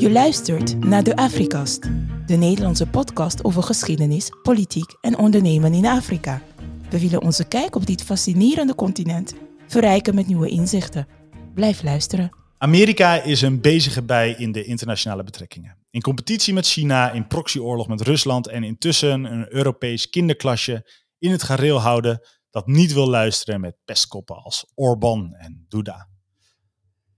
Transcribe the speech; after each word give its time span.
Je 0.00 0.10
luistert 0.10 0.84
naar 0.84 1.02
de 1.02 1.16
Afrikast, 1.16 1.82
de 2.26 2.36
Nederlandse 2.36 2.86
podcast 2.86 3.44
over 3.44 3.62
geschiedenis, 3.62 4.30
politiek 4.42 4.96
en 5.00 5.18
ondernemen 5.18 5.74
in 5.74 5.86
Afrika. 5.86 6.42
We 6.90 7.00
willen 7.00 7.22
onze 7.22 7.48
kijk 7.48 7.76
op 7.76 7.86
dit 7.86 8.02
fascinerende 8.02 8.74
continent 8.74 9.34
verrijken 9.66 10.14
met 10.14 10.26
nieuwe 10.26 10.48
inzichten. 10.48 11.06
Blijf 11.54 11.82
luisteren. 11.82 12.30
Amerika 12.58 13.22
is 13.22 13.42
een 13.42 13.60
bezige 13.60 14.02
bij 14.02 14.34
in 14.38 14.52
de 14.52 14.64
internationale 14.64 15.22
betrekkingen. 15.22 15.76
In 15.90 16.00
competitie 16.00 16.54
met 16.54 16.66
China, 16.66 17.10
in 17.10 17.26
proxyoorlog 17.26 17.88
met 17.88 18.00
Rusland 18.00 18.48
en 18.48 18.62
intussen 18.62 19.24
een 19.24 19.54
Europees 19.54 20.10
kinderklasje 20.10 20.90
in 21.18 21.30
het 21.30 21.42
gareel 21.42 21.80
houden 21.80 22.20
dat 22.50 22.66
niet 22.66 22.92
wil 22.92 23.08
luisteren 23.08 23.60
met 23.60 23.76
pestkoppen 23.84 24.36
als 24.36 24.72
Orbán 24.74 25.34
en 25.34 25.64
Duda. 25.68 26.08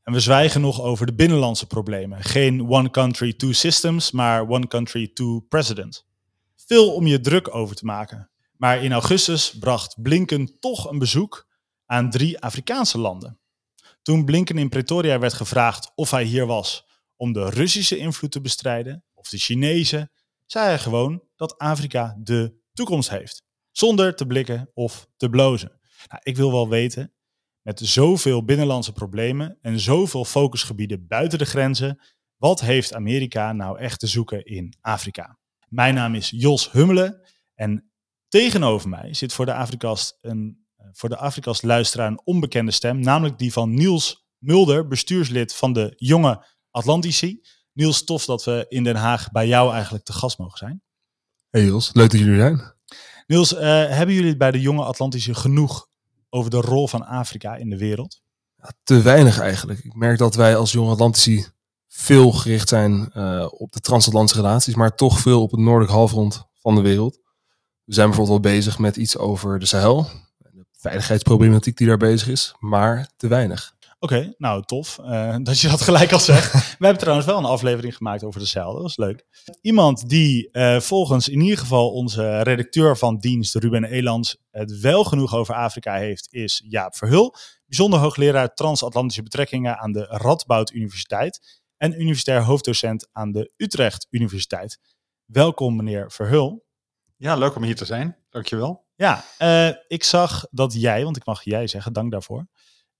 En 0.02 0.12
we 0.12 0.20
zwijgen 0.20 0.60
nog 0.60 0.80
over 0.80 1.06
de 1.06 1.14
binnenlandse 1.14 1.66
problemen. 1.66 2.22
Geen 2.22 2.68
one 2.68 2.90
country, 2.90 3.32
two 3.32 3.52
systems, 3.52 4.10
maar 4.10 4.48
one 4.48 4.66
country, 4.66 5.08
two 5.08 5.40
presidents. 5.40 6.06
Veel 6.56 6.94
om 6.94 7.06
je 7.06 7.20
druk 7.20 7.54
over 7.54 7.76
te 7.76 7.84
maken. 7.84 8.30
Maar 8.56 8.82
in 8.82 8.92
augustus 8.92 9.58
bracht 9.58 10.02
Blinken 10.02 10.58
toch 10.60 10.90
een 10.90 10.98
bezoek 10.98 11.48
aan 11.86 12.10
drie 12.10 12.40
Afrikaanse 12.40 12.98
landen. 12.98 13.38
Toen 14.02 14.24
Blinken 14.24 14.58
in 14.58 14.68
Pretoria 14.68 15.18
werd 15.18 15.32
gevraagd 15.32 15.92
of 15.94 16.10
hij 16.10 16.24
hier 16.24 16.46
was 16.46 16.86
om 17.16 17.32
de 17.32 17.50
Russische 17.50 17.96
invloed 17.96 18.32
te 18.32 18.40
bestrijden, 18.40 19.04
of 19.14 19.28
de 19.28 19.38
Chinese, 19.38 20.10
zei 20.46 20.66
hij 20.66 20.78
gewoon 20.78 21.22
dat 21.36 21.58
Afrika 21.58 22.16
de 22.18 22.54
toekomst 22.72 23.10
heeft. 23.10 23.42
Zonder 23.70 24.16
te 24.16 24.26
blikken 24.26 24.70
of 24.74 25.08
te 25.16 25.28
blozen. 25.28 25.80
Nou, 26.08 26.20
ik 26.22 26.36
wil 26.36 26.50
wel 26.52 26.68
weten, 26.68 27.12
met 27.62 27.80
zoveel 27.80 28.44
binnenlandse 28.44 28.92
problemen 28.92 29.58
en 29.60 29.80
zoveel 29.80 30.24
focusgebieden 30.24 31.06
buiten 31.06 31.38
de 31.38 31.44
grenzen, 31.44 32.00
wat 32.36 32.60
heeft 32.60 32.94
Amerika 32.94 33.52
nou 33.52 33.78
echt 33.78 34.00
te 34.00 34.06
zoeken 34.06 34.44
in 34.44 34.74
Afrika? 34.80 35.38
Mijn 35.68 35.94
naam 35.94 36.14
is 36.14 36.30
Jos 36.30 36.72
Hummelen 36.72 37.20
en 37.54 37.92
tegenover 38.28 38.88
mij 38.88 39.14
zit 39.14 39.32
voor 39.32 39.46
de 39.46 39.54
Afrikast 39.54 40.18
een 40.20 40.62
eh, 40.82 40.88
voor 40.92 41.08
de 41.08 41.16
Afrikast 41.16 41.62
luisteraar 41.62 42.06
een 42.06 42.20
onbekende 42.24 42.70
stem, 42.70 43.00
namelijk 43.00 43.38
die 43.38 43.52
van 43.52 43.74
Niels 43.74 44.26
Mulder, 44.38 44.88
bestuurslid 44.88 45.54
van 45.54 45.72
de 45.72 45.92
Jonge 45.96 46.46
Atlantici. 46.70 47.40
Niels, 47.72 48.04
tof 48.04 48.24
dat 48.24 48.44
we 48.44 48.66
in 48.68 48.84
Den 48.84 48.96
Haag 48.96 49.30
bij 49.30 49.46
jou 49.46 49.72
eigenlijk 49.72 50.04
te 50.04 50.12
gast 50.12 50.38
mogen 50.38 50.58
zijn. 50.58 50.82
Hey 51.50 51.64
Jos, 51.64 51.90
leuk 51.92 52.10
dat 52.10 52.20
jullie 52.20 52.40
er 52.40 52.40
zijn. 52.40 52.74
Niels, 53.26 53.54
eh, 53.54 53.62
hebben 53.88 54.14
jullie 54.14 54.36
bij 54.36 54.50
de 54.50 54.60
Jonge 54.60 54.84
Atlantici 54.84 55.34
genoeg 55.34 55.88
over 56.32 56.50
de 56.50 56.60
rol 56.60 56.88
van 56.88 57.06
Afrika 57.06 57.56
in 57.56 57.70
de 57.70 57.78
wereld? 57.78 58.20
Te 58.82 59.02
weinig 59.02 59.38
eigenlijk. 59.38 59.84
Ik 59.84 59.94
merk 59.94 60.18
dat 60.18 60.34
wij 60.34 60.56
als 60.56 60.72
Jonge 60.72 60.90
Atlantici 60.90 61.46
veel 61.88 62.32
gericht 62.32 62.68
zijn 62.68 63.10
uh, 63.16 63.46
op 63.50 63.72
de 63.72 63.80
transatlantische 63.80 64.40
relaties, 64.40 64.74
maar 64.74 64.94
toch 64.94 65.18
veel 65.18 65.42
op 65.42 65.50
het 65.50 65.60
noordelijk 65.60 65.92
halfrond 65.92 66.46
van 66.54 66.74
de 66.74 66.80
wereld. 66.80 67.18
We 67.84 67.94
zijn 67.94 68.06
bijvoorbeeld 68.06 68.42
wel 68.42 68.52
bezig 68.52 68.78
met 68.78 68.96
iets 68.96 69.16
over 69.16 69.58
de 69.58 69.66
Sahel, 69.66 70.08
de 70.38 70.64
veiligheidsproblematiek 70.72 71.76
die 71.76 71.86
daar 71.86 71.96
bezig 71.96 72.28
is, 72.28 72.54
maar 72.58 73.10
te 73.16 73.28
weinig. 73.28 73.74
Oké, 74.02 74.34
nou 74.38 74.62
tof 74.64 74.98
uh, 74.98 75.36
dat 75.42 75.60
je 75.60 75.68
dat 75.68 75.80
gelijk 75.80 76.12
al 76.12 76.18
zegt. 76.18 76.52
We 76.52 76.84
hebben 76.84 76.98
trouwens 76.98 77.26
wel 77.26 77.38
een 77.38 77.44
aflevering 77.44 77.96
gemaakt 77.96 78.24
over 78.24 78.40
de 78.40 78.46
Sahel, 78.46 78.72
dat 78.72 78.82
was 78.82 78.96
leuk. 78.96 79.24
Iemand 79.60 80.08
die 80.08 80.48
uh, 80.52 80.80
volgens 80.80 81.28
in 81.28 81.40
ieder 81.40 81.58
geval 81.58 81.90
onze 81.90 82.42
redacteur 82.42 82.96
van 82.96 83.18
dienst, 83.18 83.54
Ruben 83.54 83.84
Elands, 83.84 84.36
het 84.50 84.80
wel 84.80 85.04
genoeg 85.04 85.34
over 85.34 85.54
Afrika 85.54 85.94
heeft, 85.94 86.28
is 86.30 86.62
Jaap 86.68 86.96
Verhul. 86.96 87.34
Bijzonder 87.66 87.98
hoogleraar 87.98 88.54
transatlantische 88.54 89.22
betrekkingen 89.22 89.78
aan 89.78 89.92
de 89.92 90.04
Radboud 90.04 90.72
Universiteit 90.72 91.62
en 91.76 92.00
universitair 92.00 92.42
hoofddocent 92.42 93.08
aan 93.12 93.32
de 93.32 93.52
Utrecht 93.56 94.06
Universiteit. 94.10 94.78
Welkom 95.24 95.76
meneer 95.76 96.10
Verhul. 96.10 96.64
Ja, 97.16 97.36
leuk 97.36 97.56
om 97.56 97.62
hier 97.62 97.76
te 97.76 97.84
zijn. 97.84 98.16
Dankjewel. 98.30 98.84
Ja, 98.94 99.24
uh, 99.38 99.74
ik 99.88 100.04
zag 100.04 100.46
dat 100.50 100.72
jij, 100.72 101.04
want 101.04 101.16
ik 101.16 101.24
mag 101.24 101.42
jij 101.42 101.66
zeggen, 101.66 101.92
dank 101.92 102.10
daarvoor. 102.10 102.46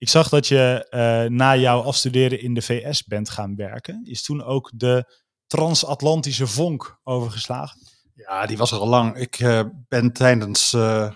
Ik 0.03 0.09
zag 0.09 0.29
dat 0.29 0.47
je 0.47 0.87
uh, 0.89 1.37
na 1.37 1.55
jouw 1.55 1.81
afstuderen 1.81 2.41
in 2.41 2.53
de 2.53 2.61
VS 2.61 3.03
bent 3.03 3.29
gaan 3.29 3.55
werken. 3.55 4.01
Is 4.05 4.23
toen 4.23 4.43
ook 4.43 4.71
de 4.75 5.13
transatlantische 5.47 6.47
vonk 6.47 6.99
overgeslagen? 7.03 7.79
Ja, 8.13 8.45
die 8.45 8.57
was 8.57 8.71
er 8.71 8.77
al 8.77 8.87
lang. 8.87 9.15
Ik 9.17 9.39
uh, 9.39 9.61
ben 9.87 10.13
tijdens 10.13 10.73
uh, 10.73 11.11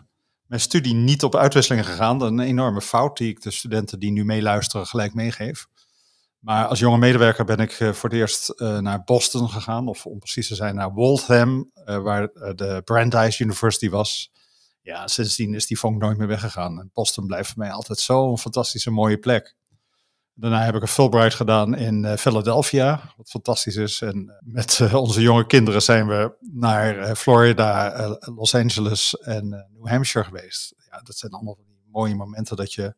mijn 0.45 0.61
studie 0.61 0.93
niet 0.93 1.23
op 1.23 1.35
uitwisselingen 1.35 1.85
gegaan. 1.85 2.21
Een 2.21 2.39
enorme 2.39 2.81
fout 2.81 3.17
die 3.17 3.29
ik 3.29 3.41
de 3.41 3.51
studenten 3.51 3.99
die 3.99 4.11
nu 4.11 4.25
meeluisteren 4.25 4.87
gelijk 4.87 5.13
meegeef. 5.13 5.67
Maar 6.39 6.65
als 6.65 6.79
jonge 6.79 6.97
medewerker 6.97 7.45
ben 7.45 7.57
ik 7.57 7.71
voor 7.71 8.09
het 8.09 8.19
eerst 8.19 8.53
naar 8.59 9.03
Boston 9.03 9.49
gegaan, 9.49 9.87
of 9.87 10.05
om 10.05 10.19
precies 10.19 10.47
te 10.47 10.55
zijn 10.55 10.75
naar 10.75 10.93
Waltham, 10.93 11.71
waar 11.85 12.27
de 12.55 12.81
Brandeis 12.83 13.39
University 13.39 13.89
was 13.89 14.31
ja, 14.87 15.07
sindsdien 15.07 15.53
is 15.53 15.67
die 15.67 15.79
vonk 15.79 16.01
nooit 16.01 16.17
meer 16.17 16.27
weggegaan. 16.27 16.79
En 16.79 16.89
Boston 16.93 17.25
blijft 17.25 17.49
voor 17.49 17.57
mij 17.59 17.71
altijd 17.71 17.99
zo'n 17.99 18.37
fantastische 18.37 18.91
mooie 18.91 19.17
plek. 19.17 19.55
Daarna 20.33 20.63
heb 20.63 20.75
ik 20.75 20.81
een 20.81 20.87
Fulbright 20.87 21.33
gedaan 21.33 21.75
in 21.75 22.03
uh, 22.03 22.13
Philadelphia, 22.13 23.13
wat 23.17 23.29
fantastisch 23.29 23.75
is. 23.75 24.01
En 24.01 24.23
uh, 24.27 24.53
met 24.53 24.79
uh, 24.79 24.93
onze 24.93 25.21
jonge 25.21 25.45
kinderen 25.45 25.81
zijn 25.81 26.07
we 26.07 26.37
naar 26.39 27.15
Florida, 27.15 28.17
Los 28.19 28.55
Angeles 28.55 29.17
en 29.17 29.49
New 29.49 29.87
Hampshire 29.87 30.27
geweest. 30.27 30.75
Ja, 30.91 31.01
dat 31.01 31.17
zijn 31.17 31.31
allemaal 31.31 31.57
mooie 31.91 32.15
momenten 32.15 32.55
dat 32.55 32.73
je 32.73 32.95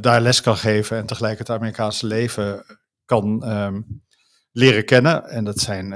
daar 0.00 0.20
les 0.20 0.40
kan 0.40 0.56
geven 0.56 0.96
en 0.96 1.06
tegelijk 1.06 1.38
het 1.38 1.50
Amerikaanse 1.50 2.06
leven 2.06 2.64
kan 3.04 3.50
um, 3.50 4.02
leren 4.52 4.84
kennen. 4.84 5.24
En 5.24 5.44
dat 5.44 5.58
zijn 5.58 5.92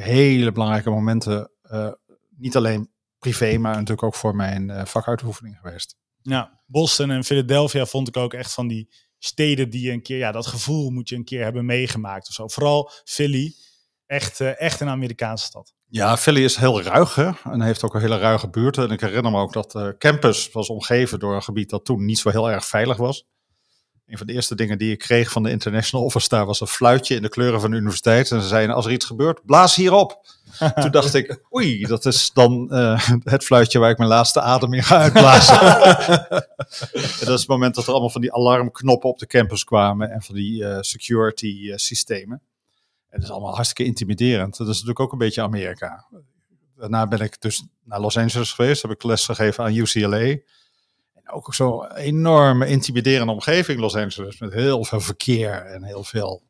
hele 0.00 0.52
belangrijke 0.52 0.90
momenten, 0.90 1.50
niet 2.36 2.56
alleen 2.56 2.94
privé, 3.18 3.58
maar 3.58 3.72
natuurlijk 3.72 4.02
ook 4.02 4.14
voor 4.14 4.36
mijn 4.36 4.68
uh, 4.68 4.84
vakuitoefening 4.84 5.58
geweest. 5.62 5.96
Ja, 6.22 6.60
Boston 6.66 7.10
en 7.10 7.24
Philadelphia 7.24 7.86
vond 7.86 8.08
ik 8.08 8.16
ook 8.16 8.34
echt 8.34 8.52
van 8.52 8.68
die 8.68 8.94
steden 9.18 9.70
die 9.70 9.82
je 9.82 9.92
een 9.92 10.02
keer, 10.02 10.18
ja, 10.18 10.32
dat 10.32 10.46
gevoel 10.46 10.90
moet 10.90 11.08
je 11.08 11.16
een 11.16 11.24
keer 11.24 11.42
hebben 11.42 11.64
meegemaakt 11.64 12.28
of 12.28 12.34
zo. 12.34 12.48
Vooral 12.48 12.90
Philly, 13.04 13.54
echt, 14.06 14.40
uh, 14.40 14.60
echt 14.60 14.80
een 14.80 14.88
Amerikaanse 14.88 15.44
stad. 15.44 15.74
Ja, 15.88 16.16
Philly 16.16 16.44
is 16.44 16.56
heel 16.56 16.82
ruig 16.82 17.14
hè? 17.14 17.30
en 17.44 17.60
heeft 17.60 17.84
ook 17.84 17.94
een 17.94 18.00
hele 18.00 18.18
ruige 18.18 18.48
buurt. 18.48 18.78
En 18.78 18.90
ik 18.90 19.00
herinner 19.00 19.32
me 19.32 19.38
ook 19.38 19.52
dat 19.52 19.72
de 19.72 19.94
campus 19.98 20.50
was 20.52 20.68
omgeven 20.68 21.18
door 21.18 21.34
een 21.34 21.42
gebied 21.42 21.70
dat 21.70 21.84
toen 21.84 22.04
niet 22.04 22.18
zo 22.18 22.30
heel 22.30 22.50
erg 22.50 22.66
veilig 22.66 22.96
was. 22.96 23.26
Een 24.06 24.18
van 24.18 24.26
de 24.26 24.32
eerste 24.32 24.54
dingen 24.54 24.78
die 24.78 24.92
ik 24.92 24.98
kreeg 24.98 25.30
van 25.30 25.42
de 25.42 25.50
International 25.50 26.06
Office 26.06 26.28
daar 26.28 26.46
was 26.46 26.60
een 26.60 26.66
fluitje 26.66 27.14
in 27.14 27.22
de 27.22 27.28
kleuren 27.28 27.60
van 27.60 27.70
de 27.70 27.76
universiteit. 27.76 28.30
En 28.30 28.40
ze 28.40 28.48
zeiden, 28.48 28.74
als 28.74 28.86
er 28.86 28.92
iets 28.92 29.04
gebeurt, 29.04 29.44
blaas 29.44 29.76
hierop. 29.76 30.20
Toen 30.80 30.90
dacht 30.90 31.14
ik, 31.14 31.40
oei, 31.54 31.86
dat 31.86 32.04
is 32.04 32.30
dan 32.32 32.68
uh, 32.70 33.08
het 33.22 33.44
fluitje 33.44 33.78
waar 33.78 33.90
ik 33.90 33.98
mijn 33.98 34.10
laatste 34.10 34.40
adem 34.40 34.72
in 34.72 34.82
ga 34.82 34.98
uitblazen. 34.98 35.60
dat 37.20 37.28
is 37.28 37.40
het 37.40 37.46
moment 37.46 37.74
dat 37.74 37.84
er 37.84 37.90
allemaal 37.90 38.10
van 38.10 38.20
die 38.20 38.32
alarmknoppen 38.32 39.10
op 39.10 39.18
de 39.18 39.26
campus 39.26 39.64
kwamen 39.64 40.10
en 40.10 40.22
van 40.22 40.34
die 40.34 40.62
uh, 40.62 40.78
security 40.80 41.58
uh, 41.62 41.76
systemen. 41.76 42.40
En 43.08 43.20
dat 43.20 43.22
is 43.22 43.30
allemaal 43.30 43.54
hartstikke 43.54 43.84
intimiderend. 43.84 44.56
Dat 44.56 44.66
is 44.66 44.72
natuurlijk 44.72 45.00
ook 45.00 45.12
een 45.12 45.18
beetje 45.18 45.42
Amerika. 45.42 46.06
Daarna 46.76 47.06
ben 47.06 47.20
ik 47.20 47.40
dus 47.40 47.64
naar 47.84 48.00
Los 48.00 48.16
Angeles 48.16 48.52
geweest, 48.52 48.82
heb 48.82 48.90
ik 48.90 49.02
les 49.02 49.24
gegeven 49.24 49.64
aan 49.64 49.74
UCLA 49.74 50.36
ook 51.30 51.54
zo'n 51.54 51.92
enorme 51.92 52.66
intimiderende 52.66 53.32
omgeving, 53.32 53.80
Los 53.80 53.96
Angeles, 53.96 54.38
met 54.38 54.52
heel 54.52 54.84
veel 54.84 55.00
verkeer 55.00 55.52
en 55.52 55.82
heel 55.82 56.04
veel 56.04 56.42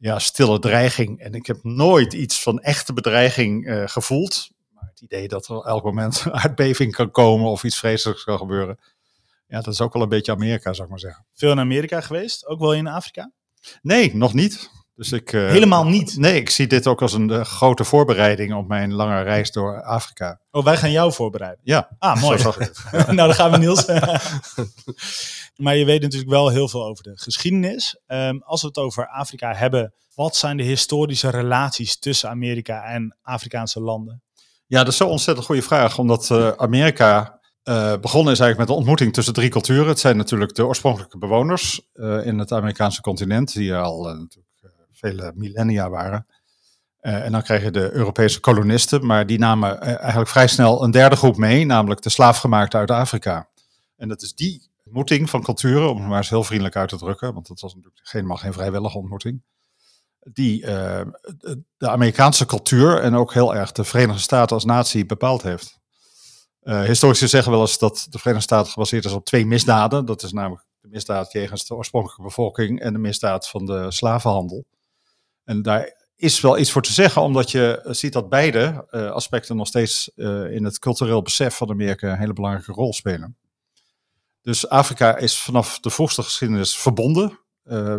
ja, 0.00 0.18
stille 0.18 0.58
dreiging. 0.58 1.20
En 1.20 1.34
ik 1.34 1.46
heb 1.46 1.58
nooit 1.62 2.12
iets 2.12 2.42
van 2.42 2.60
echte 2.60 2.92
bedreiging 2.92 3.66
uh, 3.66 3.82
gevoeld. 3.86 4.50
Maar 4.70 4.88
het 4.90 5.00
idee 5.00 5.28
dat 5.28 5.48
er 5.48 5.60
elk 5.60 5.84
moment 5.84 6.22
een 6.24 6.32
aardbeving 6.32 6.92
kan 6.92 7.10
komen 7.10 7.50
of 7.50 7.64
iets 7.64 7.78
vreselijks 7.78 8.24
kan 8.24 8.38
gebeuren. 8.38 8.78
Ja, 9.46 9.60
dat 9.60 9.72
is 9.74 9.80
ook 9.80 9.92
wel 9.92 10.02
een 10.02 10.08
beetje 10.08 10.32
Amerika, 10.32 10.72
zou 10.72 10.82
ik 10.84 10.90
maar 10.90 11.00
zeggen. 11.00 11.26
Veel 11.34 11.50
in 11.50 11.58
Amerika 11.58 12.00
geweest? 12.00 12.46
Ook 12.46 12.60
wel 12.60 12.74
in 12.74 12.86
Afrika? 12.86 13.32
Nee, 13.82 14.16
nog 14.16 14.34
niet. 14.34 14.70
Dus 15.00 15.12
ik, 15.12 15.32
uh, 15.32 15.48
Helemaal 15.48 15.86
niet? 15.86 16.16
Nee, 16.16 16.40
ik 16.40 16.50
zie 16.50 16.66
dit 16.66 16.86
ook 16.86 17.02
als 17.02 17.12
een 17.12 17.30
uh, 17.30 17.44
grote 17.44 17.84
voorbereiding 17.84 18.54
op 18.54 18.68
mijn 18.68 18.92
lange 18.92 19.22
reis 19.22 19.50
door 19.50 19.82
Afrika. 19.82 20.40
Oh, 20.50 20.64
wij 20.64 20.76
gaan 20.76 20.90
jou 20.90 21.12
voorbereiden? 21.12 21.60
Ja. 21.62 21.88
Ah, 21.98 22.20
mooi. 22.20 22.42
nou, 22.92 23.16
dan 23.16 23.34
gaan 23.34 23.50
we 23.50 23.56
Niels. 23.56 23.86
maar 25.64 25.76
je 25.76 25.84
weet 25.84 26.02
natuurlijk 26.02 26.30
wel 26.30 26.48
heel 26.48 26.68
veel 26.68 26.84
over 26.84 27.02
de 27.04 27.12
geschiedenis. 27.14 28.00
Um, 28.06 28.42
als 28.42 28.60
we 28.60 28.66
het 28.66 28.76
over 28.76 29.08
Afrika 29.08 29.54
hebben, 29.54 29.94
wat 30.14 30.36
zijn 30.36 30.56
de 30.56 30.62
historische 30.62 31.30
relaties 31.30 31.98
tussen 31.98 32.28
Amerika 32.28 32.84
en 32.84 33.16
Afrikaanse 33.22 33.80
landen? 33.80 34.22
Ja, 34.66 34.78
dat 34.78 34.92
is 34.92 34.96
zo'n 34.96 35.08
ontzettend 35.08 35.46
goede 35.46 35.62
vraag, 35.62 35.98
omdat 35.98 36.28
uh, 36.30 36.48
Amerika 36.56 37.40
uh, 37.64 37.96
begonnen 38.00 38.32
is 38.32 38.40
eigenlijk 38.40 38.58
met 38.58 38.68
de 38.68 38.74
ontmoeting 38.74 39.12
tussen 39.12 39.34
drie 39.34 39.50
culturen. 39.50 39.88
Het 39.88 40.00
zijn 40.00 40.16
natuurlijk 40.16 40.54
de 40.54 40.66
oorspronkelijke 40.66 41.18
bewoners 41.18 41.80
uh, 41.94 42.26
in 42.26 42.38
het 42.38 42.52
Amerikaanse 42.52 43.00
continent, 43.00 43.52
die 43.52 43.74
al 43.74 44.10
uh, 44.10 44.20
vele 45.00 45.32
millennia 45.34 45.90
waren. 45.90 46.26
Uh, 47.02 47.24
en 47.24 47.32
dan 47.32 47.42
kreeg 47.42 47.62
je 47.62 47.70
de 47.70 47.92
Europese 47.92 48.40
kolonisten, 48.40 49.06
maar 49.06 49.26
die 49.26 49.38
namen 49.38 49.76
uh, 49.76 49.98
eigenlijk 49.98 50.28
vrij 50.28 50.46
snel 50.46 50.84
een 50.84 50.90
derde 50.90 51.16
groep 51.16 51.36
mee, 51.36 51.64
namelijk 51.64 52.02
de 52.02 52.08
slaafgemaakten 52.08 52.78
uit 52.78 52.90
Afrika. 52.90 53.48
En 53.96 54.08
dat 54.08 54.22
is 54.22 54.34
die 54.34 54.70
ontmoeting 54.84 55.30
van 55.30 55.42
culturen, 55.42 55.90
om 55.90 55.96
het 55.96 56.08
maar 56.08 56.18
eens 56.18 56.28
heel 56.28 56.44
vriendelijk 56.44 56.76
uit 56.76 56.88
te 56.88 56.96
drukken, 56.96 57.34
want 57.34 57.48
dat 57.48 57.60
was 57.60 57.74
natuurlijk 57.74 58.00
helemaal 58.02 58.36
geen 58.36 58.52
vrijwillige 58.52 58.98
ontmoeting. 58.98 59.42
die 60.22 60.62
uh, 60.62 61.00
de 61.76 61.88
Amerikaanse 61.88 62.46
cultuur 62.46 63.00
en 63.00 63.14
ook 63.14 63.32
heel 63.32 63.54
erg 63.54 63.72
de 63.72 63.84
Verenigde 63.84 64.20
Staten 64.20 64.54
als 64.54 64.64
natie 64.64 65.06
bepaald 65.06 65.42
heeft. 65.42 65.78
Historici 66.62 67.28
zeggen 67.28 67.52
wel 67.52 67.60
eens 67.60 67.78
dat 67.78 68.06
de 68.10 68.18
Verenigde 68.18 68.46
Staten 68.46 68.72
gebaseerd 68.72 69.04
is 69.04 69.12
op 69.12 69.24
twee 69.24 69.46
misdaden. 69.46 70.04
Dat 70.04 70.22
is 70.22 70.32
namelijk 70.32 70.66
de 70.80 70.88
misdaad 70.88 71.32
jegens 71.32 71.66
de 71.66 71.74
oorspronkelijke 71.74 72.22
bevolking 72.22 72.80
en 72.80 72.92
de 72.92 72.98
misdaad 72.98 73.48
van 73.48 73.66
de 73.66 73.90
slavenhandel. 73.90 74.64
En 75.44 75.62
daar 75.62 75.98
is 76.20 76.40
wel 76.40 76.58
iets 76.58 76.70
voor 76.70 76.82
te 76.82 76.92
zeggen, 76.92 77.22
omdat 77.22 77.50
je 77.50 77.80
ziet 77.84 78.12
dat 78.12 78.28
beide 78.28 78.86
uh, 78.90 79.10
aspecten 79.10 79.56
nog 79.56 79.66
steeds 79.66 80.10
uh, 80.16 80.52
in 80.52 80.64
het 80.64 80.78
cultureel 80.78 81.22
besef 81.22 81.56
van 81.56 81.70
Amerika 81.70 82.12
een 82.12 82.18
hele 82.18 82.32
belangrijke 82.32 82.72
rol 82.72 82.92
spelen. 82.92 83.36
Dus 84.42 84.68
Afrika 84.68 85.16
is 85.16 85.38
vanaf 85.38 85.80
de 85.80 85.90
vroegste 85.90 86.22
geschiedenis 86.22 86.76
verbonden 86.76 87.38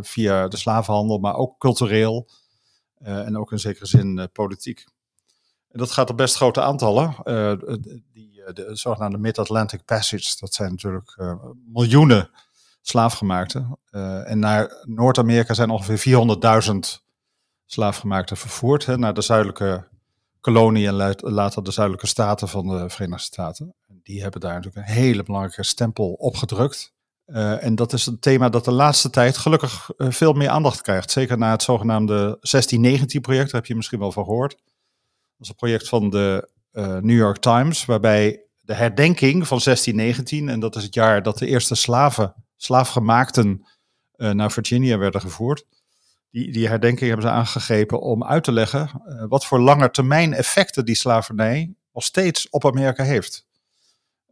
via 0.01 0.47
de 0.47 0.57
slavenhandel, 0.57 1.17
maar 1.17 1.35
ook 1.35 1.57
cultureel 1.57 2.29
en 2.99 3.38
ook 3.38 3.51
in 3.51 3.59
zekere 3.59 3.85
zin 3.85 4.29
politiek. 4.33 4.85
En 5.69 5.79
dat 5.79 5.91
gaat 5.91 6.09
op 6.09 6.17
best 6.17 6.35
grote 6.35 6.61
aantallen. 6.61 7.15
die, 8.13 8.44
de 8.53 8.69
zogenaamde 8.71 9.17
Mid-Atlantic 9.17 9.85
Passage, 9.85 10.35
dat 10.39 10.53
zijn 10.53 10.69
natuurlijk 10.69 11.17
miljoenen 11.65 12.29
slaafgemaakten. 12.81 13.79
en 14.25 14.39
naar 14.39 14.83
Noord-Amerika 14.83 15.53
zijn 15.53 15.69
ongeveer 15.69 16.25
400.000 16.94 17.10
slaafgemaakten 17.73 18.38
vervoerd 18.38 18.85
hè, 18.85 18.97
naar 18.97 19.13
de 19.13 19.21
zuidelijke 19.21 19.88
kolonie 20.41 20.88
en 20.88 20.94
later 21.21 21.63
de 21.63 21.71
zuidelijke 21.71 22.07
staten 22.07 22.47
van 22.47 22.68
de 22.68 22.89
Verenigde 22.89 23.23
Staten. 23.23 23.73
Die 23.88 24.21
hebben 24.21 24.41
daar 24.41 24.53
natuurlijk 24.53 24.88
een 24.88 24.94
hele 24.94 25.23
belangrijke 25.23 25.63
stempel 25.63 26.12
opgedrukt. 26.12 26.94
Uh, 27.25 27.63
en 27.63 27.75
dat 27.75 27.94
is 27.94 28.06
een 28.06 28.19
thema 28.19 28.50
dat 28.50 28.65
de 28.65 28.71
laatste 28.71 29.09
tijd 29.09 29.38
gelukkig 29.38 29.89
uh, 29.97 30.12
veel 30.12 30.33
meer 30.33 30.50
aandacht 30.50 30.81
krijgt. 30.81 31.12
Zeker 31.12 31.38
na 31.38 31.51
het 31.51 31.63
zogenaamde 31.63 32.38
1619-project, 32.38 33.51
daar 33.51 33.62
heb 33.62 33.65
je 33.65 33.75
misschien 33.75 34.00
wel 34.00 34.12
van 34.12 34.23
gehoord. 34.23 34.51
Dat 34.51 34.62
is 35.39 35.50
een 35.50 35.56
project 35.56 35.88
van 35.88 36.09
de 36.09 36.50
uh, 36.71 36.97
New 36.97 37.18
York 37.18 37.38
Times, 37.38 37.85
waarbij 37.85 38.41
de 38.59 38.73
herdenking 38.73 39.47
van 39.47 39.59
1619, 39.63 40.50
en 40.50 40.59
dat 40.59 40.75
is 40.75 40.83
het 40.83 40.94
jaar 40.94 41.23
dat 41.23 41.38
de 41.38 41.47
eerste 41.47 41.75
slaven, 41.75 42.33
slaafgemaakten 42.56 43.65
naar 44.15 44.51
Virginia 44.51 44.97
werden 44.97 45.21
gevoerd, 45.21 45.65
die, 46.31 46.51
die 46.51 46.68
herdenking 46.68 47.10
hebben 47.10 47.28
ze 47.28 47.33
aangegrepen 47.33 48.01
om 48.01 48.24
uit 48.24 48.44
te 48.44 48.51
leggen 48.51 48.89
uh, 49.06 49.24
wat 49.28 49.45
voor 49.45 49.60
langetermijn 49.60 50.33
effecten 50.33 50.86
die 50.86 50.95
slavernij 50.95 51.74
nog 51.94 52.04
steeds 52.04 52.50
op 52.50 52.66
Amerika 52.66 53.04
heeft. 53.04 53.45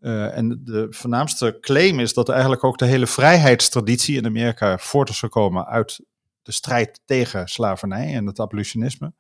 Uh, 0.02 0.38
en 0.38 0.62
de 0.64 0.88
voornaamste 0.90 1.58
claim 1.62 2.00
is 2.00 2.14
dat 2.14 2.30
eigenlijk 2.30 2.64
ook 2.64 2.78
de 2.78 2.86
hele 2.86 3.08
vrijheidstraditie 3.08 4.18
in 4.18 4.26
Amerika 4.26 4.78
voort 4.78 5.10
is 5.10 5.20
gekomen 5.20 5.66
uit 5.66 6.00
de 6.42 6.52
strijd 6.52 7.02
tegen 7.06 7.48
slavernij 7.48 8.14
en 8.14 8.26
het 8.26 8.40
abolitionisme. 8.40 9.14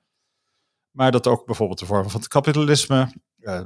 Maar 0.91 1.11
dat 1.11 1.27
ook 1.27 1.45
bijvoorbeeld 1.45 1.79
de 1.79 1.85
vormen 1.85 2.09
van 2.09 2.19
het 2.19 2.29
kapitalisme, 2.29 3.13
uh, 3.39 3.61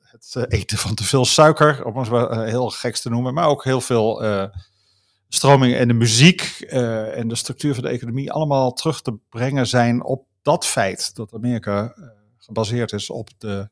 het 0.00 0.36
eten 0.48 0.78
van 0.78 0.94
te 0.94 1.04
veel 1.04 1.24
suiker, 1.24 1.84
om 1.84 1.96
het 1.96 2.48
heel 2.50 2.70
geks 2.70 3.00
te 3.00 3.10
noemen, 3.10 3.34
maar 3.34 3.48
ook 3.48 3.64
heel 3.64 3.80
veel 3.80 4.22
stromingen 5.28 5.78
en 5.78 5.88
de 5.88 5.94
muziek 5.94 6.56
uh, 6.60 7.18
en 7.18 7.28
de 7.28 7.34
structuur 7.34 7.74
van 7.74 7.82
de 7.82 7.88
economie 7.88 8.32
allemaal 8.32 8.72
terug 8.72 9.02
te 9.02 9.18
brengen 9.28 9.66
zijn 9.66 10.04
op 10.04 10.26
dat 10.42 10.66
feit 10.66 11.14
dat 11.14 11.34
Amerika 11.34 11.94
uh, 11.96 12.04
gebaseerd 12.36 12.92
is 12.92 13.10
op 13.10 13.30
de 13.38 13.68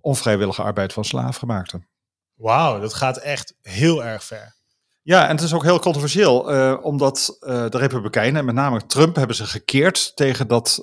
onvrijwillige 0.00 0.62
arbeid 0.62 0.92
van 0.92 1.04
slaafgemaakten. 1.04 1.86
Wauw, 2.34 2.80
dat 2.80 2.94
gaat 2.94 3.16
echt 3.16 3.54
heel 3.60 4.04
erg 4.04 4.24
ver. 4.24 4.60
Ja, 5.02 5.28
en 5.28 5.34
het 5.36 5.44
is 5.44 5.52
ook 5.52 5.62
heel 5.62 5.78
controversieel, 5.78 6.54
uh, 6.54 6.78
omdat 6.82 7.36
de 7.40 7.68
Republikeinen, 7.70 8.40
en 8.40 8.44
met 8.44 8.54
name 8.54 8.86
Trump, 8.86 9.16
hebben 9.16 9.36
ze 9.36 9.46
gekeerd 9.46 10.12
tegen 10.16 10.48
dat 10.48 10.82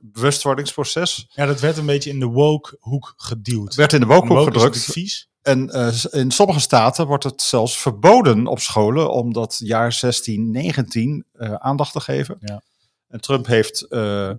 bewustwordingsproces. 0.00 1.26
Ja, 1.28 1.46
dat 1.46 1.60
werd 1.60 1.76
een 1.76 1.86
beetje 1.86 2.10
in 2.10 2.20
de 2.20 2.26
woke-hoek 2.26 3.14
geduwd. 3.16 3.74
Werd 3.74 3.92
in 3.92 4.00
de 4.00 4.06
woke 4.06 4.44
gedrukt. 4.44 4.84
vies. 4.84 5.28
En 5.46 5.70
uh, 5.72 6.04
in 6.10 6.30
sommige 6.30 6.60
staten 6.60 7.06
wordt 7.06 7.24
het 7.24 7.42
zelfs 7.42 7.78
verboden 7.78 8.46
op 8.46 8.58
scholen 8.58 9.10
om 9.10 9.32
dat 9.32 9.56
jaar 9.58 9.96
1619 10.00 11.24
uh, 11.34 11.54
aandacht 11.54 11.92
te 11.92 12.00
geven. 12.00 12.36
Ja. 12.40 12.62
En 13.08 13.20
Trump 13.20 13.46
heeft 13.46 13.86
uh, 13.90 14.30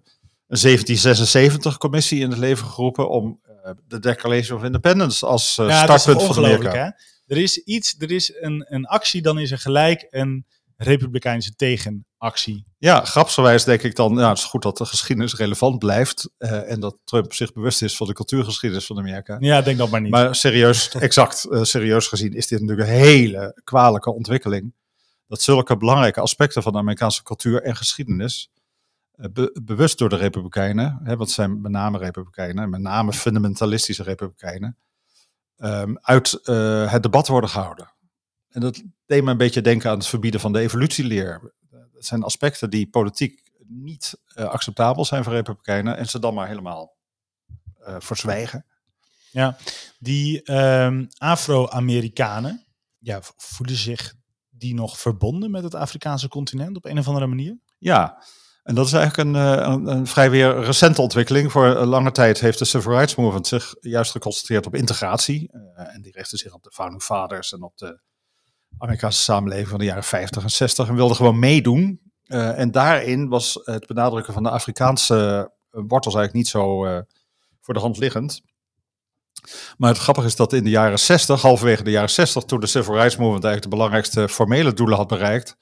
een 0.47 0.79
1776-commissie 0.79 2.19
in 2.19 2.29
het 2.29 2.39
leven 2.39 2.67
geroepen 2.67 3.09
om 3.09 3.39
de 3.87 3.99
Declaration 3.99 4.57
of 4.57 4.63
Independence 4.63 5.25
als 5.25 5.55
ja, 5.55 5.83
startpunt 5.83 6.33
van. 6.33 6.43
Hè? 6.43 6.89
Er 7.27 7.37
is 7.37 7.63
iets, 7.63 7.95
er 7.99 8.11
is 8.11 8.33
een, 8.39 8.65
een 8.69 8.85
actie, 8.85 9.21
dan 9.21 9.39
is 9.39 9.51
er 9.51 9.59
gelijk 9.59 10.07
een 10.09 10.45
republikeinse 10.77 11.55
tegenactie. 11.55 12.65
Ja, 12.77 13.05
grapsgewijs 13.05 13.63
denk 13.63 13.81
ik 13.81 13.95
dan, 13.95 14.17
ja, 14.17 14.29
het 14.29 14.37
is 14.37 14.43
goed 14.43 14.61
dat 14.61 14.77
de 14.77 14.85
geschiedenis 14.85 15.35
relevant 15.35 15.79
blijft 15.79 16.29
uh, 16.37 16.71
en 16.71 16.79
dat 16.79 16.97
Trump 17.03 17.33
zich 17.33 17.53
bewust 17.53 17.81
is 17.81 17.95
van 17.95 18.07
de 18.07 18.13
cultuurgeschiedenis 18.13 18.85
van 18.85 18.97
Amerika. 18.97 19.37
Ja, 19.39 19.61
denk 19.61 19.77
dat 19.77 19.89
maar 19.89 20.01
niet. 20.01 20.11
Maar 20.11 20.35
serieus, 20.35 20.89
exact, 20.95 21.47
uh, 21.49 21.63
serieus 21.63 22.07
gezien 22.07 22.33
is 22.33 22.47
dit 22.47 22.61
natuurlijk 22.61 22.87
een 22.87 22.95
hele 22.95 23.61
kwalijke 23.63 24.13
ontwikkeling. 24.13 24.73
Dat 25.27 25.41
zulke 25.41 25.77
belangrijke 25.77 26.19
aspecten 26.19 26.63
van 26.63 26.71
de 26.71 26.77
Amerikaanse 26.77 27.23
cultuur 27.23 27.61
en 27.61 27.75
geschiedenis 27.75 28.51
uh, 29.15 29.25
be 29.33 29.59
bewust 29.63 29.97
door 29.97 30.09
de 30.09 30.15
Republikeinen, 30.15 30.99
hè, 31.03 31.09
want 31.09 31.19
het 31.19 31.29
zijn 31.29 31.61
met 31.61 31.71
name 31.71 31.97
Republikeinen, 31.97 32.69
met 32.69 32.81
name 32.81 33.13
fundamentalistische 33.13 34.03
Republikeinen, 34.03 34.77
um, 35.57 35.97
uit 36.01 36.39
het 36.89 37.03
debat 37.03 37.27
worden 37.27 37.49
gehouden. 37.49 37.95
En 38.57 38.63
dat 38.63 38.83
deed 39.05 39.23
me 39.23 39.31
een 39.31 39.37
beetje 39.37 39.61
denken 39.61 39.89
aan 39.89 39.97
het 39.97 40.07
verbieden 40.07 40.39
van 40.39 40.53
de 40.53 40.59
evolutieleer. 40.59 41.53
Dat 41.93 42.05
zijn 42.05 42.23
aspecten 42.23 42.69
die 42.69 42.89
politiek 42.89 43.51
niet 43.67 44.19
uh, 44.35 44.45
acceptabel 44.45 45.05
zijn 45.05 45.23
voor 45.23 45.33
Republikeinen 45.33 45.97
en 45.97 46.05
ze 46.05 46.19
dan 46.19 46.33
maar 46.33 46.47
helemaal 46.47 46.95
uh, 47.79 47.95
verzwijgen. 47.99 48.65
Ja, 49.31 49.57
die 49.99 50.51
um, 50.53 51.07
Afro-Amerikanen, 51.17 52.65
ja, 52.97 53.19
voelen 53.35 53.75
zich 53.75 54.13
die 54.49 54.73
nog 54.73 54.99
verbonden 54.99 55.51
met 55.51 55.63
het 55.63 55.75
Afrikaanse 55.75 56.27
continent 56.27 56.77
op 56.77 56.85
een 56.85 56.99
of 56.99 57.07
andere 57.07 57.27
manier? 57.27 57.59
Ja, 57.77 58.23
en 58.63 58.75
dat 58.75 58.85
is 58.85 58.93
eigenlijk 58.93 59.29
een, 59.29 59.35
een, 59.71 59.87
een 59.87 60.07
vrij 60.07 60.29
weer 60.29 60.59
recente 60.59 61.01
ontwikkeling. 61.01 61.51
Voor 61.51 61.67
lange 61.67 62.11
tijd 62.11 62.39
heeft 62.39 62.59
de 62.59 62.65
Civil 62.65 62.91
Rights 62.91 63.15
Movement 63.15 63.47
zich 63.47 63.75
juist 63.79 64.11
geconcentreerd 64.11 64.65
op 64.65 64.75
integratie. 64.75 65.49
Uh, 65.53 65.93
en 65.95 66.01
die 66.01 66.11
richtte 66.11 66.37
zich 66.37 66.53
op 66.53 66.63
de 66.63 66.71
Founding 66.71 67.03
Fathers 67.03 67.51
en 67.51 67.63
op 67.63 67.77
de 67.77 67.99
Amerikaanse 68.77 69.21
samenleving 69.21 69.67
van 69.67 69.79
de 69.79 69.85
jaren 69.85 70.03
50 70.03 70.43
en 70.43 70.49
60 70.49 70.87
en 70.87 70.95
wilde 70.95 71.15
gewoon 71.15 71.39
meedoen. 71.39 72.01
Uh, 72.27 72.59
en 72.59 72.71
daarin 72.71 73.27
was 73.27 73.59
het 73.63 73.87
benadrukken 73.87 74.33
van 74.33 74.43
de 74.43 74.49
Afrikaanse 74.49 75.51
wortels 75.69 76.15
eigenlijk 76.15 76.33
niet 76.33 76.47
zo 76.47 76.85
uh, 76.85 76.99
voor 77.61 77.73
de 77.73 77.79
hand 77.79 77.97
liggend. 77.97 78.41
Maar 79.77 79.89
het 79.89 79.99
grappige 79.99 80.27
is 80.27 80.35
dat 80.35 80.53
in 80.53 80.63
de 80.63 80.69
jaren 80.69 80.99
60, 80.99 81.41
halverwege 81.41 81.83
de 81.83 81.91
jaren 81.91 82.09
60, 82.09 82.43
toen 82.43 82.59
de 82.59 82.67
Civil 82.67 82.93
Rights 82.93 83.15
Movement 83.15 83.43
eigenlijk 83.43 83.63
de 83.63 83.77
belangrijkste 83.77 84.29
formele 84.29 84.73
doelen 84.73 84.97
had 84.97 85.07
bereikt, 85.07 85.57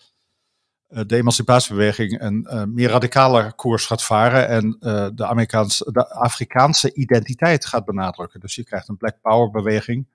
de 0.88 1.16
emancipatiebeweging 1.16 2.22
een 2.22 2.72
meer 2.74 2.90
radicale 2.90 3.54
koers 3.56 3.86
gaat 3.86 4.04
varen 4.04 4.48
en 4.48 4.78
de, 5.16 5.26
Amerikaanse, 5.26 5.92
de 5.92 6.10
Afrikaanse 6.10 6.94
identiteit 6.94 7.66
gaat 7.66 7.86
benadrukken. 7.86 8.40
Dus 8.40 8.56
je 8.56 8.64
krijgt 8.64 8.90
een 8.90 8.98
Black 8.98 9.22
Power 9.22 9.50
beweging 9.50 10.08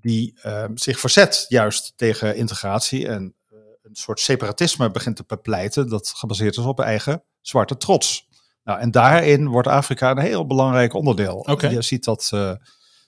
die 0.00 0.38
uh, 0.46 0.64
zich 0.74 1.00
verzet 1.00 1.44
juist 1.48 1.92
tegen 1.96 2.36
integratie 2.36 3.08
en 3.08 3.34
uh, 3.52 3.58
een 3.82 3.94
soort 3.94 4.20
separatisme 4.20 4.90
begint 4.90 5.16
te 5.16 5.24
bepleiten 5.26 5.88
dat 5.88 6.12
gebaseerd 6.16 6.56
is 6.56 6.64
op 6.64 6.80
eigen 6.80 7.22
zwarte 7.40 7.76
trots. 7.76 8.28
Nou, 8.64 8.80
en 8.80 8.90
daarin 8.90 9.48
wordt 9.48 9.68
Afrika 9.68 10.10
een 10.10 10.18
heel 10.18 10.46
belangrijk 10.46 10.94
onderdeel. 10.94 11.36
Okay. 11.36 11.72
Je 11.72 11.82
ziet 11.82 12.04
dat 12.04 12.30
uh, 12.34 12.52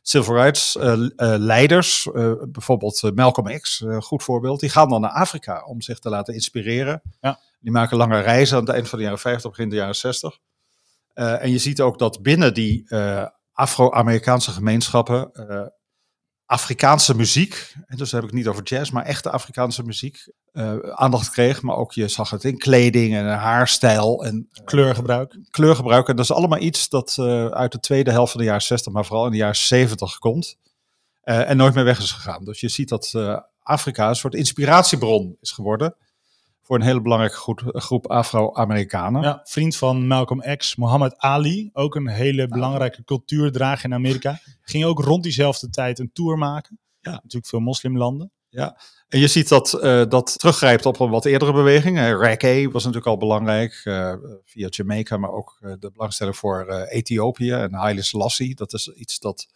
civil 0.03 0.35
rights 0.35 0.77
leiders, 1.17 2.09
bijvoorbeeld 2.49 3.11
Malcolm 3.15 3.59
X, 3.61 3.85
goed 3.99 4.23
voorbeeld, 4.23 4.61
die 4.61 4.71
gaan 4.71 4.89
dan 4.89 5.01
naar 5.01 5.11
Afrika 5.11 5.65
om 5.65 5.81
zich 5.81 5.99
te 5.99 6.09
laten 6.09 6.35
inspireren. 6.35 7.03
Ja. 7.21 7.39
Die 7.61 7.71
maken 7.71 7.97
lange 7.97 8.21
reizen 8.21 8.57
aan 8.57 8.65
het 8.65 8.75
eind 8.75 8.89
van 8.89 8.99
de 8.99 9.05
jaren 9.05 9.19
50, 9.19 9.51
begin 9.51 9.69
de 9.69 9.77
jaren 9.77 9.95
60. 9.95 10.39
en 11.15 11.51
je 11.51 11.59
ziet 11.59 11.81
ook 11.81 11.99
dat 11.99 12.23
binnen 12.23 12.55
die 12.55 12.87
Afro-Amerikaanse 13.53 14.51
gemeenschappen 14.51 15.31
Afrikaanse 16.53 17.17
muziek, 17.17 17.75
en 17.87 17.97
dus 17.97 18.13
heb 18.13 18.23
ik 18.23 18.27
het 18.29 18.37
niet 18.37 18.49
over 18.49 18.63
jazz, 18.63 18.91
maar 18.91 19.05
echte 19.05 19.31
Afrikaanse 19.31 19.83
muziek, 19.83 20.29
uh, 20.53 20.79
aandacht 20.79 21.31
kreeg. 21.31 21.63
Maar 21.63 21.77
ook 21.77 21.93
je 21.93 22.09
zag 22.09 22.31
het 22.31 22.45
in 22.45 22.59
kleding 22.59 23.15
en 23.15 23.27
haarstijl 23.27 24.25
en 24.25 24.49
uh, 24.53 24.65
kleurgebruik. 24.65 25.39
Kleurgebruik. 25.51 26.09
En 26.09 26.17
dat 26.17 26.25
is 26.25 26.33
allemaal 26.33 26.59
iets 26.59 26.89
dat 26.89 27.17
uh, 27.21 27.47
uit 27.47 27.73
de 27.73 27.81
tweede 27.81 28.11
helft 28.11 28.33
van 28.33 28.41
de 28.41 28.47
jaren 28.47 28.63
60, 28.63 28.93
maar 28.93 29.05
vooral 29.05 29.25
in 29.25 29.31
de 29.31 29.37
jaren 29.37 29.57
70 29.57 30.19
komt. 30.19 30.57
en 31.23 31.57
nooit 31.57 31.75
meer 31.75 31.85
weg 31.85 31.99
is 31.99 32.13
gegaan. 32.13 32.45
Dus 32.45 32.61
je 32.61 32.69
ziet 32.69 32.89
dat 32.89 33.13
Afrika 33.63 34.09
een 34.09 34.17
soort 34.17 34.35
inspiratiebron 34.35 35.37
is 35.41 35.51
geworden 35.51 35.97
voor 36.63 36.77
een 36.77 36.83
hele 36.83 37.03
belangrijke 37.03 37.37
groep, 37.37 37.63
groep 37.67 38.07
Afro-Amerikanen. 38.07 39.23
Ja, 39.23 39.41
vriend 39.45 39.77
van 39.77 40.07
Malcolm 40.07 40.57
X, 40.57 40.77
Muhammad 40.77 41.17
Ali, 41.17 41.71
ook 41.73 41.95
een 41.95 42.09
hele 42.09 42.49
belangrijke 42.49 43.05
cultuurdrager 43.05 43.85
in 43.85 43.95
Amerika. 43.95 44.41
Ging 44.63 44.85
ook 44.85 45.01
rond 45.01 45.23
diezelfde 45.23 45.71
tijd 45.71 45.99
een 45.99 46.11
tour 46.13 46.39
maken. 46.39 46.79
Ja. 47.01 47.11
Natuurlijk 47.11 47.47
veel 47.47 47.61
moslimlanden. 47.61 48.33
Ja, 48.49 48.79
en 49.09 49.19
je 49.19 49.29
ziet 49.29 49.49
dat 49.49 49.75
uh, 49.75 50.03
dat 50.09 50.39
teruggrijpt 50.39 50.87
op 50.87 51.01
een 51.01 51.11
wat 51.11 51.25
eerdere 51.25 51.53
beweging. 51.53 51.99
Uh, 51.99 52.19
reggae 52.19 52.71
was 52.71 52.85
natuurlijk 52.85 53.11
al 53.11 53.17
belangrijk 53.17 53.83
uh, 53.85 54.15
via 54.45 54.67
Jamaica, 54.71 55.17
maar 55.17 55.31
ook 55.31 55.59
de 55.79 55.91
belangstelling 55.93 56.37
voor 56.37 56.67
Ethiopië 56.89 57.51
en 57.51 57.75
Haile 57.75 58.03
Selassie. 58.03 58.55
Dat 58.55 58.73
is 58.73 58.89
iets 58.89 59.19
dat 59.19 59.47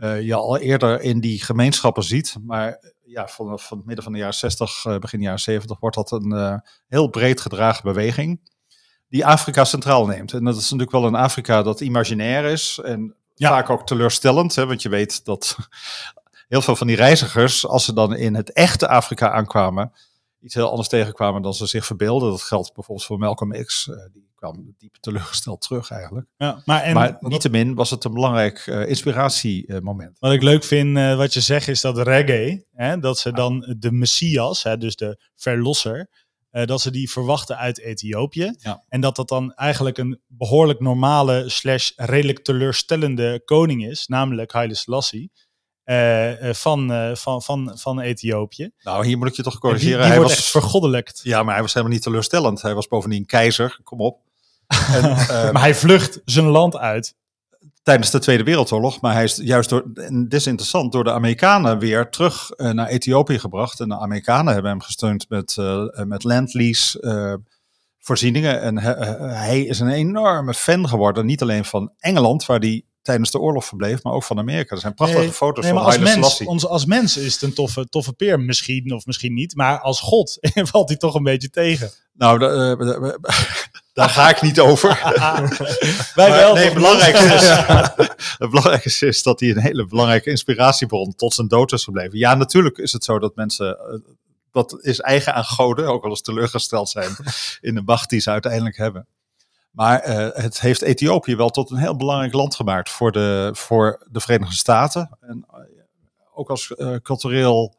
je 0.00 0.34
al 0.34 0.58
eerder 0.58 1.00
in 1.00 1.20
die 1.20 1.42
gemeenschappen 1.42 2.02
ziet. 2.02 2.36
Maar 2.44 2.94
ja, 3.04 3.28
vanaf 3.28 3.66
van 3.66 3.76
het 3.76 3.86
midden 3.86 4.04
van 4.04 4.12
de 4.12 4.18
jaren 4.18 4.34
60, 4.34 4.98
begin 5.00 5.20
jaren 5.20 5.40
70 5.40 5.78
wordt 5.80 5.96
dat 5.96 6.12
een 6.12 6.62
heel 6.88 7.08
breed 7.08 7.40
gedragen 7.40 7.82
beweging. 7.82 8.40
Die 9.08 9.26
Afrika 9.26 9.64
centraal 9.64 10.06
neemt. 10.06 10.32
En 10.32 10.44
dat 10.44 10.56
is 10.56 10.62
natuurlijk 10.62 10.90
wel 10.90 11.04
een 11.04 11.14
Afrika 11.14 11.62
dat 11.62 11.80
imaginair 11.80 12.44
is. 12.44 12.80
En 12.84 13.16
vaak 13.34 13.70
ook 13.70 13.86
teleurstellend. 13.86 14.54
Hè, 14.54 14.66
want 14.66 14.82
je 14.82 14.88
weet 14.88 15.24
dat 15.24 15.56
heel 16.48 16.62
veel 16.62 16.76
van 16.76 16.86
die 16.86 16.96
reizigers, 16.96 17.66
als 17.66 17.84
ze 17.84 17.92
dan 17.92 18.14
in 18.14 18.34
het 18.34 18.52
echte 18.52 18.88
Afrika 18.88 19.30
aankwamen, 19.30 19.92
iets 20.40 20.54
heel 20.54 20.70
anders 20.70 20.88
tegenkwamen 20.88 21.42
dan 21.42 21.54
ze 21.54 21.66
zich 21.66 21.86
verbeelden. 21.86 22.30
Dat 22.30 22.42
geldt 22.42 22.74
bijvoorbeeld 22.74 23.06
voor 23.06 23.18
Malcolm 23.18 23.64
X. 23.64 23.90
Die 24.12 24.27
kwam 24.38 24.74
diep 24.78 24.96
teleurgesteld 25.00 25.60
terug 25.60 25.90
eigenlijk. 25.90 26.26
Ja, 26.36 26.62
maar, 26.64 26.82
en, 26.82 26.94
maar 26.94 27.16
niettemin 27.20 27.74
was 27.74 27.90
het 27.90 28.04
een 28.04 28.14
belangrijk 28.14 28.66
uh, 28.66 28.88
inspiratiemoment. 28.88 30.18
wat 30.18 30.32
ik 30.32 30.42
leuk 30.42 30.64
vind, 30.64 30.96
uh, 30.96 31.16
wat 31.16 31.34
je 31.34 31.40
zegt, 31.40 31.68
is 31.68 31.80
dat 31.80 31.98
reggae, 31.98 32.66
hè, 32.72 32.98
dat 32.98 33.18
ze 33.18 33.32
dan 33.32 33.74
de 33.78 33.92
Messias, 33.92 34.62
hè, 34.62 34.78
dus 34.78 34.96
de 34.96 35.20
verlosser, 35.34 36.26
dat 36.50 36.80
ze 36.80 36.90
die 36.90 37.10
verwachten 37.10 37.56
uit 37.56 37.80
Ethiopië. 37.80 38.54
Ja. 38.58 38.84
En 38.88 39.00
dat 39.00 39.16
dat 39.16 39.28
dan 39.28 39.54
eigenlijk 39.54 39.98
een 39.98 40.20
behoorlijk 40.26 40.80
normale 40.80 41.48
slash 41.48 41.90
redelijk 41.96 42.44
teleurstellende 42.44 43.42
koning 43.44 43.86
is, 43.86 44.06
namelijk 44.06 44.52
Haile 44.52 44.74
Selassie. 44.74 45.30
Uh, 45.84 46.52
van, 46.52 46.92
uh, 46.92 47.14
van, 47.14 47.42
van, 47.42 47.78
van 47.78 48.00
Ethiopië. 48.00 48.70
Nou, 48.82 49.06
hier 49.06 49.18
moet 49.18 49.28
ik 49.28 49.34
je 49.34 49.42
toch 49.42 49.58
corrigeren. 49.58 49.98
Die, 49.98 50.04
die 50.04 50.12
hij 50.12 50.20
was 50.20 50.50
vergoddelijkt. 50.50 51.20
Ja, 51.22 51.42
maar 51.42 51.52
hij 51.52 51.62
was 51.62 51.72
helemaal 51.72 51.94
niet 51.94 52.04
teleurstellend. 52.04 52.62
Hij 52.62 52.74
was 52.74 52.88
bovendien 52.88 53.26
keizer. 53.26 53.80
Kom 53.84 54.00
op. 54.00 54.20
En, 54.88 55.04
uh, 55.04 55.50
maar 55.52 55.62
hij 55.62 55.74
vlucht 55.74 56.20
zijn 56.24 56.46
land 56.46 56.76
uit. 56.76 57.14
Tijdens 57.82 58.10
de 58.10 58.18
Tweede 58.18 58.44
Wereldoorlog. 58.44 59.00
Maar 59.00 59.12
hij 59.12 59.24
is 59.24 59.36
juist 59.36 59.68
door, 59.68 59.90
en 59.94 60.22
dit 60.22 60.40
is 60.40 60.46
interessant, 60.46 60.92
door 60.92 61.04
de 61.04 61.12
Amerikanen 61.12 61.78
weer 61.78 62.08
terug 62.08 62.50
naar 62.56 62.86
Ethiopië 62.86 63.38
gebracht. 63.38 63.80
En 63.80 63.88
de 63.88 63.98
Amerikanen 63.98 64.52
hebben 64.52 64.70
hem 64.70 64.80
gesteund 64.80 65.28
met, 65.28 65.56
met 66.06 66.24
landlease 66.24 67.40
voorzieningen. 67.98 68.60
En 68.60 68.78
hij 69.34 69.62
is 69.62 69.80
een 69.80 69.88
enorme 69.88 70.54
fan 70.54 70.88
geworden. 70.88 71.26
Niet 71.26 71.42
alleen 71.42 71.64
van 71.64 71.92
Engeland, 71.98 72.46
waar 72.46 72.58
hij 72.58 72.84
tijdens 73.08 73.30
de 73.30 73.38
oorlog 73.38 73.64
verbleef, 73.64 74.02
maar 74.02 74.12
ook 74.12 74.24
van 74.24 74.38
Amerika. 74.38 74.74
Er 74.74 74.80
zijn 74.80 74.94
prachtige 74.94 75.32
foto's 75.32 75.64
nee, 75.64 75.72
van 75.72 75.82
als 75.82 75.98
mens, 75.98 76.44
ons, 76.44 76.66
als 76.66 76.84
mens 76.84 77.16
is 77.16 77.32
het 77.32 77.42
een 77.42 77.52
toffe, 77.52 77.88
toffe 77.88 78.12
peer, 78.12 78.40
misschien 78.40 78.92
of 78.92 79.06
misschien 79.06 79.34
niet. 79.34 79.54
Maar 79.56 79.80
als 79.80 80.00
god 80.00 80.38
valt 80.72 80.88
hij 80.88 80.98
toch 80.98 81.14
een 81.14 81.22
beetje 81.22 81.50
tegen. 81.50 81.90
Nou, 82.12 82.44
uh, 82.44 83.12
daar 83.98 84.08
ga 84.08 84.28
ik 84.28 84.42
niet 84.42 84.60
over. 84.60 84.88
Wij 86.14 86.30
wel. 86.30 86.54
Nee, 86.54 86.64
het 86.64 86.74
belangrijkste, 86.74 87.34
is, 87.34 87.48
het 88.38 88.50
belangrijkste 88.50 89.06
is 89.06 89.22
dat 89.22 89.40
hij 89.40 89.50
een 89.50 89.60
hele 89.60 89.86
belangrijke 89.86 90.30
inspiratiebron 90.30 91.14
tot 91.14 91.34
zijn 91.34 91.48
dood 91.48 91.72
is 91.72 91.84
gebleven. 91.84 92.18
Ja, 92.18 92.34
natuurlijk 92.34 92.78
is 92.78 92.92
het 92.92 93.04
zo 93.04 93.18
dat 93.18 93.36
mensen 93.36 93.78
dat 94.52 94.72
eh, 94.72 94.90
is 94.90 95.00
eigen 95.00 95.34
aan 95.34 95.44
goden, 95.44 95.86
ook 95.86 96.02
wel 96.02 96.10
eens 96.10 96.22
teleurgesteld 96.22 96.88
zijn 96.88 97.16
in 97.60 97.74
de 97.74 97.82
macht 97.84 98.10
die 98.10 98.20
ze 98.20 98.30
uiteindelijk 98.30 98.76
hebben. 98.76 99.06
Maar 99.78 100.08
uh, 100.08 100.28
het 100.32 100.60
heeft 100.60 100.82
Ethiopië 100.82 101.36
wel 101.36 101.50
tot 101.50 101.70
een 101.70 101.76
heel 101.76 101.96
belangrijk 101.96 102.32
land 102.32 102.54
gemaakt 102.54 102.90
voor 102.90 103.12
de, 103.12 103.50
voor 103.52 104.06
de 104.10 104.20
Verenigde 104.20 104.54
Staten. 104.54 105.16
En 105.20 105.46
uh, 105.52 105.58
ook 106.34 106.50
als 106.50 106.72
uh, 106.76 106.96
cultureel 106.96 107.76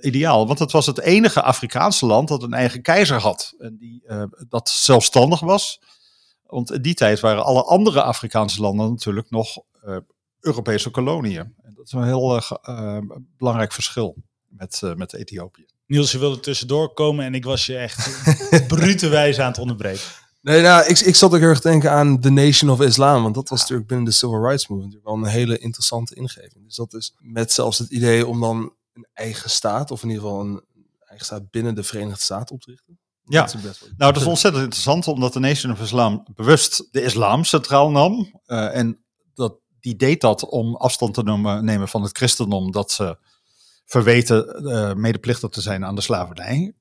ideaal. 0.00 0.46
Want 0.46 0.58
het 0.58 0.72
was 0.72 0.86
het 0.86 1.00
enige 1.00 1.42
Afrikaanse 1.42 2.06
land 2.06 2.28
dat 2.28 2.42
een 2.42 2.52
eigen 2.52 2.82
keizer 2.82 3.20
had. 3.20 3.54
En 3.58 3.76
die, 3.76 4.02
dat 4.48 4.68
zelfstandig 4.68 5.40
was. 5.40 5.80
Want 6.46 6.72
in 6.72 6.82
die 6.82 6.94
tijd 6.94 7.20
waren 7.20 7.44
alle 7.44 7.62
andere 7.62 8.02
Afrikaanse 8.02 8.60
landen 8.60 8.90
natuurlijk 8.90 9.30
nog 9.30 9.58
Europese 10.40 10.90
koloniën. 10.90 11.54
En 11.62 11.74
dat 11.74 11.86
is 11.86 11.92
een 11.92 12.04
heel 12.04 12.42
belangrijk 13.36 13.72
verschil 13.72 14.16
met, 14.48 14.82
met 14.96 15.14
Ethiopië. 15.14 15.66
Niels, 15.86 16.12
je 16.12 16.18
wilde 16.18 16.40
tussendoor 16.40 16.92
komen 16.92 17.24
en 17.24 17.34
ik 17.34 17.44
was 17.44 17.66
je 17.66 17.76
echt 17.76 18.28
brute 18.74 19.08
wijze 19.08 19.42
aan 19.42 19.50
het 19.50 19.58
onderbreken. 19.58 20.21
Nee, 20.42 20.62
nou, 20.62 20.86
ik, 20.86 20.98
ik 20.98 21.14
zat 21.14 21.32
ook 21.32 21.40
heel 21.40 21.48
erg 21.48 21.60
te 21.60 21.68
denken 21.68 21.90
aan 21.90 22.20
The 22.20 22.30
Nation 22.30 22.70
of 22.70 22.80
Islam. 22.80 23.22
Want 23.22 23.34
dat 23.34 23.48
was 23.48 23.60
natuurlijk 23.60 23.88
binnen 23.88 24.06
de 24.06 24.12
Civil 24.12 24.46
Rights 24.46 24.68
Movement 24.68 24.98
wel 25.02 25.14
een 25.14 25.24
hele 25.24 25.58
interessante 25.58 26.14
ingeving. 26.14 26.64
Dus 26.64 26.76
dat 26.76 26.94
is 26.94 27.14
met 27.18 27.52
zelfs 27.52 27.78
het 27.78 27.90
idee 27.90 28.26
om 28.26 28.40
dan 28.40 28.72
een 28.92 29.06
eigen 29.12 29.50
staat, 29.50 29.90
of 29.90 30.02
in 30.02 30.08
ieder 30.08 30.24
geval 30.24 30.40
een 30.40 30.62
eigen 31.00 31.26
staat 31.26 31.50
binnen 31.50 31.74
de 31.74 31.82
Verenigde 31.82 32.22
Staten 32.22 32.54
op 32.54 32.60
te 32.60 32.70
richten. 32.70 32.98
Ja, 33.24 33.48
nou 33.96 34.12
dat 34.12 34.22
is 34.22 34.28
ontzettend 34.28 34.64
interessant, 34.64 35.06
omdat 35.08 35.32
de 35.32 35.38
Nation 35.38 35.72
of 35.72 35.80
Islam 35.80 36.26
bewust 36.34 36.88
de 36.90 37.02
islam 37.02 37.44
centraal 37.44 37.90
nam. 37.90 38.40
Uh, 38.46 38.76
en 38.76 39.04
dat, 39.34 39.54
die 39.80 39.96
deed 39.96 40.20
dat 40.20 40.44
om 40.44 40.76
afstand 40.76 41.14
te 41.14 41.22
nemen, 41.22 41.64
nemen 41.64 41.88
van 41.88 42.02
het 42.02 42.16
christendom, 42.16 42.70
dat 42.70 42.90
ze 42.90 43.18
verweten 43.84 44.64
uh, 44.64 44.94
medeplichtig 44.94 45.50
te 45.50 45.60
zijn 45.60 45.84
aan 45.84 45.94
de 45.94 46.00
slavernij. 46.00 46.74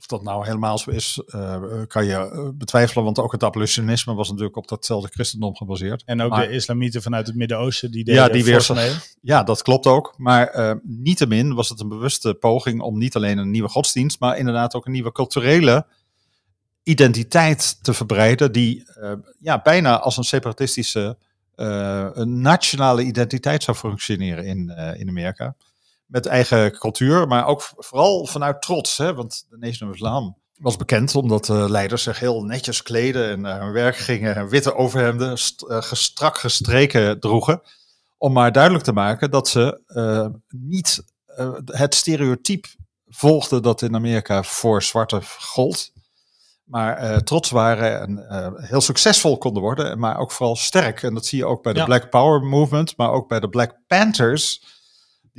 Of 0.00 0.06
dat 0.06 0.22
nou 0.22 0.44
helemaal 0.44 0.78
zo 0.78 0.90
is, 0.90 1.22
uh, 1.26 1.62
kan 1.86 2.04
je 2.04 2.14
eh, 2.14 2.48
betwijfelen. 2.54 3.04
Want 3.04 3.18
ook 3.18 3.32
het 3.32 3.44
abolitionisme 3.44 4.14
was 4.14 4.28
natuurlijk 4.28 4.56
op 4.56 4.68
datzelfde 4.68 5.08
christendom 5.12 5.56
gebaseerd. 5.56 6.02
En 6.06 6.22
ook 6.22 6.36
de 6.36 6.50
islamieten 6.50 7.02
vanuit 7.02 7.26
het 7.26 7.36
Midden-Oosten 7.36 7.90
die 7.90 8.04
deden 8.04 8.22
ja, 8.22 8.28
die 8.28 8.44
weer 8.44 9.00
Ja, 9.20 9.42
dat 9.42 9.62
klopt 9.62 9.86
ook. 9.86 10.14
Maar 10.16 10.56
uh, 10.56 10.72
niettemin 10.82 11.54
was 11.54 11.68
het 11.68 11.80
een 11.80 11.88
bewuste 11.88 12.34
poging 12.34 12.80
om 12.80 12.98
niet 12.98 13.16
alleen 13.16 13.38
een 13.38 13.50
nieuwe 13.50 13.68
godsdienst, 13.68 14.20
maar 14.20 14.38
inderdaad 14.38 14.74
ook 14.74 14.86
een 14.86 14.92
nieuwe 14.92 15.12
culturele 15.12 15.86
identiteit 16.82 17.84
te 17.84 17.94
verbreiden. 17.94 18.52
Die 18.52 18.84
uh, 19.00 19.12
ja, 19.38 19.60
bijna 19.62 20.00
als 20.00 20.16
een 20.16 20.24
separatistische 20.24 21.16
een 21.54 22.40
nationale 22.40 23.02
identiteit 23.02 23.62
zou 23.62 23.76
functioneren 23.76 24.44
in, 24.44 24.68
in 24.98 25.08
Amerika 25.08 25.54
met 26.10 26.26
eigen 26.26 26.78
cultuur, 26.78 27.26
maar 27.26 27.46
ook 27.46 27.62
vooral 27.76 28.26
vanuit 28.26 28.62
trots. 28.62 28.96
Hè? 28.96 29.14
Want 29.14 29.46
de 29.48 29.56
Nation 29.58 29.88
of 29.88 29.94
Islam 29.94 30.36
was 30.56 30.76
bekend 30.76 31.14
omdat 31.14 31.44
de 31.44 31.70
leiders 31.70 32.02
zich 32.02 32.18
heel 32.18 32.42
netjes 32.42 32.82
kleden 32.82 33.30
en 33.30 33.40
naar 33.40 33.60
hun 33.60 33.72
werk 33.72 33.96
gingen, 33.96 34.48
witte 34.48 34.74
overhemden, 34.74 35.38
st 35.38 35.64
uh, 35.68 35.82
strak 35.82 36.38
gestreken 36.38 37.20
droegen. 37.20 37.62
Om 38.18 38.32
maar 38.32 38.52
duidelijk 38.52 38.84
te 38.84 38.92
maken 38.92 39.30
dat 39.30 39.48
ze 39.48 39.80
uh, 39.86 40.26
niet 40.48 41.02
het 41.64 41.94
stereotype 41.94 42.68
volgden 43.06 43.62
dat 43.62 43.82
in 43.82 43.94
Amerika 43.94 44.42
voor 44.42 44.82
zwarte 44.82 45.20
gold. 45.38 45.92
Maar 46.64 47.22
trots 47.22 47.50
waren 47.50 48.00
en 48.00 48.64
heel 48.66 48.80
succesvol 48.80 49.38
konden 49.38 49.62
worden, 49.62 49.98
maar 49.98 50.18
ook 50.18 50.32
vooral 50.32 50.56
sterk. 50.56 51.02
En 51.02 51.14
dat 51.14 51.26
zie 51.26 51.38
je 51.38 51.46
ook 51.46 51.62
bij 51.62 51.72
de 51.72 51.84
Black 51.84 52.10
Power 52.10 52.42
Movement, 52.42 52.96
maar 52.96 53.10
ook 53.10 53.28
bij 53.28 53.40
de 53.40 53.48
Black 53.48 53.76
Panthers 53.86 54.62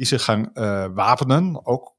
die 0.02 0.10
zich 0.10 0.24
gaan 0.24 0.50
uh, 0.54 0.86
wapenen. 0.94 1.66
Ook 1.66 1.96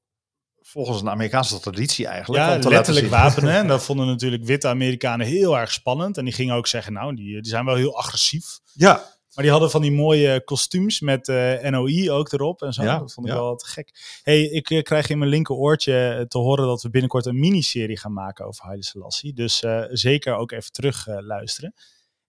volgens 0.61 1.01
een 1.01 1.11
Amerikaanse 1.11 1.61
traditie 1.61 2.07
eigenlijk. 2.07 2.45
Ja, 2.45 2.69
letterlijk 2.69 3.07
wapenen. 3.07 3.55
En 3.55 3.67
dat 3.75 3.85
vonden 3.85 4.07
natuurlijk 4.07 4.45
witte 4.45 4.69
Amerikanen 4.69 5.27
heel 5.27 5.59
erg 5.59 5.73
spannend. 5.73 6.17
En 6.17 6.25
die 6.25 6.35
gingen 6.35 6.55
ook 6.55 6.67
zeggen, 6.67 6.93
nou, 6.93 7.15
die, 7.15 7.43
die 7.43 7.51
zijn 7.51 7.65
wel 7.65 7.75
heel 7.75 7.97
agressief. 7.97 8.61
Ja. 8.73 8.93
Maar 9.35 9.45
die 9.45 9.51
hadden 9.51 9.71
van 9.71 9.83
die 9.83 9.93
mooie 9.93 10.45
kostuums 10.45 11.01
met 11.01 11.29
uh, 11.29 11.67
eh, 11.67 11.73
NOI 11.73 12.11
ook 12.11 12.33
erop 12.33 12.63
en 12.63 12.73
zo. 12.73 12.83
Ja, 12.83 12.99
dat 12.99 13.13
vond 13.13 13.27
ik 13.27 13.33
wel 13.33 13.57
te 13.57 13.67
gek. 13.67 14.21
hey, 14.23 14.43
ik 14.43 14.71
uh, 14.71 14.83
krijg 14.83 15.09
in 15.09 15.19
mijn 15.19 15.31
linker 15.31 15.55
oortje 15.55 16.25
te 16.29 16.39
horen 16.39 16.67
dat 16.67 16.83
we 16.83 16.91
binnenkort 16.91 17.27
een 17.27 17.39
miniserie 17.39 17.99
gaan 17.99 18.13
maken 18.13 18.47
over 18.47 18.65
Haile 18.65 18.85
Selassie. 18.85 19.33
Dus 19.33 19.63
uh, 19.63 19.85
zeker 19.91 20.35
ook 20.35 20.53
even 20.53 20.73
terug 20.73 21.07
luisteren. 21.07 21.75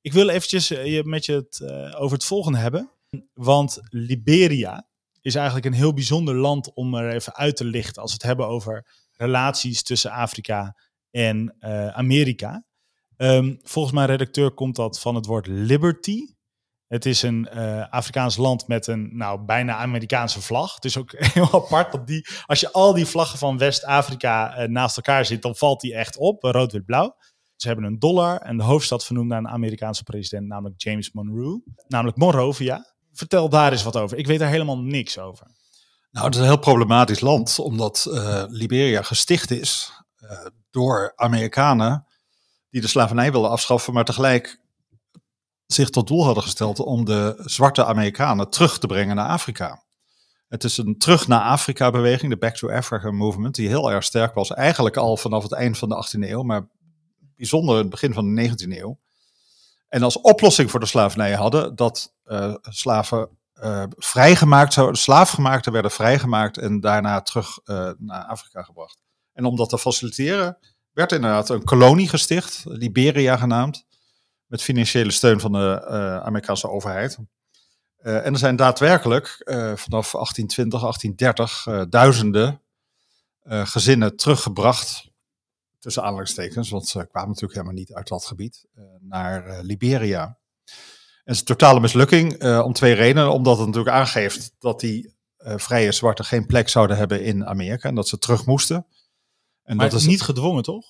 Ik 0.02 0.14
wil 0.14 0.30
eventjes 0.30 0.70
met 1.04 1.26
je 1.26 1.34
het 1.34 1.64
over 1.96 2.18
het 2.18 2.26
volgende 2.26 2.58
hebben. 2.58 2.90
Want 3.34 3.82
Liberia, 3.90 4.88
is 5.24 5.36
eigenlijk 5.36 5.66
een 5.66 5.74
heel 5.74 5.94
bijzonder 5.94 6.36
land 6.36 6.74
om 6.74 6.96
er 6.96 7.14
even 7.14 7.36
uit 7.36 7.56
te 7.56 7.66
lichten 7.66 8.02
als 8.02 8.12
we 8.12 8.18
het 8.18 8.28
hebben 8.28 8.48
over 8.48 8.86
relaties 9.12 9.84
tussen 9.84 10.12
Afrika 10.12 10.76
en 11.12 11.56
uh, 11.60 11.88
Amerika. 11.88 12.66
Um, 13.18 13.60
volgens 13.62 13.94
mijn 13.94 14.08
redacteur 14.08 14.52
komt 14.52 14.76
dat 14.76 15.00
van 15.00 15.16
het 15.16 15.26
woord 15.26 15.48
liberty. 15.48 16.26
Het 16.88 17.06
is 17.06 17.22
een 17.22 17.50
uh, 17.54 17.90
Afrikaans 17.90 18.38
land 18.38 18.68
met 18.68 18.88
een 18.88 19.18
nou, 19.18 19.46
bijna 19.46 19.76
Amerikaanse 19.76 20.42
vlag. 20.42 20.76
Het 20.76 20.86
is 20.86 20.98
ook 20.98 21.12
heel 21.34 21.54
apart 21.54 21.92
dat 21.92 22.08
die, 22.08 22.28
als 22.46 22.60
je 22.60 22.72
al 22.72 22.94
die 22.94 23.06
vlaggen 23.06 23.40
van 23.40 23.58
West-Afrika 23.58 24.62
uh, 24.62 24.68
naast 24.68 24.98
elkaar 24.98 25.26
zit, 25.26 25.42
dan 25.42 25.56
valt 25.56 25.82
die 25.82 25.96
echt 25.96 26.18
op, 26.18 26.44
rood, 26.44 26.72
wit, 26.72 26.86
blauw. 26.86 27.16
Ze 27.56 27.68
hebben 27.68 27.86
een 27.86 28.00
dollar 28.00 28.38
en 28.42 28.58
de 28.58 28.64
hoofdstad 28.64 29.06
vernoemd 29.06 29.28
naar 29.28 29.38
een 29.38 29.48
Amerikaanse 29.48 30.04
president, 30.04 30.48
namelijk 30.48 30.82
James 30.82 31.12
Monroe. 31.12 31.62
Namelijk 31.88 32.18
Monrovia. 32.18 32.93
Vertel 33.14 33.50
daar 33.50 33.72
eens 33.72 33.84
wat 33.84 33.96
over. 33.96 34.18
Ik 34.18 34.28
weet 34.28 34.40
daar 34.40 34.50
helemaal 34.50 34.78
niks 34.78 35.20
over. 35.20 35.48
Nou, 36.12 36.26
het 36.26 36.36
is 36.36 36.42
een 36.42 36.48
heel 36.48 36.58
problematisch 36.58 37.20
land, 37.20 37.60
omdat 37.60 38.08
uh, 38.10 38.44
Liberia 38.48 39.02
gesticht 39.02 39.52
is 39.52 39.92
uh, 40.24 40.46
door 40.72 41.14
Amerikanen 41.16 42.08
die 42.70 42.82
de 42.82 42.88
slavernij 42.88 43.32
wilden 43.32 43.50
afschaffen, 43.50 43.94
maar 43.94 44.06
tegelijk 44.06 44.60
zich 45.66 45.90
tot 45.90 46.08
doel 46.08 46.26
hadden 46.26 46.44
gesteld 46.44 46.80
om 46.80 47.06
de 47.06 47.42
zwarte 47.46 47.86
Amerikanen 47.86 48.50
terug 48.50 48.80
te 48.80 48.88
brengen 48.88 49.16
naar 49.16 49.28
Afrika. 49.28 49.84
Het 50.48 50.64
is 50.64 50.78
een 50.78 50.98
terug 50.98 51.28
naar 51.28 51.42
Afrika 51.42 51.92
beweging, 51.92 52.32
de 52.32 52.38
Back 52.38 52.56
to 52.56 52.70
Africa 52.70 53.12
movement, 53.12 53.56
die 53.56 53.68
heel 53.68 53.92
erg 53.92 54.04
sterk 54.04 54.34
was. 54.34 54.52
Eigenlijk 54.52 54.98
al 54.98 55.18
vanaf 55.18 55.44
het 55.44 55.52
eind 55.52 55.78
van 55.78 55.90
de 55.90 56.06
18e 56.08 56.30
eeuw, 56.30 56.44
maar 56.44 56.68
bijzonder 57.36 57.78
het 57.78 57.90
begin 57.90 58.14
van 58.14 58.36
de 58.36 58.50
19e 58.50 58.78
eeuw. 58.78 59.00
En 59.94 60.04
als 60.04 60.22
oplossing 60.22 60.72
voor 60.72 60.80
de 60.80 60.86
slavernij 60.86 61.34
hadden 61.34 61.76
dat 61.76 62.14
uh, 62.26 62.56
slaven 62.62 63.30
uh, 63.64 63.84
vrijgemaakt 63.90 64.74
zouden, 64.74 64.98
slaafgemaakten 64.98 65.72
werden 65.72 65.92
vrijgemaakt 65.92 66.58
en 66.58 66.80
daarna 66.80 67.22
terug 67.22 67.60
uh, 67.66 67.90
naar 67.98 68.24
Afrika 68.24 68.64
gebracht. 68.64 68.98
En 69.34 69.46
om 69.46 69.56
dat 69.56 69.70
te 69.70 69.78
faciliteren 69.78 70.58
werd 70.92 71.12
inderdaad 71.12 71.50
een 71.50 71.64
kolonie 71.64 72.10
gesticht, 72.10 72.64
Liberia 72.66 73.38
genaamd, 73.38 73.86
met 74.46 74.62
financiële 74.62 75.12
steun 75.12 75.40
van 75.40 75.52
de 75.52 75.86
Amerikaanse 76.24 76.70
overheid. 76.70 77.18
En 77.98 78.34
er 78.34 78.38
zijn 78.38 78.56
daadwerkelijk 78.56 79.42
vanaf 79.76 80.12
1820, 80.12 80.80
1830 80.80 81.66
uh, 81.66 81.82
duizenden 81.90 82.62
gezinnen 83.44 84.16
teruggebracht, 84.16 85.12
tussen 85.84 86.04
aanhalingstekens, 86.04 86.70
want 86.70 86.88
ze 86.88 87.08
kwamen 87.08 87.30
natuurlijk 87.30 87.54
helemaal 87.54 87.78
niet 87.78 87.94
uit 87.94 88.08
dat 88.08 88.26
gebied, 88.26 88.66
naar 89.00 89.60
Liberia. 89.62 90.24
En 90.24 90.34
het 91.24 91.34
is 91.34 91.40
een 91.40 91.46
totale 91.46 91.80
mislukking 91.80 92.44
om 92.64 92.74
twee 92.74 92.94
redenen. 92.94 93.32
Omdat 93.32 93.58
het 93.58 93.66
natuurlijk 93.66 93.96
aangeeft 93.96 94.56
dat 94.60 94.80
die 94.80 95.16
vrije 95.38 95.92
zwarten 95.92 96.26
geen 96.26 96.46
plek 96.46 96.70
zouden 96.70 96.98
hebben 96.98 97.24
in 97.24 97.46
Amerika 97.46 97.90
en 97.90 97.96
dat 97.96 98.08
ze 98.08 98.18
terug 98.18 98.46
moesten. 98.46 98.86
En 99.64 99.76
maar 99.76 99.90
dat 99.90 100.00
is 100.00 100.06
niet 100.06 100.22
gedwongen, 100.22 100.64
toch? 100.64 100.86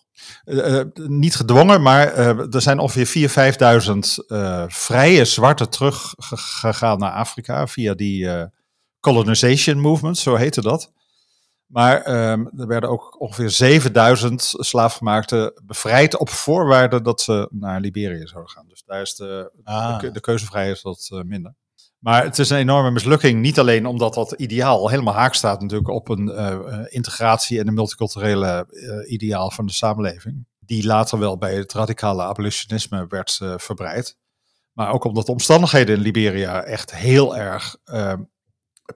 Uh, 0.45 0.81
niet 0.93 1.35
gedwongen, 1.35 1.81
maar 1.81 2.17
uh, 2.17 2.53
er 2.53 2.61
zijn 2.61 2.79
ongeveer 2.79 3.29
4.000, 3.29 3.85
5.000 3.85 4.25
uh, 4.27 4.63
vrije 4.67 5.25
zwarte 5.25 5.69
teruggegaan 5.69 6.99
naar 6.99 7.11
Afrika 7.11 7.67
via 7.67 7.93
die 7.93 8.27
colonization 8.99 9.79
movement, 9.79 10.17
zo 10.17 10.35
heette 10.35 10.61
dat. 10.61 10.91
Maar 11.73 12.29
um, 12.31 12.49
er 12.57 12.67
werden 12.67 12.89
ook 12.89 13.21
ongeveer 13.21 13.49
7000 13.49 14.53
slaafgemaakten 14.57 15.61
bevrijd 15.65 16.17
op 16.17 16.29
voorwaarde 16.29 17.01
dat 17.01 17.21
ze 17.21 17.47
naar 17.51 17.79
Liberia 17.79 18.25
zouden 18.27 18.51
gaan. 18.51 18.65
Dus 18.67 18.83
daar 18.85 19.01
is 19.01 19.15
de, 19.15 19.51
ah. 19.63 19.99
de, 19.99 20.11
de 20.11 20.19
keuzevrijheid 20.19 20.81
wat 20.81 21.09
minder. 21.25 21.55
Maar 21.99 22.23
het 22.23 22.39
is 22.39 22.49
een 22.49 22.57
enorme 22.57 22.91
mislukking. 22.91 23.41
Niet 23.41 23.59
alleen 23.59 23.85
omdat 23.85 24.13
dat 24.13 24.31
ideaal 24.31 24.89
helemaal 24.89 25.13
haak 25.13 25.33
staat 25.33 25.61
natuurlijk 25.61 25.89
op 25.89 26.09
een 26.09 26.27
uh, 26.27 26.79
integratie 26.87 27.59
en 27.59 27.67
een 27.67 27.73
multiculturele 27.73 28.67
uh, 28.69 29.11
ideaal 29.11 29.51
van 29.51 29.65
de 29.65 29.73
samenleving. 29.73 30.45
Die 30.59 30.85
later 30.85 31.19
wel 31.19 31.37
bij 31.37 31.55
het 31.55 31.73
radicale 31.73 32.23
abolitionisme 32.23 33.05
werd 33.09 33.39
verbreid. 33.57 34.17
Maar 34.73 34.91
ook 34.91 35.03
omdat 35.03 35.25
de 35.25 35.31
omstandigheden 35.31 35.95
in 35.95 36.01
Liberia 36.01 36.63
echt 36.63 36.95
heel 36.95 37.37
erg 37.37 37.75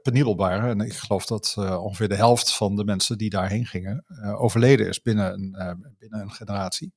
penibel 0.01 0.35
waren. 0.35 0.69
En 0.69 0.79
ik 0.79 0.93
geloof 0.93 1.25
dat 1.25 1.53
ongeveer 1.57 2.09
de 2.09 2.15
helft 2.15 2.53
van 2.55 2.75
de 2.75 2.83
mensen 2.83 3.17
die 3.17 3.29
daarheen 3.29 3.65
gingen 3.65 4.05
overleden 4.37 4.87
is 4.87 5.01
binnen 5.01 5.33
een, 5.33 5.95
binnen 5.97 6.21
een 6.21 6.31
generatie. 6.31 6.93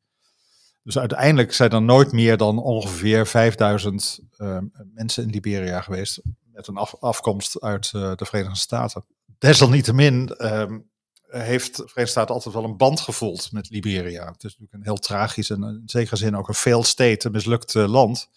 Dus 0.82 0.98
uiteindelijk 0.98 1.52
zijn 1.52 1.70
er 1.70 1.82
nooit 1.82 2.12
meer 2.12 2.36
dan 2.36 2.58
ongeveer 2.58 3.26
5000 3.26 4.20
uh, 4.36 4.58
mensen 4.94 5.22
in 5.22 5.30
Liberia 5.30 5.80
geweest. 5.80 6.20
Met 6.52 6.66
een 6.66 6.76
af, 6.76 6.94
afkomst 7.00 7.60
uit 7.60 7.90
de 7.90 8.24
Verenigde 8.24 8.58
Staten. 8.58 9.04
Desalniettemin 9.38 10.34
um, 10.38 10.90
heeft 11.26 11.76
de 11.76 11.82
Verenigde 11.82 12.06
Staten 12.06 12.34
altijd 12.34 12.54
wel 12.54 12.64
een 12.64 12.76
band 12.76 13.00
gevoeld 13.00 13.52
met 13.52 13.70
Liberia. 13.70 14.24
Het 14.24 14.36
is 14.36 14.42
natuurlijk 14.42 14.72
een 14.72 14.82
heel 14.82 14.96
tragisch 14.96 15.50
en 15.50 15.62
in 15.62 15.82
zekere 15.84 16.16
zin 16.16 16.36
ook 16.36 16.48
een 16.48 16.54
failed 16.54 16.86
state, 16.86 17.26
een 17.26 17.32
mislukt 17.32 17.74
land. 17.74 18.28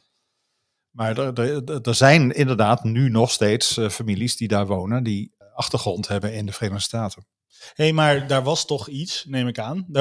Maar 0.94 1.18
er, 1.18 1.64
er, 1.82 1.96
zijn 1.96 2.32
inderdaad 2.32 2.84
nu 2.84 3.10
nog 3.10 3.32
steeds 3.32 3.78
uh, 3.78 3.90
families 3.90 4.38
die 4.38 4.48
daar 4.48 4.68
wonen, 4.68 5.04
die 5.04 5.36
achtergrond 5.56 6.08
hebben 6.08 6.34
in 6.34 6.46
de 6.46 6.52
Verenigde 6.52 6.84
Staten 6.84 7.26
hey, 7.74 7.94
maar 7.94 8.28
daar 8.28 8.44
was 8.44 8.66
toch 8.66 8.88
iets, 8.88 9.26
neem 9.28 9.48
ik 9.48 9.60
aan. 9.60 9.86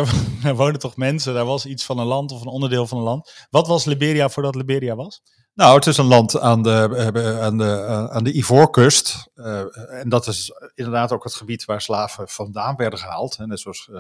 Daar, 0.43 0.55
wonen 0.55 0.79
toch 0.79 0.97
mensen, 0.97 1.35
daar 1.35 1.45
was 1.45 1.67
iets 1.67 1.85
van 1.85 1.99
een 1.99 2.07
land 2.07 2.33
of 2.33 2.41
een 2.41 2.47
onderdeel 2.47 2.87
van 2.87 2.99
een 2.99 3.05
land. 3.05 3.47
Wat 3.51 3.67
was 3.67 3.85
Liberia 3.85 4.29
voordat 4.29 4.55
Liberia 4.55 4.95
was? 4.95 5.23
Nou, 5.55 5.75
het 5.75 5.87
is 5.87 5.97
een 5.97 6.05
land 6.05 6.39
aan 6.39 6.63
de, 6.63 7.11
eh, 7.15 7.41
aan 7.41 7.59
de, 7.59 7.65
eh, 7.65 8.05
aan 8.05 8.25
de 8.25 8.33
Ivoorkust. 8.33 9.31
En 9.91 10.09
dat 10.09 10.27
is 10.27 10.53
inderdaad 10.75 11.13
ook 11.13 11.25
het 11.25 11.35
gebied 11.35 11.65
waar 11.65 11.81
slaven 11.81 12.29
vandaan 12.29 12.77
werden 12.77 12.99
gehaald. 12.99 13.39
Net 13.39 13.61
zoals 13.61 13.91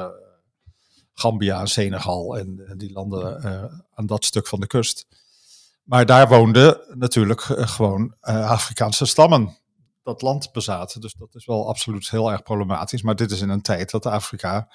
Gambia 1.14 1.60
en 1.60 1.68
Senegal 1.68 2.38
en 2.38 2.74
die 2.76 2.92
landen 2.92 3.42
aan 3.94 4.06
dat 4.06 4.24
stuk 4.24 4.46
van 4.46 4.60
de 4.60 4.66
kust. 4.66 5.06
Maar 5.82 6.06
daar 6.06 6.28
woonden 6.28 6.80
natuurlijk 6.94 7.40
gewoon 7.40 8.14
Afrikaanse 8.20 9.06
stammen 9.06 9.56
dat 10.02 10.22
land 10.22 10.52
bezaten. 10.52 11.00
Dus 11.00 11.14
dat 11.14 11.34
is 11.34 11.46
wel 11.46 11.68
absoluut 11.68 12.10
heel 12.10 12.32
erg 12.32 12.42
problematisch. 12.42 13.02
Maar 13.02 13.16
dit 13.16 13.30
is 13.30 13.40
in 13.40 13.48
een 13.48 13.62
tijd 13.62 13.90
dat 13.90 14.06
Afrika 14.06 14.68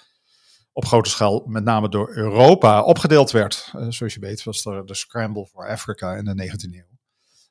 op 0.71 0.85
grote 0.85 1.09
schaal, 1.09 1.43
met 1.45 1.63
name 1.63 1.89
door 1.89 2.15
Europa, 2.15 2.83
opgedeeld 2.83 3.31
werd. 3.31 3.71
Uh, 3.75 3.85
zoals 3.89 4.13
je 4.13 4.19
weet 4.19 4.43
was 4.43 4.65
er 4.65 4.85
de 4.85 4.95
Scramble 4.95 5.45
for 5.45 5.69
Africa 5.69 6.15
in 6.15 6.25
de 6.25 6.49
19e 6.49 6.75
eeuw. 6.75 6.97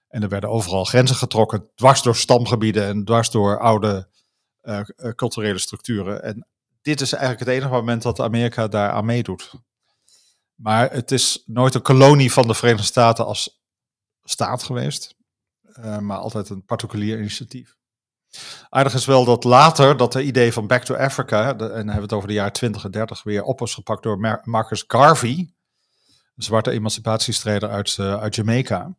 En 0.09 0.23
er 0.23 0.29
werden 0.29 0.51
overal 0.51 0.85
grenzen 0.85 1.17
getrokken, 1.17 1.71
dwars 1.75 2.03
door 2.03 2.17
stamgebieden 2.17 2.87
en 2.87 3.05
dwars 3.05 3.31
door 3.31 3.59
oude 3.59 4.09
culturele 5.15 5.59
structuren. 5.59 6.23
En 6.23 6.47
dit 6.83 7.01
is 7.01 7.13
eigenlijk 7.13 7.45
het 7.45 7.59
enige 7.59 7.73
moment 7.73 8.03
dat 8.03 8.21
Amerika 8.21 8.69
daar 8.69 8.91
aan 8.91 9.05
meedoet. 9.05 9.53
Maar 10.57 10.93
het 10.93 11.11
is 11.11 11.43
nooit 11.47 11.75
een 11.75 11.83
kolonie 11.83 12.33
van 12.33 12.47
de 12.47 12.55
Verenigde 12.55 12.87
Staten 12.87 13.27
als 13.27 13.65
staat 14.25 14.63
geweest. 14.63 15.15
Uh, 15.79 15.99
maar 15.99 16.19
altijd 16.19 16.49
een 16.49 16.65
particulier 16.65 17.19
initiatief. 17.19 17.77
Aardig 18.69 18.95
is 18.95 19.05
wel 19.05 19.25
dat 19.25 19.45
later 19.45 19.97
dat 19.97 20.13
de 20.13 20.23
idee 20.23 20.53
van 20.53 20.67
Back 20.67 20.85
to 20.85 20.95
Africa, 20.95 21.49
en 21.51 21.59
dan 21.59 21.69
hebben 21.71 21.95
we 21.95 22.01
het 22.01 22.13
over 22.13 22.29
de 22.29 22.35
jaren 22.35 22.53
20 22.53 22.85
en 22.85 22.91
30 22.91 23.23
weer 23.23 23.43
op 23.43 23.59
was 23.59 23.75
gepakt 23.75 24.03
door 24.03 24.19
Mar 24.19 24.41
Marcus 24.45 24.85
Garvey, 24.87 25.37
een 26.37 26.43
zwarte 26.43 26.71
emancipatiestrijder 26.71 27.71
uit, 27.71 27.97
uh, 28.01 28.21
uit 28.21 28.35
Jamaica. 28.35 28.97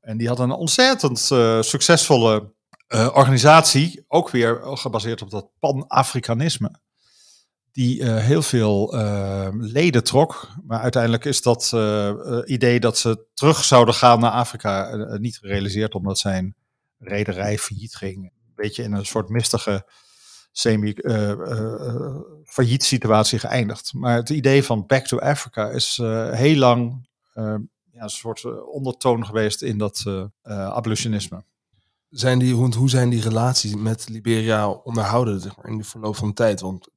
En 0.00 0.16
die 0.16 0.28
had 0.28 0.38
een 0.38 0.50
ontzettend 0.50 1.30
uh, 1.32 1.62
succesvolle 1.62 2.54
organisatie, 2.88 4.04
ook 4.08 4.30
weer 4.30 4.60
gebaseerd 4.62 5.22
op 5.22 5.30
dat 5.30 5.50
pan-Afrikanisme 5.58 6.80
die 7.76 8.00
uh, 8.00 8.16
heel 8.16 8.42
veel 8.42 8.94
uh, 8.94 9.48
leden 9.52 10.04
trok. 10.04 10.48
Maar 10.66 10.80
uiteindelijk 10.80 11.24
is 11.24 11.42
dat 11.42 11.70
uh, 11.74 12.12
idee 12.44 12.80
dat 12.80 12.98
ze 12.98 13.26
terug 13.34 13.64
zouden 13.64 13.94
gaan 13.94 14.20
naar 14.20 14.30
Afrika 14.30 14.96
niet 15.18 15.38
gerealiseerd, 15.38 15.94
omdat 15.94 16.18
zijn 16.18 16.54
rederij 16.98 17.58
failliet 17.58 17.94
ging. 17.94 18.24
Een 18.24 18.52
beetje 18.54 18.82
in 18.82 18.92
een 18.92 19.06
soort 19.06 19.28
mistige 19.28 19.86
semi-failliet 20.52 22.84
situatie 22.84 23.38
geëindigd. 23.38 23.92
Maar 23.94 24.16
het 24.16 24.30
idee 24.30 24.64
van 24.64 24.86
Back 24.86 25.06
to 25.06 25.18
Africa 25.18 25.68
is 25.68 25.96
heel 26.30 26.56
lang 26.56 27.08
ja, 27.92 28.02
een 28.02 28.08
soort 28.08 28.66
ondertoon 28.66 29.26
geweest 29.26 29.62
in 29.62 29.78
dat 29.78 30.04
abolitionisme. 30.42 31.44
Zijn 32.10 32.38
die, 32.38 32.54
hoe 32.54 32.90
zijn 32.90 33.10
die 33.10 33.22
relaties 33.22 33.74
met 33.74 34.08
Liberia 34.08 34.70
onderhouden 34.70 35.42
in 35.62 35.76
de 35.76 35.84
verloop 35.84 36.16
van 36.16 36.28
de 36.28 36.34
tijd? 36.34 36.60
Want 36.60 36.88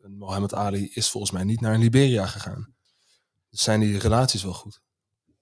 een 0.00 0.16
Mohammed 0.16 0.54
Ali 0.54 0.90
is 0.94 1.08
volgens 1.08 1.32
mij 1.32 1.44
niet 1.44 1.60
naar 1.60 1.78
Liberia 1.78 2.26
gegaan. 2.26 2.74
Dus 3.50 3.62
zijn 3.62 3.80
die 3.80 3.98
relaties 3.98 4.42
wel 4.42 4.52
goed? 4.52 4.82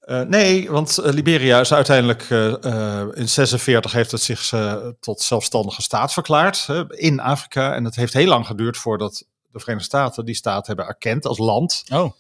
Uh, 0.05 0.21
nee, 0.21 0.71
want 0.71 0.99
uh, 0.99 1.13
Liberia 1.13 1.61
is 1.61 1.73
uiteindelijk 1.73 2.31
uh, 2.31 3.07
in 3.13 3.29
46 3.29 3.93
heeft 3.93 4.11
het 4.11 4.21
zich 4.21 4.53
tot 5.01 5.21
zelfstandige 5.21 5.83
staat 5.83 6.13
verklaard 6.13 6.69
in 6.89 7.21
Afrika. 7.21 7.75
En 7.75 7.85
het 7.85 7.97
heeft 7.97 8.13
heel 8.13 8.27
lang 8.27 8.47
geduurd 8.47 8.77
voordat 8.77 9.25
de 9.51 9.59
Verenigde 9.59 9.89
Staten 9.89 10.25
die 10.25 10.35
staat 10.35 10.67
hebben 10.67 10.87
erkend 10.87 11.27
als 11.27 11.39
land. 11.39 11.85
Oh, 11.93 12.13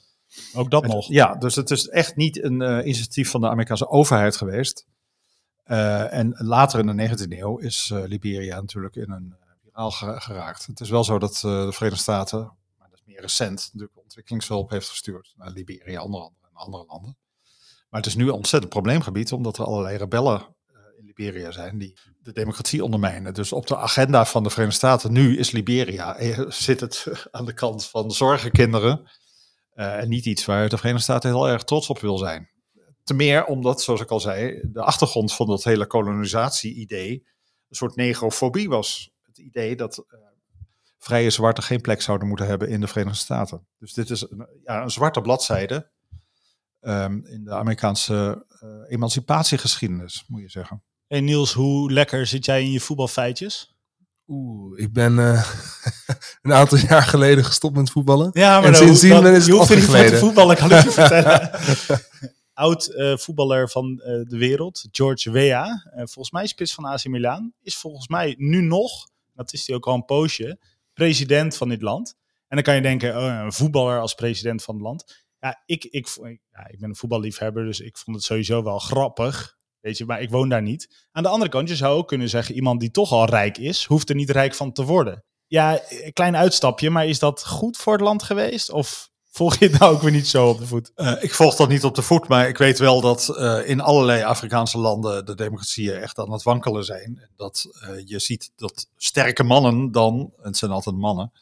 ook 0.54 0.70
dat 0.70 0.86
nog. 0.86 1.08
Ja, 1.08 1.34
dus 1.34 1.54
het 1.54 1.70
is 1.70 1.88
echt 1.88 2.16
niet 2.16 2.42
een 2.42 2.60
initiatief 2.60 3.30
van 3.30 3.40
de 3.40 3.48
Amerikaanse 3.48 3.88
overheid 3.88 4.36
geweest. 4.36 4.86
en 5.64 6.34
later 6.36 6.78
in 6.78 6.96
de 6.96 7.08
19e 7.08 7.38
eeuw 7.38 7.58
is 7.58 7.90
Liberia 7.94 8.60
natuurlijk 8.60 8.96
in 8.96 9.10
een 9.10 9.34
al 9.72 9.90
geraakt. 9.90 10.66
Het 10.66 10.80
is 10.80 10.90
wel 10.90 11.04
zo 11.04 11.18
dat 11.18 11.34
uh, 11.34 11.64
de 11.64 11.72
Verenigde 11.72 12.02
Staten, 12.02 12.38
maar 12.78 12.88
dat 12.90 12.98
is 12.98 13.04
meer 13.04 13.20
recent, 13.20 13.70
natuurlijk 13.72 14.02
ontwikkelingshulp 14.02 14.70
heeft 14.70 14.88
gestuurd 14.88 15.32
naar 15.36 15.50
Liberia 15.50 16.02
onder 16.02 16.20
andere 16.20 16.46
en 16.50 16.56
andere 16.56 16.84
landen. 16.86 17.16
Maar 17.90 18.00
het 18.00 18.10
is 18.10 18.16
nu 18.16 18.24
een 18.24 18.32
ontzettend 18.32 18.72
probleemgebied, 18.72 19.32
omdat 19.32 19.58
er 19.58 19.64
allerlei 19.64 19.96
rebellen 19.96 20.40
uh, 20.40 20.76
in 20.98 21.04
Liberia 21.04 21.50
zijn 21.50 21.78
die 21.78 21.96
de 22.22 22.32
democratie 22.32 22.84
ondermijnen. 22.84 23.34
Dus 23.34 23.52
op 23.52 23.66
de 23.66 23.76
agenda 23.76 24.24
van 24.24 24.42
de 24.42 24.50
Verenigde 24.50 24.78
Staten 24.78 25.12
nu 25.12 25.38
is 25.38 25.50
Liberia, 25.50 26.16
eh, 26.16 26.40
zit 26.48 26.80
het 26.80 27.06
aan 27.30 27.44
de 27.44 27.54
kant 27.54 27.86
van 27.86 28.10
zorgenkinderen. 28.10 29.10
En 29.72 30.08
niet 30.08 30.26
iets 30.26 30.44
waar 30.44 30.68
de 30.68 30.76
Verenigde 30.76 31.04
Staten 31.04 31.30
heel 31.30 31.48
erg 31.48 31.64
trots 31.64 31.88
op 31.88 31.98
wil 31.98 32.18
zijn. 32.18 32.50
Te 33.04 33.14
meer 33.14 33.44
omdat, 33.44 33.82
zoals 33.82 34.00
ik 34.00 34.10
al 34.10 34.20
zei, 34.20 34.60
de 34.62 34.82
achtergrond 34.82 35.34
van 35.34 35.46
dat 35.46 35.64
hele 35.64 35.86
kolonisatie-idee 35.86 37.26
een 37.68 37.76
soort 37.76 37.96
negrofobie 37.96 38.68
was 38.68 39.12
het 39.36 39.44
idee 39.46 39.76
dat 39.76 39.98
uh, 40.08 40.18
vrije 40.98 41.30
zwarte 41.30 41.62
geen 41.62 41.80
plek 41.80 42.02
zouden 42.02 42.28
moeten 42.28 42.46
hebben 42.46 42.68
in 42.68 42.80
de 42.80 42.86
Verenigde 42.88 43.18
Staten. 43.18 43.66
Dus 43.78 43.92
dit 43.92 44.10
is 44.10 44.26
een, 44.30 44.46
ja, 44.64 44.82
een 44.82 44.90
zwarte 44.90 45.20
bladzijde 45.20 45.90
um, 46.80 47.26
in 47.26 47.44
de 47.44 47.52
Amerikaanse 47.54 48.46
uh, 48.62 48.68
emancipatiegeschiedenis, 48.88 50.24
moet 50.28 50.40
je 50.40 50.48
zeggen. 50.50 50.82
Hey 51.06 51.20
Niels, 51.20 51.52
hoe 51.52 51.92
lekker 51.92 52.26
zit 52.26 52.44
jij 52.44 52.62
in 52.62 52.70
je 52.70 52.80
voetbalfeitjes? 52.80 53.76
Oeh, 54.26 54.80
ik 54.80 54.92
ben 54.92 55.18
eh, 55.18 55.48
een 56.42 56.52
aantal 56.52 56.78
jaar 56.78 57.02
geleden 57.02 57.44
gestopt 57.44 57.76
met 57.76 57.90
voetballen. 57.90 58.30
Ja, 58.32 58.56
maar 58.60 58.64
En 58.66 58.72
dan- 58.72 58.86
sindsdien 58.86 59.10
dan- 59.10 59.22
ben- 59.22 59.34
is 59.34 59.46
je 59.46 59.50
het 59.58 59.68
hoeft 59.68 59.74
niet 59.98 60.10
te 60.10 60.16
voetballen, 60.16 60.56
kan 60.56 60.72
ik 60.72 60.82
je 60.82 60.90
vertellen. 61.00 61.50
Oud 62.52 62.86
eh, 62.86 63.16
voetballer 63.16 63.68
van 63.70 64.00
eh, 64.00 64.12
de 64.28 64.36
wereld, 64.38 64.88
George 64.90 65.30
Weah, 65.30 65.66
eh, 65.66 65.96
volgens 65.96 66.30
mij 66.30 66.46
spits 66.46 66.74
van 66.74 66.84
AC 66.84 67.04
Milan, 67.04 67.52
is 67.62 67.76
volgens 67.76 68.08
mij 68.08 68.34
nu 68.38 68.60
nog, 68.60 69.08
dat 69.34 69.52
is 69.52 69.66
hij 69.66 69.76
ook 69.76 69.86
al 69.86 69.94
een 69.94 70.04
poosje, 70.04 70.60
president 70.92 71.56
van 71.56 71.68
dit 71.68 71.82
land. 71.82 72.14
En 72.48 72.56
dan 72.56 72.62
kan 72.62 72.74
je 72.74 72.82
denken, 72.82 73.16
oh, 73.16 73.40
een 73.44 73.52
voetballer 73.52 74.00
als 74.00 74.14
president 74.14 74.62
van 74.62 74.74
het 74.74 74.84
land. 74.84 75.24
Ja, 75.38 75.62
ik, 75.66 75.84
ik, 75.84 76.08
ja, 76.50 76.68
ik 76.68 76.78
ben 76.78 76.88
een 76.88 76.96
voetballiefhebber, 76.96 77.64
dus 77.64 77.80
ik 77.80 77.98
vond 77.98 78.16
het 78.16 78.24
sowieso 78.24 78.62
wel 78.62 78.78
grappig. 78.78 79.56
Weet 79.80 79.98
je, 79.98 80.04
maar 80.04 80.20
ik 80.20 80.30
woon 80.30 80.48
daar 80.48 80.62
niet. 80.62 81.06
Aan 81.10 81.22
de 81.22 81.28
andere 81.28 81.50
kant, 81.50 81.68
je 81.68 81.76
zou 81.76 81.96
ook 81.96 82.08
kunnen 82.08 82.28
zeggen, 82.28 82.54
iemand 82.54 82.80
die 82.80 82.90
toch 82.90 83.12
al 83.12 83.24
rijk 83.24 83.58
is, 83.58 83.84
hoeft 83.84 84.08
er 84.08 84.14
niet 84.14 84.30
rijk 84.30 84.54
van 84.54 84.72
te 84.72 84.84
worden. 84.84 85.24
Ja, 85.46 85.80
een 85.88 86.12
klein 86.12 86.36
uitstapje, 86.36 86.90
maar 86.90 87.06
is 87.06 87.18
dat 87.18 87.46
goed 87.46 87.76
voor 87.76 87.92
het 87.92 88.02
land 88.02 88.22
geweest? 88.22 88.70
Of 88.70 89.10
volg 89.32 89.56
je 89.56 89.68
het 89.68 89.78
nou 89.78 89.94
ook 89.94 90.02
weer 90.02 90.10
niet 90.10 90.26
zo 90.26 90.48
op 90.48 90.58
de 90.58 90.66
voet? 90.66 90.92
Eh, 90.94 91.22
ik 91.22 91.34
volg 91.34 91.56
dat 91.56 91.68
niet 91.68 91.84
op 91.84 91.94
de 91.94 92.02
voet, 92.02 92.28
maar 92.28 92.48
ik 92.48 92.58
weet 92.58 92.78
wel 92.78 93.00
dat 93.00 93.28
eh, 93.28 93.68
in 93.68 93.80
allerlei 93.80 94.22
Afrikaanse 94.22 94.78
landen 94.78 95.26
de 95.26 95.34
democratieën 95.34 95.94
echt 95.94 96.18
aan 96.18 96.32
het 96.32 96.42
wankelen 96.42 96.84
zijn. 96.84 97.28
Dat 97.36 97.68
eh, 97.80 97.88
je 98.04 98.18
ziet 98.18 98.50
dat 98.56 98.88
sterke 98.96 99.42
mannen 99.42 99.92
dan, 99.92 100.32
het 100.40 100.56
zijn 100.56 100.70
altijd 100.70 100.96
mannen, 100.96 101.32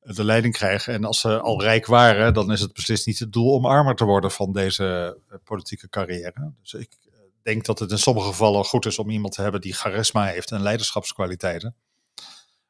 de 0.00 0.24
leiding 0.24 0.54
krijgen. 0.54 0.94
En 0.94 1.04
als 1.04 1.20
ze 1.20 1.40
al 1.40 1.62
rijk 1.62 1.86
waren, 1.86 2.34
dan 2.34 2.52
is 2.52 2.60
het 2.60 2.72
beslist 2.72 3.06
niet 3.06 3.18
het 3.18 3.32
doel 3.32 3.52
om 3.52 3.66
armer 3.66 3.94
te 3.94 4.04
worden 4.04 4.30
van 4.30 4.52
deze 4.52 5.18
politieke 5.44 5.88
carrière. 5.88 6.52
Dus 6.62 6.74
ik 6.74 6.98
denk 7.42 7.64
dat 7.64 7.78
het 7.78 7.90
in 7.90 7.98
sommige 7.98 8.26
gevallen 8.26 8.64
goed 8.64 8.86
is 8.86 8.98
om 8.98 9.10
iemand 9.10 9.34
te 9.34 9.42
hebben 9.42 9.60
die 9.60 9.74
charisma 9.74 10.26
heeft 10.26 10.50
en 10.50 10.62
leiderschapskwaliteiten. 10.62 11.74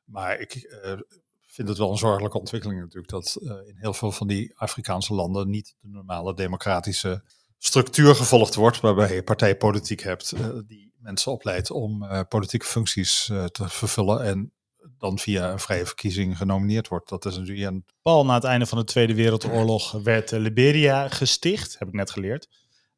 Maar 0.04 0.40
ik 0.40 0.80
vind 1.56 1.68
het 1.68 1.78
wel 1.78 1.90
een 1.90 1.98
zorgelijke 1.98 2.38
ontwikkeling 2.38 2.80
natuurlijk 2.80 3.08
dat 3.08 3.38
eh, 3.42 3.48
in 3.48 3.76
heel 3.76 3.94
veel 3.94 4.12
van 4.12 4.26
die 4.26 4.52
Afrikaanse 4.56 5.14
landen 5.14 5.50
niet 5.50 5.74
de 5.80 5.88
normale 5.88 6.34
democratische 6.34 7.22
structuur 7.58 8.14
gevolgd 8.14 8.54
wordt, 8.54 8.80
waarbij 8.80 9.14
je 9.14 9.22
partijpolitiek 9.22 10.02
hebt 10.02 10.32
eh, 10.32 10.48
die 10.66 10.92
mensen 10.98 11.32
opleidt 11.32 11.70
om 11.70 12.02
eh, 12.02 12.20
politieke 12.28 12.66
functies 12.66 13.24
te 13.24 13.68
vervullen 13.68 14.24
en 14.24 14.52
dan 14.98 15.18
via 15.18 15.52
een 15.52 15.58
vrije 15.58 15.86
verkiezing 15.86 16.36
genomineerd 16.36 16.88
wordt. 16.88 17.08
Dat 17.08 17.24
is 17.24 17.36
natuurlijk 17.36 17.66
een 17.66 17.84
Pal 18.02 18.24
na 18.24 18.34
het 18.34 18.44
einde 18.44 18.66
van 18.66 18.78
de 18.78 18.84
Tweede 18.84 19.14
Wereldoorlog 19.14 19.92
werd 19.92 20.30
Liberia 20.30 21.08
gesticht, 21.08 21.78
heb 21.78 21.88
ik 21.88 21.94
net 21.94 22.10
geleerd. 22.10 22.48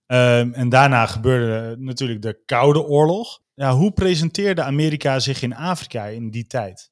Ehm, 0.07 0.53
en 0.53 0.69
daarna 0.69 1.07
gebeurde 1.07 1.77
natuurlijk 1.79 2.23
de 2.23 2.43
Koude 2.45 2.83
Oorlog. 2.83 3.41
Hoe 3.55 3.93
presenteerde 3.93 4.63
Amerika 4.63 5.19
zich 5.19 5.43
in 5.43 5.55
Afrika 5.55 6.05
in 6.05 6.31
die 6.31 6.47
tijd? 6.47 6.91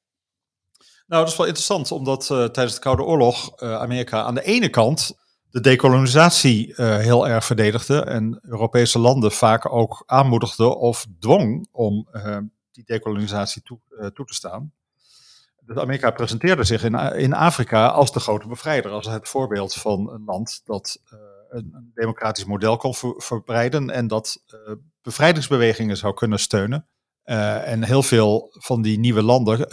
Nou, 1.07 1.23
dat 1.23 1.31
is 1.31 1.37
wel 1.37 1.47
interessant, 1.47 1.91
omdat 1.91 2.29
eh, 2.29 2.45
tijdens 2.45 2.75
de 2.75 2.81
Koude 2.81 3.03
Oorlog 3.03 3.55
eh, 3.55 3.73
Amerika 3.73 4.23
aan 4.23 4.35
de 4.35 4.43
ene 4.43 4.69
kant 4.69 5.17
de 5.49 5.61
dekolonisatie 5.61 6.75
eh, 6.75 6.97
heel 6.97 7.27
erg 7.27 7.45
verdedigde 7.45 8.01
en 8.01 8.39
Europese 8.41 8.99
landen 8.99 9.31
vaak 9.31 9.73
ook 9.73 10.03
aanmoedigde 10.05 10.75
of 10.75 11.05
dwong 11.19 11.67
om 11.71 12.07
die 12.71 12.83
dekolonisatie 12.85 13.61
toe, 13.61 13.79
toe 14.13 14.25
te 14.25 14.33
staan. 14.33 14.71
Dus 15.61 15.77
Amerika 15.77 16.11
presenteerde 16.11 16.63
zich 16.63 16.83
in, 16.83 16.95
in 16.95 17.33
Afrika 17.33 17.87
als 17.87 18.11
de 18.11 18.19
grote 18.19 18.47
bevrijder, 18.47 18.91
als 18.91 19.05
het 19.05 19.27
voorbeeld 19.27 19.73
van 19.73 20.11
een 20.11 20.23
land 20.25 20.61
dat 20.65 21.01
een, 21.49 21.91
democratisch 21.93 22.45
model 22.45 22.77
kon 22.77 22.93
ver- 22.93 23.13
verbreiden 23.17 23.89
en 23.89 24.07
dat 24.07 24.43
bevrijdingsbewegingen 25.01 25.97
zou 25.97 26.13
kunnen 26.13 26.39
steunen. 26.39 26.87
En 27.23 27.83
heel 27.83 28.03
veel 28.03 28.47
van 28.51 28.81
die 28.81 28.99
nieuwe 28.99 29.23
landen 29.23 29.67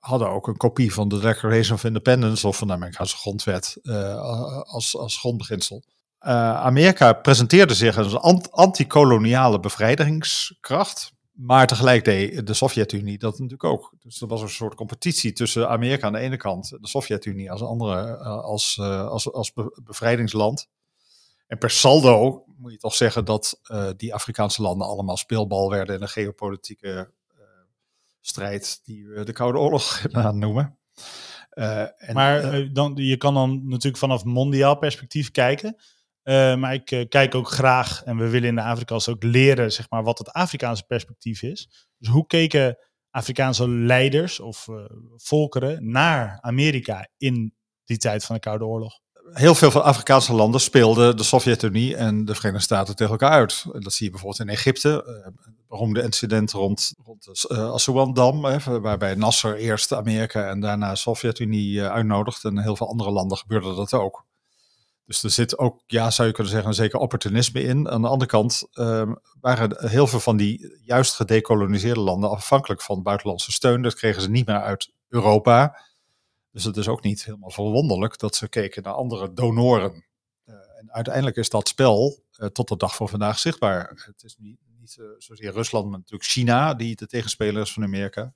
hadden 0.00 0.30
ook 0.30 0.46
een 0.48 0.56
kopie 0.56 0.94
van 0.94 1.08
de 1.08 1.18
Declaration 1.18 1.74
of 1.76 1.84
Independence 1.84 2.46
of 2.46 2.56
van 2.56 2.66
de 2.66 2.72
Amerikaanse 2.72 3.16
grondwet 3.16 3.78
eh, 3.82 4.62
als, 4.62 4.96
als 4.96 5.18
grondbeginsel. 5.18 5.82
Eh, 6.18 6.54
Amerika 6.54 7.12
presenteerde 7.12 7.74
zich 7.74 7.98
als 7.98 8.12
een 8.12 8.18
ant- 8.18 8.50
anti-koloniale 8.52 9.60
bevrijdingskracht. 9.60 11.12
Maar 11.32 11.66
tegelijk 11.66 12.04
deed 12.04 12.46
de 12.46 12.54
Sovjet-Unie 12.54 13.18
dat 13.18 13.32
natuurlijk 13.32 13.64
ook. 13.64 13.94
Dus 14.00 14.20
er 14.20 14.26
was 14.26 14.42
een 14.42 14.48
soort 14.48 14.74
competitie 14.74 15.32
tussen 15.32 15.68
Amerika 15.68 16.06
aan 16.06 16.12
de 16.12 16.18
ene 16.18 16.36
kant 16.36 16.72
en 16.72 16.78
de 16.80 16.88
Sovjet-Unie 16.88 17.50
als 17.50 17.62
andere, 17.62 18.16
eh, 18.16 18.42
als, 18.42 18.78
als, 18.80 19.32
als 19.32 19.52
be- 19.52 19.80
bevrijdingsland. 19.84 20.68
En 21.46 21.58
per 21.58 21.70
saldo 21.70 22.44
moet 22.56 22.72
je 22.72 22.78
toch 22.78 22.94
zeggen 22.94 23.24
dat 23.24 23.60
die 23.96 24.14
Afrikaanse 24.14 24.62
landen 24.62 24.86
allemaal 24.86 25.16
speelbal 25.16 25.70
werden 25.70 25.94
in 25.96 26.02
een 26.02 26.08
geopolitieke 26.08 27.12
strijd 28.20 28.80
die 28.84 29.08
we 29.08 29.24
de 29.24 29.32
Koude 29.32 29.58
Oorlog 29.58 30.00
gaan 30.12 30.38
noemen. 30.38 30.78
Eh, 31.50 31.80
en, 31.80 32.14
Maar 32.14 32.42
eh, 32.42 32.60
eh, 32.60 32.68
dan, 32.72 32.92
je 32.96 33.16
kan 33.16 33.34
dan 33.34 33.60
natuurlijk 33.68 33.96
vanaf 33.96 34.24
mondiaal 34.24 34.78
perspectief 34.78 35.30
kijken. 35.30 35.76
Maar 36.58 36.74
ik 36.74 37.06
kijk 37.08 37.34
ook 37.34 37.48
graag, 37.48 38.02
en 38.02 38.16
we 38.16 38.28
willen 38.28 38.48
in 38.48 38.54
de 38.54 38.62
Afrika's 38.62 39.08
ook 39.08 39.22
leren, 39.22 39.72
zeg 39.72 39.90
maar, 39.90 40.02
wat 40.02 40.18
het 40.18 40.32
Afrikaanse 40.32 40.86
perspectief 40.86 41.42
is. 41.42 41.88
Dus 41.98 42.08
hoe 42.08 42.26
keken 42.26 42.78
Afrikaanse 43.10 43.68
leiders 43.68 44.40
of 44.40 44.66
volkeren 45.16 45.90
naar 45.90 46.38
Amerika 46.40 47.08
in 47.16 47.54
die 47.84 47.96
tijd 47.96 48.24
van 48.24 48.34
de 48.34 48.40
Koude 48.40 48.64
Oorlog? 48.64 49.00
Heel 49.32 49.54
veel 49.54 49.70
van 49.70 49.82
Afrikaanse 49.82 50.34
landen 50.34 50.60
speelden 50.60 51.16
de 51.16 51.22
Sovjet-Unie 51.22 51.96
en 51.96 52.24
de 52.24 52.34
Verenigde 52.34 52.64
Staten 52.64 52.96
tegen 52.96 53.12
elkaar 53.12 53.30
uit. 53.30 53.64
Dat 53.72 53.92
zie 53.92 54.04
je 54.04 54.10
bijvoorbeeld 54.10 54.40
in 54.40 54.48
Egypte. 54.48 55.04
eh, 55.04 55.24
Het 55.24 55.68
beroemde 55.68 56.02
incident 56.02 56.52
rond, 56.52 56.92
rond 57.04 57.24
de 57.24 57.48
uh, 57.52 57.70
Assuan-dam, 57.70 58.40
waarbij 58.80 59.14
Nasser 59.14 59.56
eerst 59.56 59.92
Amerika 59.92 60.48
en 60.48 60.60
daarna 60.60 60.90
de 60.90 60.96
Sovjet-Unie 60.96 61.80
eh, 61.80 61.92
uitnodigt. 61.92 62.44
En 62.44 62.50
in 62.50 62.62
heel 62.62 62.76
veel 62.76 62.88
andere 62.88 63.10
landen 63.10 63.38
gebeurde 63.38 63.74
dat 63.74 63.92
ook. 63.92 64.24
Dus 65.04 65.22
er 65.22 65.30
zit 65.30 65.58
ook, 65.58 65.82
ja, 65.86 66.10
zou 66.10 66.28
je 66.28 66.34
kunnen 66.34 66.52
zeggen, 66.52 66.70
een 66.70 66.76
zeker 66.76 66.98
opportunisme 66.98 67.62
in. 67.62 67.88
Aan 67.88 68.02
de 68.02 68.08
andere 68.08 68.30
kant 68.30 68.68
eh, 68.72 69.10
waren 69.40 69.88
heel 69.88 70.06
veel 70.06 70.20
van 70.20 70.36
die 70.36 70.78
juist 70.84 71.14
gedecoloniseerde 71.14 72.00
landen 72.00 72.30
afhankelijk 72.30 72.82
van 72.82 73.02
buitenlandse 73.02 73.52
steun. 73.52 73.82
Dat 73.82 73.94
kregen 73.94 74.22
ze 74.22 74.30
niet 74.30 74.46
meer 74.46 74.60
uit 74.60 74.92
Europa. 75.08 75.80
Dus 76.52 76.64
het 76.64 76.76
is 76.76 76.88
ook 76.88 77.02
niet 77.02 77.24
helemaal 77.24 77.50
verwonderlijk 77.50 78.18
dat 78.18 78.36
ze 78.36 78.48
keken 78.48 78.82
naar 78.82 78.92
andere 78.92 79.32
donoren. 79.32 80.04
Uh, 80.46 80.54
en 80.54 80.92
uiteindelijk 80.92 81.36
is 81.36 81.50
dat 81.50 81.68
spel 81.68 82.22
uh, 82.38 82.46
tot 82.48 82.68
de 82.68 82.76
dag 82.76 82.96
van 82.96 83.08
vandaag 83.08 83.38
zichtbaar. 83.38 84.02
Het 84.06 84.22
is 84.22 84.36
niet, 84.38 84.58
niet 84.78 84.96
uh, 85.00 85.06
zozeer 85.18 85.52
Rusland, 85.52 85.88
maar 85.88 85.98
natuurlijk 85.98 86.30
China 86.30 86.74
die 86.74 86.96
de 86.96 87.06
tegenspeler 87.06 87.62
is 87.62 87.72
van 87.72 87.82
Amerika. 87.82 88.34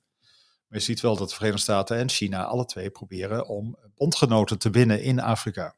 Maar 0.67 0.79
je 0.79 0.85
ziet 0.85 1.01
wel 1.01 1.15
dat 1.15 1.29
de 1.29 1.35
Verenigde 1.35 1.61
Staten 1.61 1.97
en 1.97 2.09
China 2.09 2.43
alle 2.43 2.65
twee 2.65 2.89
proberen 2.89 3.47
om 3.47 3.77
bondgenoten 3.95 4.57
te 4.57 4.69
winnen 4.69 5.01
in 5.03 5.19
Afrika. 5.19 5.75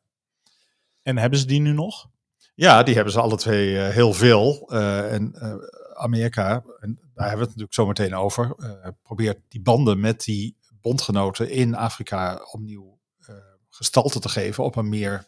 En 1.02 1.18
hebben 1.18 1.40
ze 1.40 1.46
die 1.46 1.60
nu 1.60 1.72
nog? 1.72 2.10
Ja, 2.56 2.84
die 2.84 2.96
hebben 2.96 3.14
ze 3.14 3.22
alle 3.22 3.38
twee 3.38 3.74
uh, 3.74 3.88
heel 3.88 4.14
veel. 4.14 4.74
Uh, 4.74 5.14
en 5.14 5.34
uh, 5.36 5.56
Amerika, 5.94 6.64
en 6.80 7.00
daar 7.14 7.28
hebben 7.28 7.48
we 7.48 7.52
het 7.52 7.58
natuurlijk 7.58 7.74
zo 7.74 7.86
meteen 7.86 8.16
over, 8.16 8.56
probeert 9.02 9.40
die 9.48 9.62
banden 9.62 10.00
met 10.00 10.24
die 10.24 10.56
bondgenoten 10.88 11.50
in 11.50 11.76
Afrika 11.76 12.48
opnieuw 12.52 13.00
uh, 13.30 13.36
gestalte 13.70 14.20
te 14.20 14.30
geven 14.30 14.64
op 14.64 14.76
een 14.76 14.90
meer 14.90 15.28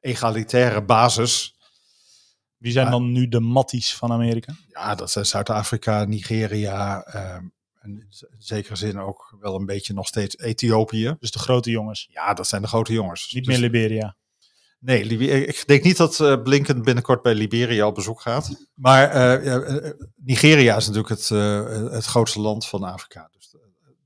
egalitaire 0.00 0.84
basis. 0.84 1.56
Wie 2.56 2.72
zijn 2.72 2.84
maar, 2.84 2.94
dan 2.94 3.12
nu 3.12 3.28
de 3.28 3.40
matties 3.40 3.94
van 3.94 4.12
Amerika? 4.12 4.54
Ja, 4.68 4.94
dat 4.94 5.10
zijn 5.10 5.26
Zuid-Afrika, 5.26 6.04
Nigeria, 6.04 7.06
uh, 7.14 7.34
en 7.80 7.90
in 7.90 8.06
zekere 8.38 8.76
zin 8.76 8.98
ook 8.98 9.36
wel 9.40 9.54
een 9.54 9.66
beetje 9.66 9.94
nog 9.94 10.06
steeds 10.06 10.38
Ethiopië. 10.38 11.16
Dus 11.18 11.30
de 11.30 11.38
grote 11.38 11.70
jongens? 11.70 12.08
Ja, 12.10 12.34
dat 12.34 12.48
zijn 12.48 12.62
de 12.62 12.68
grote 12.68 12.92
jongens. 12.92 13.32
Niet 13.32 13.44
dus, 13.44 13.52
meer 13.54 13.70
Liberia? 13.70 14.16
Nee, 14.78 15.04
ik 15.46 15.66
denk 15.66 15.82
niet 15.82 15.96
dat 15.96 16.18
uh, 16.18 16.42
Blinken 16.42 16.82
binnenkort 16.82 17.22
bij 17.22 17.34
Liberia 17.34 17.86
op 17.86 17.94
bezoek 17.94 18.20
gaat. 18.20 18.68
Maar 18.74 19.42
uh, 19.44 19.90
Nigeria 20.16 20.76
is 20.76 20.86
natuurlijk 20.86 21.20
het, 21.20 21.30
uh, 21.30 21.90
het 21.90 22.04
grootste 22.04 22.40
land 22.40 22.66
van 22.66 22.82
Afrika. 22.82 23.30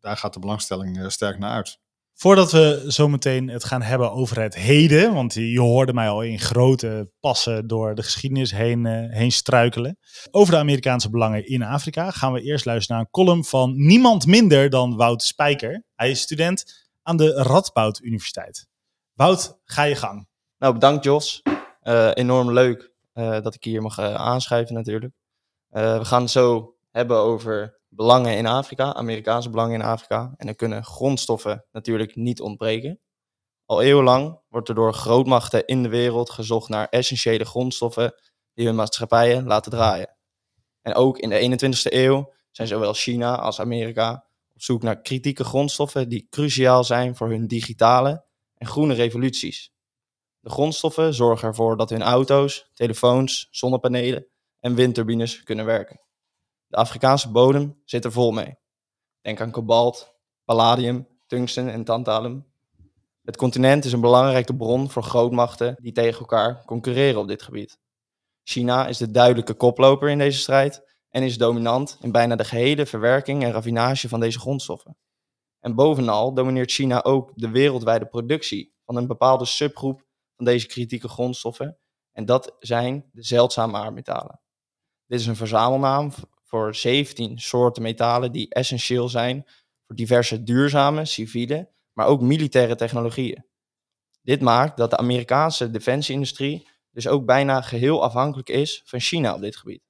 Daar 0.07 0.16
gaat 0.16 0.35
de 0.35 0.40
belangstelling 0.40 1.12
sterk 1.12 1.38
naar 1.38 1.51
uit. 1.51 1.79
Voordat 2.14 2.53
we 2.53 2.85
zometeen 2.87 3.49
het 3.49 3.64
gaan 3.64 3.83
hebben 3.83 4.12
over 4.12 4.40
het 4.40 4.55
heden, 4.55 5.14
want 5.14 5.35
je 5.35 5.61
hoorde 5.61 5.92
mij 5.92 6.09
al 6.09 6.23
in 6.23 6.38
grote 6.38 7.11
passen 7.21 7.66
door 7.66 7.95
de 7.95 8.03
geschiedenis 8.03 8.51
heen, 8.51 8.87
heen 9.11 9.33
struikelen. 9.33 9.99
Over 10.31 10.53
de 10.53 10.59
Amerikaanse 10.59 11.11
belangen 11.11 11.47
in 11.47 11.62
Afrika 11.62 12.11
gaan 12.11 12.33
we 12.33 12.42
eerst 12.42 12.64
luisteren 12.64 12.97
naar 12.97 13.07
een 13.07 13.25
column 13.25 13.45
van 13.45 13.87
niemand 13.87 14.27
minder 14.27 14.71
dan 14.71 14.97
Wout 14.97 15.23
Spijker. 15.23 15.85
Hij 15.95 16.11
is 16.11 16.21
student 16.21 16.88
aan 17.03 17.16
de 17.16 17.33
Radboud 17.33 18.01
Universiteit. 18.01 18.66
Wout, 19.14 19.59
ga 19.64 19.83
je 19.83 19.95
gang. 19.95 20.29
Nou, 20.59 20.73
bedankt 20.73 21.05
Jos. 21.05 21.42
Uh, 21.83 22.11
enorm 22.14 22.53
leuk 22.53 22.92
uh, 23.14 23.40
dat 23.40 23.55
ik 23.55 23.64
hier 23.64 23.83
mag 23.83 23.99
uh, 23.99 24.14
aanschuiven 24.14 24.75
natuurlijk. 24.75 25.12
we 25.71 26.05
gaan 26.05 26.29
zo 26.29 26.76
hebben 26.96 27.16
over 27.16 27.80
belangen 27.88 28.37
in 28.37 28.46
Afrika, 28.46 28.94
Amerikaanse 28.94 29.50
belangen 29.50 29.74
in 29.74 29.82
Afrika. 29.82 30.35
En 30.37 30.46
dan 30.46 30.54
kunnen 30.54 30.85
grondstoffen 30.85 31.64
natuurlijk 31.72 32.16
niet 32.16 32.40
ontbreken. 32.40 33.00
Al 33.64 33.82
eeuwenlang 33.82 34.40
wordt 34.48 34.68
er 34.68 34.74
door 34.74 34.94
grootmachten 34.94 35.66
in 35.66 35.82
de 35.82 35.88
wereld 35.88 36.30
gezocht 36.30 36.68
naar 36.68 36.88
essentiële 36.88 37.44
grondstoffen 37.44 38.14
die 38.54 38.66
hun 38.66 38.74
maatschappijen 38.74 39.46
laten 39.46 39.70
draaien. 39.70 40.16
En 40.82 40.94
ook 40.94 41.18
in 41.18 41.28
de 41.28 41.59
21ste 41.59 41.92
eeuw 41.92 42.32
zijn 42.50 42.68
zowel 42.68 42.92
China 42.92 43.38
als 43.38 43.61
Amerika 43.61 44.26
op 44.54 44.62
zoek 44.62 44.82
naar 44.82 45.00
kritieke 45.00 45.44
grondstoffen 45.44 46.09
die 46.09 46.26
cruciaal 46.30 46.85
zijn 46.85 47.16
voor 47.16 47.28
hun 47.28 47.46
digitale 47.46 48.24
en 48.54 48.66
groene 48.66 48.94
revoluties. 48.94 49.72
De 50.40 50.50
grondstoffen 50.50 51.14
zorgen 51.14 51.48
ervoor 51.48 51.76
dat 51.76 51.90
hun 51.90 52.02
auto's, 52.02 52.70
telefoons, 52.72 53.48
zonnepanelen 53.50 54.26
en 54.61 54.74
windturbines 54.74 55.42
kunnen 55.42 55.64
werken. 55.64 56.06
De 56.66 56.76
Afrikaanse 56.76 57.31
bodem 57.31 57.81
zit 57.85 58.05
er 58.05 58.12
vol 58.12 58.33
mee. 58.33 58.55
Denk 59.20 59.40
aan 59.40 59.50
kobalt, 59.50 60.14
palladium, 60.44 61.09
tungsten 61.26 61.68
en 61.68 61.85
tantalum. 61.85 62.46
Het 63.22 63.37
continent 63.37 63.85
is 63.85 63.92
een 63.92 64.00
belangrijke 64.00 64.57
bron 64.57 64.90
voor 64.90 65.02
grootmachten 65.02 65.76
die 65.81 65.92
tegen 65.92 66.20
elkaar 66.20 66.64
concurreren 66.64 67.20
op 67.20 67.29
dit 67.29 67.42
gebied. 67.42 67.79
China 68.42 68.87
is 68.87 68.98
de 68.98 69.11
duidelijke 69.11 69.55
koploper 69.55 70.09
in 70.09 70.18
deze 70.18 70.38
strijd 70.38 70.94
en 71.09 71.22
is 71.22 71.38
dominant 71.38 71.98
in 72.00 72.12
bijna 72.12 72.37
de 72.37 72.44
gehele 72.44 72.87
verwerking 72.87 73.42
en 73.44 73.52
raffinage 73.52 74.09
van 74.09 74.20
deze 74.20 74.38
grondstoffen. 74.38 74.96
En 75.61 75.74
bovenal 75.74 76.35
domineert 76.35 76.70
China 76.70 77.02
ook 77.02 77.33
de 77.35 77.50
wereldwijde 77.50 78.07
productie 78.07 78.74
van 78.85 78.96
een 78.96 79.07
bepaalde 79.07 79.44
subgroep 79.44 80.05
van 80.37 80.44
deze 80.44 80.66
kritieke 80.66 81.09
grondstoffen. 81.09 81.79
En 82.12 82.24
dat 82.24 82.57
zijn 82.59 83.09
de 83.12 83.22
zeldzame 83.22 83.76
aardmetalen. 83.76 84.40
Dit 85.07 85.20
is 85.20 85.26
een 85.26 85.37
verzamelnaam 85.37 86.11
voor 86.46 86.74
17 86.74 87.38
soorten 87.38 87.82
metalen 87.82 88.32
die 88.32 88.48
essentieel 88.48 89.09
zijn 89.09 89.46
voor 89.87 89.96
diverse 89.96 90.42
duurzame, 90.42 91.04
civiele, 91.04 91.70
maar 91.92 92.06
ook 92.06 92.20
militaire 92.20 92.76
technologieën. 92.76 93.44
Dit 94.22 94.40
maakt 94.40 94.76
dat 94.76 94.90
de 94.90 94.96
Amerikaanse 94.96 95.70
defensieindustrie 95.70 96.68
dus 96.90 97.09
ook 97.09 97.24
bijna 97.24 97.61
geheel 97.61 98.02
afhankelijk 98.02 98.48
is 98.48 98.82
van 98.85 99.00
China 99.00 99.35
op 99.35 99.40
dit 99.40 99.56
gebied. 99.56 99.82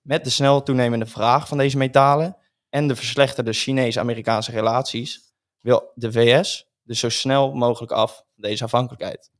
Met 0.00 0.24
de 0.24 0.30
snel 0.30 0.62
toenemende 0.62 1.06
vraag 1.06 1.48
van 1.48 1.58
deze 1.58 1.76
metalen 1.76 2.36
en 2.68 2.88
de 2.88 2.96
verslechterde 2.96 3.52
Chinees-Amerikaanse 3.52 4.50
relaties 4.50 5.32
wil 5.60 5.92
de 5.94 6.12
VS 6.12 6.66
dus 6.82 7.00
zo 7.00 7.08
snel 7.08 7.54
mogelijk 7.54 7.92
af 7.92 8.16
van 8.16 8.42
deze 8.42 8.64
afhankelijkheid. 8.64 9.30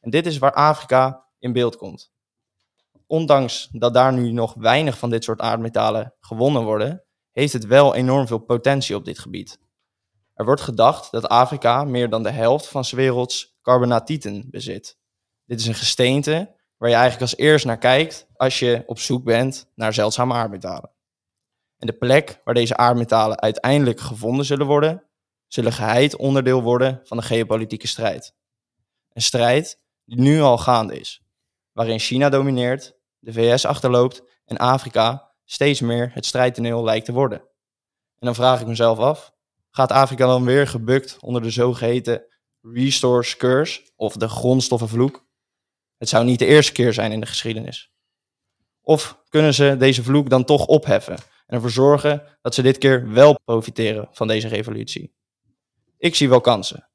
En 0.00 0.10
dit 0.10 0.26
is 0.26 0.38
waar 0.38 0.52
Afrika 0.52 1.26
in 1.38 1.52
beeld 1.52 1.76
komt. 1.76 2.12
Ondanks 3.06 3.68
dat 3.72 3.94
daar 3.94 4.12
nu 4.12 4.32
nog 4.32 4.54
weinig 4.54 4.98
van 4.98 5.10
dit 5.10 5.24
soort 5.24 5.40
aardmetalen 5.40 6.14
gewonnen 6.20 6.62
worden, 6.62 7.04
heeft 7.30 7.52
het 7.52 7.66
wel 7.66 7.94
enorm 7.94 8.26
veel 8.26 8.38
potentie 8.38 8.96
op 8.96 9.04
dit 9.04 9.18
gebied. 9.18 9.58
Er 10.34 10.44
wordt 10.44 10.60
gedacht 10.60 11.10
dat 11.10 11.28
Afrika 11.28 11.84
meer 11.84 12.10
dan 12.10 12.22
de 12.22 12.30
helft 12.30 12.68
van 12.68 12.84
's 12.84 12.92
werelds 12.92 13.56
carbonatieten 13.62 14.46
bezit. 14.50 14.98
Dit 15.44 15.60
is 15.60 15.66
een 15.66 15.74
gesteente 15.74 16.54
waar 16.76 16.88
je 16.88 16.94
eigenlijk 16.94 17.22
als 17.22 17.40
eerst 17.40 17.64
naar 17.64 17.78
kijkt 17.78 18.26
als 18.36 18.58
je 18.58 18.82
op 18.86 18.98
zoek 18.98 19.24
bent 19.24 19.70
naar 19.74 19.94
zeldzame 19.94 20.34
aardmetalen. 20.34 20.90
En 21.78 21.86
de 21.86 21.92
plek 21.92 22.40
waar 22.44 22.54
deze 22.54 22.76
aardmetalen 22.76 23.40
uiteindelijk 23.40 24.00
gevonden 24.00 24.44
zullen 24.44 24.66
worden, 24.66 25.04
zullen 25.46 25.72
geheid 25.72 26.16
onderdeel 26.16 26.62
worden 26.62 27.00
van 27.04 27.16
de 27.16 27.22
geopolitieke 27.22 27.86
strijd. 27.86 28.34
Een 29.12 29.22
strijd 29.22 29.80
die 30.04 30.20
nu 30.20 30.40
al 30.40 30.58
gaande 30.58 30.98
is, 30.98 31.22
waarin 31.72 31.98
China 31.98 32.28
domineert, 32.28 32.95
de 33.26 33.32
VS 33.32 33.64
achterloopt 33.64 34.22
en 34.44 34.56
Afrika 34.56 35.32
steeds 35.44 35.80
meer 35.80 36.10
het 36.14 36.26
strijdtoneel 36.26 36.84
lijkt 36.84 37.04
te 37.04 37.12
worden. 37.12 37.38
En 38.18 38.26
dan 38.26 38.34
vraag 38.34 38.60
ik 38.60 38.66
mezelf 38.66 38.98
af, 38.98 39.32
gaat 39.70 39.92
Afrika 39.92 40.26
dan 40.26 40.44
weer 40.44 40.66
gebukt 40.66 41.16
onder 41.20 41.42
de 41.42 41.50
zogeheten 41.50 42.26
resource 42.60 43.36
curse 43.36 43.80
of 43.96 44.16
de 44.16 44.28
grondstoffenvloek? 44.28 45.26
Het 45.96 46.08
zou 46.08 46.24
niet 46.24 46.38
de 46.38 46.46
eerste 46.46 46.72
keer 46.72 46.92
zijn 46.92 47.12
in 47.12 47.20
de 47.20 47.26
geschiedenis. 47.26 47.92
Of 48.80 49.22
kunnen 49.28 49.54
ze 49.54 49.76
deze 49.78 50.02
vloek 50.02 50.30
dan 50.30 50.44
toch 50.44 50.66
opheffen 50.66 51.16
en 51.46 51.54
ervoor 51.54 51.70
zorgen 51.70 52.22
dat 52.42 52.54
ze 52.54 52.62
dit 52.62 52.78
keer 52.78 53.12
wel 53.12 53.38
profiteren 53.44 54.08
van 54.10 54.26
deze 54.26 54.48
revolutie? 54.48 55.14
Ik 55.98 56.14
zie 56.14 56.28
wel 56.28 56.40
kansen. 56.40 56.88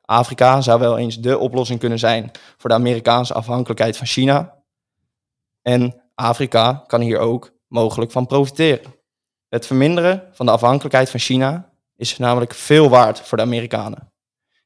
Afrika 0.00 0.60
zou 0.60 0.80
wel 0.80 0.98
eens 0.98 1.20
de 1.20 1.38
oplossing 1.38 1.78
kunnen 1.78 1.98
zijn 1.98 2.30
voor 2.56 2.70
de 2.70 2.76
Amerikaanse 2.76 3.34
afhankelijkheid 3.34 3.96
van 3.96 4.06
China. 4.06 4.55
En 5.66 6.02
Afrika 6.14 6.84
kan 6.86 7.00
hier 7.00 7.18
ook 7.18 7.52
mogelijk 7.66 8.10
van 8.10 8.26
profiteren. 8.26 8.94
Het 9.48 9.66
verminderen 9.66 10.28
van 10.32 10.46
de 10.46 10.52
afhankelijkheid 10.52 11.10
van 11.10 11.20
China 11.20 11.72
is 11.96 12.18
namelijk 12.18 12.54
veel 12.54 12.88
waard 12.88 13.20
voor 13.20 13.38
de 13.38 13.44
Amerikanen. 13.44 14.12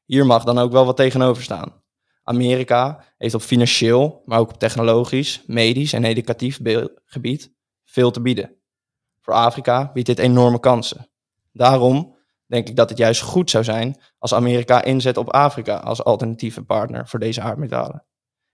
Hier 0.05 0.25
mag 0.25 0.43
dan 0.43 0.57
ook 0.57 0.71
wel 0.71 0.85
wat 0.85 0.95
tegenover 0.95 1.43
staan. 1.43 1.83
Amerika 2.23 3.03
heeft 3.17 3.33
op 3.33 3.41
financieel, 3.41 4.21
maar 4.25 4.39
ook 4.39 4.49
op 4.49 4.59
technologisch, 4.59 5.43
medisch 5.45 5.93
en 5.93 6.03
educatief 6.03 6.59
gebied 7.05 7.53
veel 7.83 8.11
te 8.11 8.21
bieden. 8.21 8.55
Voor 9.21 9.33
Afrika 9.33 9.91
biedt 9.93 10.07
dit 10.07 10.19
enorme 10.19 10.59
kansen. 10.59 11.09
Daarom 11.51 12.17
denk 12.45 12.69
ik 12.69 12.75
dat 12.75 12.89
het 12.89 12.97
juist 12.97 13.21
goed 13.21 13.49
zou 13.49 13.63
zijn 13.63 14.01
als 14.17 14.33
Amerika 14.33 14.83
inzet 14.83 15.17
op 15.17 15.29
Afrika 15.29 15.75
als 15.75 16.03
alternatieve 16.03 16.63
partner 16.63 17.07
voor 17.07 17.19
deze 17.19 17.41
aardmetalen. 17.41 18.05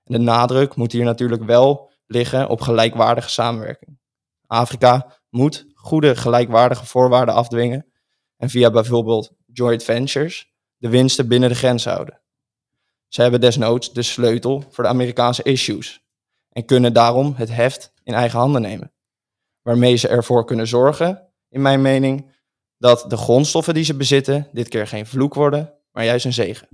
En 0.03 0.13
de 0.13 0.19
nadruk 0.19 0.75
moet 0.75 0.91
hier 0.91 1.05
natuurlijk 1.05 1.43
wel 1.43 1.95
liggen 2.07 2.49
op 2.49 2.61
gelijkwaardige 2.61 3.29
samenwerking. 3.29 3.99
Afrika 4.45 5.19
moet 5.29 5.65
goede 5.73 6.15
gelijkwaardige 6.15 6.85
voorwaarden 6.85 7.35
afdwingen 7.35 7.85
en 8.37 8.49
via 8.49 8.71
bijvoorbeeld 8.71 9.31
joint 9.45 9.83
ventures 9.83 10.51
de 10.77 10.89
winsten 10.89 11.27
binnen 11.27 11.49
de 11.49 11.55
grens 11.55 11.85
houden. 11.85 12.21
Ze 13.07 13.21
hebben 13.21 13.41
desnoods 13.41 13.93
de 13.93 14.01
sleutel 14.01 14.63
voor 14.69 14.83
de 14.83 14.89
Amerikaanse 14.89 15.43
issues 15.43 16.05
en 16.49 16.65
kunnen 16.65 16.93
daarom 16.93 17.33
het 17.35 17.49
heft 17.49 17.91
in 18.03 18.13
eigen 18.13 18.39
handen 18.39 18.61
nemen. 18.61 18.93
Waarmee 19.61 19.95
ze 19.95 20.07
ervoor 20.07 20.45
kunnen 20.45 20.67
zorgen, 20.67 21.27
in 21.49 21.61
mijn 21.61 21.81
mening, 21.81 22.35
dat 22.77 23.05
de 23.07 23.17
grondstoffen 23.17 23.73
die 23.73 23.83
ze 23.83 23.95
bezitten 23.95 24.47
dit 24.51 24.67
keer 24.67 24.87
geen 24.87 25.05
vloek 25.05 25.33
worden, 25.33 25.73
maar 25.91 26.05
juist 26.05 26.25
een 26.25 26.33
zegen. 26.33 26.67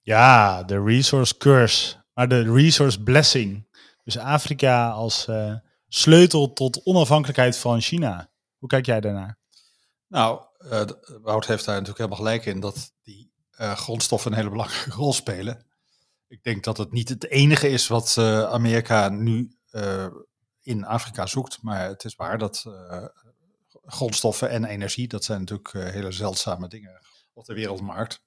Ja, 0.00 0.62
de 0.62 0.82
resource 0.82 1.36
curse, 1.36 1.96
maar 2.14 2.28
de 2.28 2.52
resource 2.52 3.02
blessing. 3.02 3.68
Dus 4.04 4.18
Afrika 4.18 4.90
als 4.90 5.26
uh, 5.26 5.54
sleutel 5.88 6.52
tot 6.52 6.84
onafhankelijkheid 6.84 7.56
van 7.56 7.80
China. 7.80 8.30
Hoe 8.58 8.68
kijk 8.68 8.86
jij 8.86 9.00
daarnaar? 9.00 9.38
Nou, 10.08 10.42
uh, 10.58 10.82
Wout 11.22 11.46
heeft 11.46 11.64
daar 11.64 11.74
natuurlijk 11.74 11.98
helemaal 11.98 12.18
gelijk 12.18 12.46
in 12.46 12.60
dat 12.60 12.92
die 13.02 13.32
uh, 13.60 13.72
grondstoffen 13.72 14.30
een 14.30 14.36
hele 14.36 14.50
belangrijke 14.50 14.90
rol 15.02 15.12
spelen. 15.12 15.66
Ik 16.28 16.42
denk 16.42 16.64
dat 16.64 16.76
het 16.76 16.92
niet 16.92 17.08
het 17.08 17.28
enige 17.28 17.68
is 17.68 17.86
wat 17.86 18.18
Amerika 18.48 19.08
nu 19.08 19.56
in 20.60 20.84
Afrika 20.84 21.26
zoekt, 21.26 21.62
maar 21.62 21.88
het 21.88 22.04
is 22.04 22.14
waar 22.14 22.38
dat 22.38 22.64
grondstoffen 23.84 24.50
en 24.50 24.64
energie, 24.64 25.08
dat 25.08 25.24
zijn 25.24 25.38
natuurlijk 25.40 25.72
hele 25.72 26.12
zeldzame 26.12 26.68
dingen 26.68 27.00
op 27.32 27.44
de 27.44 27.54
wereldmarkt. 27.54 28.22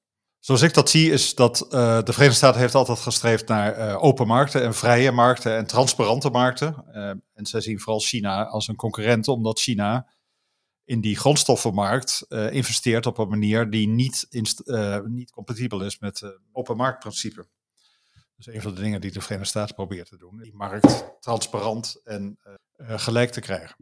Zoals 0.45 0.61
ik 0.61 0.73
dat 0.73 0.89
zie, 0.89 1.11
is 1.11 1.35
dat 1.35 1.65
uh, 1.65 1.69
de 2.03 2.13
Verenigde 2.13 2.37
Staten 2.37 2.61
heeft 2.61 2.75
altijd 2.75 2.99
gestreefd 2.99 3.47
naar 3.47 3.77
uh, 3.77 4.03
open 4.03 4.27
markten 4.27 4.63
en 4.63 4.73
vrije 4.73 5.11
markten 5.11 5.55
en 5.55 5.67
transparante 5.67 6.29
markten. 6.29 6.85
Uh, 6.87 7.09
en 7.09 7.45
zij 7.45 7.61
zien 7.61 7.79
vooral 7.79 7.99
China 7.99 8.45
als 8.45 8.67
een 8.67 8.75
concurrent, 8.75 9.27
omdat 9.27 9.59
China 9.59 10.07
in 10.83 11.01
die 11.01 11.17
grondstoffenmarkt 11.17 12.25
investeert 12.29 13.05
op 13.05 13.17
een 13.17 13.29
manier 13.29 13.69
die 13.69 13.87
niet, 13.87 14.27
niet 15.05 15.31
compatibel 15.31 15.81
is 15.81 15.99
met 15.99 16.19
het 16.19 16.39
open 16.51 16.77
marktprincipe. 16.77 17.47
Dus 18.35 18.47
een 18.47 18.61
van 18.61 18.75
de 18.75 18.81
dingen 18.81 19.01
die 19.01 19.11
de 19.11 19.21
Verenigde 19.21 19.49
Staten 19.49 19.75
probeert 19.75 20.09
te 20.09 20.17
doen, 20.17 20.37
die 20.37 20.55
markt 20.55 21.05
transparant 21.19 22.01
en 22.03 22.39
gelijk 22.77 23.31
te 23.31 23.41
krijgen 23.41 23.75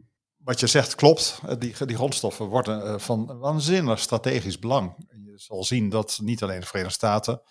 wat 0.44 0.60
je 0.60 0.66
zegt 0.66 0.94
klopt. 0.94 1.40
Die, 1.58 1.86
die 1.86 1.96
grondstoffen 1.96 2.46
worden 2.46 3.00
van 3.00 3.38
waanzinnig 3.38 3.98
strategisch 3.98 4.58
belang. 4.58 4.94
Je 5.24 5.38
zal 5.38 5.64
zien 5.64 5.88
dat 5.88 6.18
niet 6.22 6.42
alleen 6.42 6.60
de 6.60 6.66
Verenigde 6.66 6.94
Staten, 6.94 7.42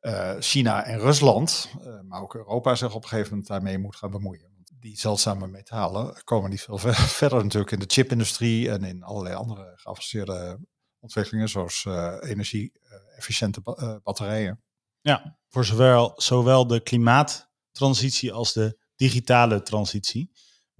uh, 0.00 0.34
China 0.38 0.84
en 0.84 0.98
Rusland, 0.98 1.68
maar 2.08 2.22
ook 2.22 2.34
Europa 2.34 2.74
zich 2.74 2.94
op 2.94 3.02
een 3.02 3.08
gegeven 3.08 3.30
moment 3.30 3.48
daarmee 3.48 3.78
moet 3.78 3.96
gaan 3.96 4.10
bemoeien. 4.10 4.50
Die 4.78 4.98
zeldzame 4.98 5.46
metalen 5.46 6.22
komen 6.24 6.50
niet 6.50 6.60
veel 6.60 6.78
verder 7.20 7.42
natuurlijk 7.42 7.72
in 7.72 7.78
de 7.78 7.84
chipindustrie 7.88 8.70
en 8.70 8.84
in 8.84 9.02
allerlei 9.02 9.34
andere 9.34 9.72
geavanceerde 9.74 10.58
ontwikkelingen, 10.98 11.48
zoals 11.48 11.84
uh, 11.84 12.16
energie-efficiënte 12.20 13.60
ba 13.60 14.00
batterijen. 14.02 14.62
Ja, 15.00 15.38
voor 15.48 15.64
zowel, 15.64 16.12
zowel 16.16 16.66
de 16.66 16.80
klimaattransitie 16.80 18.32
als 18.32 18.52
de 18.52 18.78
digitale 18.96 19.62
transitie. 19.62 20.32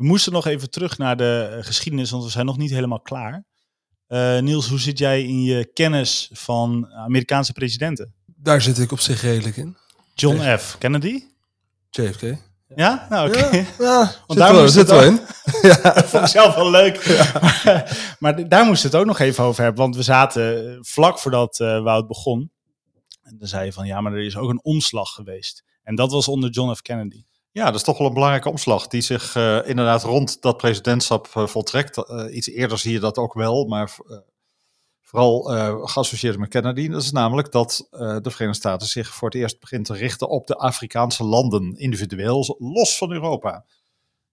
We 0.02 0.08
moesten 0.08 0.32
nog 0.32 0.46
even 0.46 0.70
terug 0.70 0.98
naar 0.98 1.16
de 1.16 1.58
geschiedenis, 1.60 2.10
want 2.10 2.24
we 2.24 2.30
zijn 2.30 2.46
nog 2.46 2.56
niet 2.56 2.70
helemaal 2.70 3.00
klaar. 3.00 3.44
Uh, 4.08 4.38
Niels, 4.38 4.68
hoe 4.68 4.80
zit 4.80 4.98
jij 4.98 5.22
in 5.22 5.42
je 5.42 5.70
kennis 5.72 6.30
van 6.32 6.92
Amerikaanse 6.92 7.52
presidenten? 7.52 8.14
Daar 8.26 8.62
zit 8.62 8.78
ik 8.78 8.92
op 8.92 9.00
zich 9.00 9.22
redelijk 9.22 9.56
in. 9.56 9.76
John 10.14 10.56
F. 10.58 10.76
Kennedy? 10.78 11.22
JFK. 11.90 12.22
Ja? 12.74 13.06
Nou, 13.10 13.28
oké. 13.28 13.38
Okay. 13.38 13.58
Ja, 13.58 13.66
ja, 13.78 14.14
Want 14.26 14.38
daar 14.38 14.54
moest 14.54 14.74
het 14.74 14.88
wel 14.88 15.02
in. 15.02 15.20
ja. 15.62 15.80
Dat 15.80 16.04
vond 16.04 16.24
ik 16.24 16.30
zelf 16.30 16.54
wel 16.54 16.70
leuk. 16.70 17.02
Ja. 17.02 17.30
maar, 17.40 18.16
maar, 18.18 18.48
daar 18.48 18.64
moest 18.64 18.82
het 18.82 18.94
ook 18.94 19.06
nog 19.06 19.18
even 19.18 19.44
over 19.44 19.62
hebben. 19.62 19.82
Want 19.82 19.96
we 19.96 20.02
zaten 20.02 20.78
vlak 20.80 21.18
voordat 21.18 21.60
uh, 21.60 21.82
Wout 21.82 22.06
begon. 22.06 22.50
En 23.22 23.38
dan 23.38 23.48
zei 23.48 23.64
je 23.64 23.72
van, 23.72 23.86
ja, 23.86 24.00
maar 24.00 24.12
er 24.12 24.24
is 24.24 24.36
ook 24.36 24.50
een 24.50 24.64
omslag 24.64 25.10
geweest. 25.14 25.64
En 25.82 25.94
dat 25.94 26.12
was 26.12 26.28
onder 26.28 26.50
John 26.50 26.74
F. 26.74 26.82
Kennedy. 26.82 27.24
Ja, 27.52 27.64
dat 27.64 27.74
is 27.74 27.82
toch 27.82 27.98
wel 27.98 28.06
een 28.06 28.14
belangrijke 28.14 28.48
omslag 28.48 28.86
die 28.86 29.00
zich 29.00 29.34
uh, 29.36 29.68
inderdaad 29.68 30.02
rond 30.02 30.42
dat 30.42 30.56
presidentschap 30.56 31.28
uh, 31.36 31.46
voltrekt. 31.46 31.96
Uh, 31.96 32.34
iets 32.36 32.48
eerder 32.48 32.78
zie 32.78 32.92
je 32.92 33.00
dat 33.00 33.18
ook 33.18 33.34
wel, 33.34 33.64
maar 33.64 33.96
vooral 35.00 35.42
geassocieerd 35.86 36.38
met 36.38 36.48
Kennedy. 36.48 36.88
Dat 36.88 37.02
is 37.02 37.12
namelijk 37.12 37.52
dat 37.52 37.88
de 37.90 38.30
Verenigde 38.30 38.54
Staten 38.54 38.86
zich 38.88 39.14
voor 39.14 39.28
het 39.28 39.38
eerst 39.38 39.60
begint 39.60 39.84
te 39.84 39.94
richten 39.94 40.28
op 40.28 40.46
de 40.46 40.56
Afrikaanse 40.56 41.24
landen, 41.24 41.76
individueel, 41.76 42.56
los 42.58 42.98
van 42.98 43.12
Europa. 43.12 43.64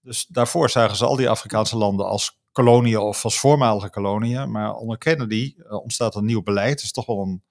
Dus 0.02 0.26
daarvoor 0.26 0.70
zagen 0.70 0.96
ze 0.96 1.06
al 1.06 1.16
die 1.16 1.28
Afrikaanse 1.28 1.76
landen 1.76 2.06
als 2.06 2.40
koloniën 2.52 2.98
of 2.98 3.24
als 3.24 3.40
voormalige 3.40 3.90
koloniën. 3.90 4.50
Maar 4.50 4.74
onder 4.74 4.98
Kennedy 4.98 5.54
ontstaat 5.68 6.14
een 6.14 6.24
nieuw 6.24 6.42
beleid. 6.42 6.70
Het 6.70 6.82
is 6.82 6.92
toch 6.92 7.06
wel 7.06 7.20
een, 7.20 7.42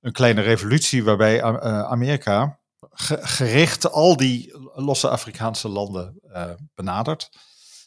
een 0.00 0.12
kleine 0.12 0.40
revolutie 0.40 1.04
waarbij 1.04 1.42
Amerika 1.84 2.60
gericht 2.90 3.90
al 3.90 4.16
die 4.16 4.54
losse 4.74 5.08
Afrikaanse 5.08 5.68
landen 5.68 6.20
benadert. 6.74 7.30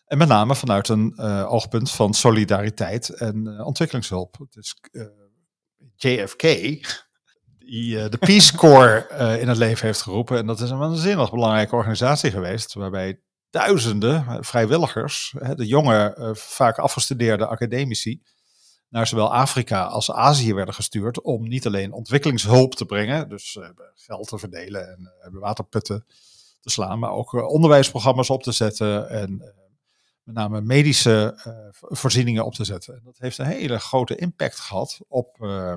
En 0.06 0.18
met 0.18 0.28
name 0.28 0.56
vanuit 0.56 0.88
een 0.88 1.14
uh, 1.16 1.52
oogpunt 1.54 1.92
van 1.92 2.14
solidariteit 2.14 3.10
en 3.10 3.48
uh, 3.48 3.66
ontwikkelingshulp. 3.66 4.46
Dus 4.50 4.76
uh, 4.92 5.06
JFK, 5.96 6.42
die 7.58 8.10
de 8.10 8.18
Peace 8.28 8.56
Corps 8.56 9.10
in 9.40 9.48
het 9.48 9.58
leven 9.58 9.86
heeft 9.86 10.02
geroepen. 10.02 10.38
En 10.38 10.46
dat 10.46 10.60
is 10.60 10.70
een 10.70 10.78
waanzinnig 10.78 11.32
belangrijke 11.32 11.76
organisatie 11.76 12.32
geweest, 12.32 12.74
waarbij 12.74 13.20
duizenden 13.50 14.44
vrijwilligers, 14.46 15.36
de 15.56 15.66
jonge, 15.66 16.32
vaak 16.34 16.78
afgestudeerde 16.78 17.48
academici, 17.48 18.22
naar 18.96 19.08
zowel 19.08 19.34
Afrika 19.34 19.84
als 19.84 20.12
Azië 20.12 20.54
werden 20.54 20.74
gestuurd 20.74 21.22
om 21.22 21.48
niet 21.48 21.66
alleen 21.66 21.92
ontwikkelingshulp 21.92 22.76
te 22.76 22.86
brengen, 22.86 23.30
dus 23.30 23.58
geld 23.96 24.28
te 24.28 24.38
verdelen 24.38 24.90
en 25.22 25.40
waterputten 25.40 26.06
te 26.62 26.70
slaan, 26.70 27.00
maar 27.00 27.12
ook 27.12 27.34
onderwijsprogramma's 27.34 28.30
op 28.30 28.44
te 28.44 28.52
zetten 28.52 29.10
en 29.10 29.54
met 30.24 30.36
name 30.36 30.62
medische 30.62 31.44
uh, 31.48 31.54
voorzieningen 31.72 32.46
op 32.46 32.54
te 32.54 32.64
zetten. 32.64 33.02
Dat 33.04 33.18
heeft 33.18 33.38
een 33.38 33.46
hele 33.46 33.80
grote 33.80 34.16
impact 34.16 34.60
gehad 34.60 35.00
op 35.08 35.38
uh, 35.40 35.74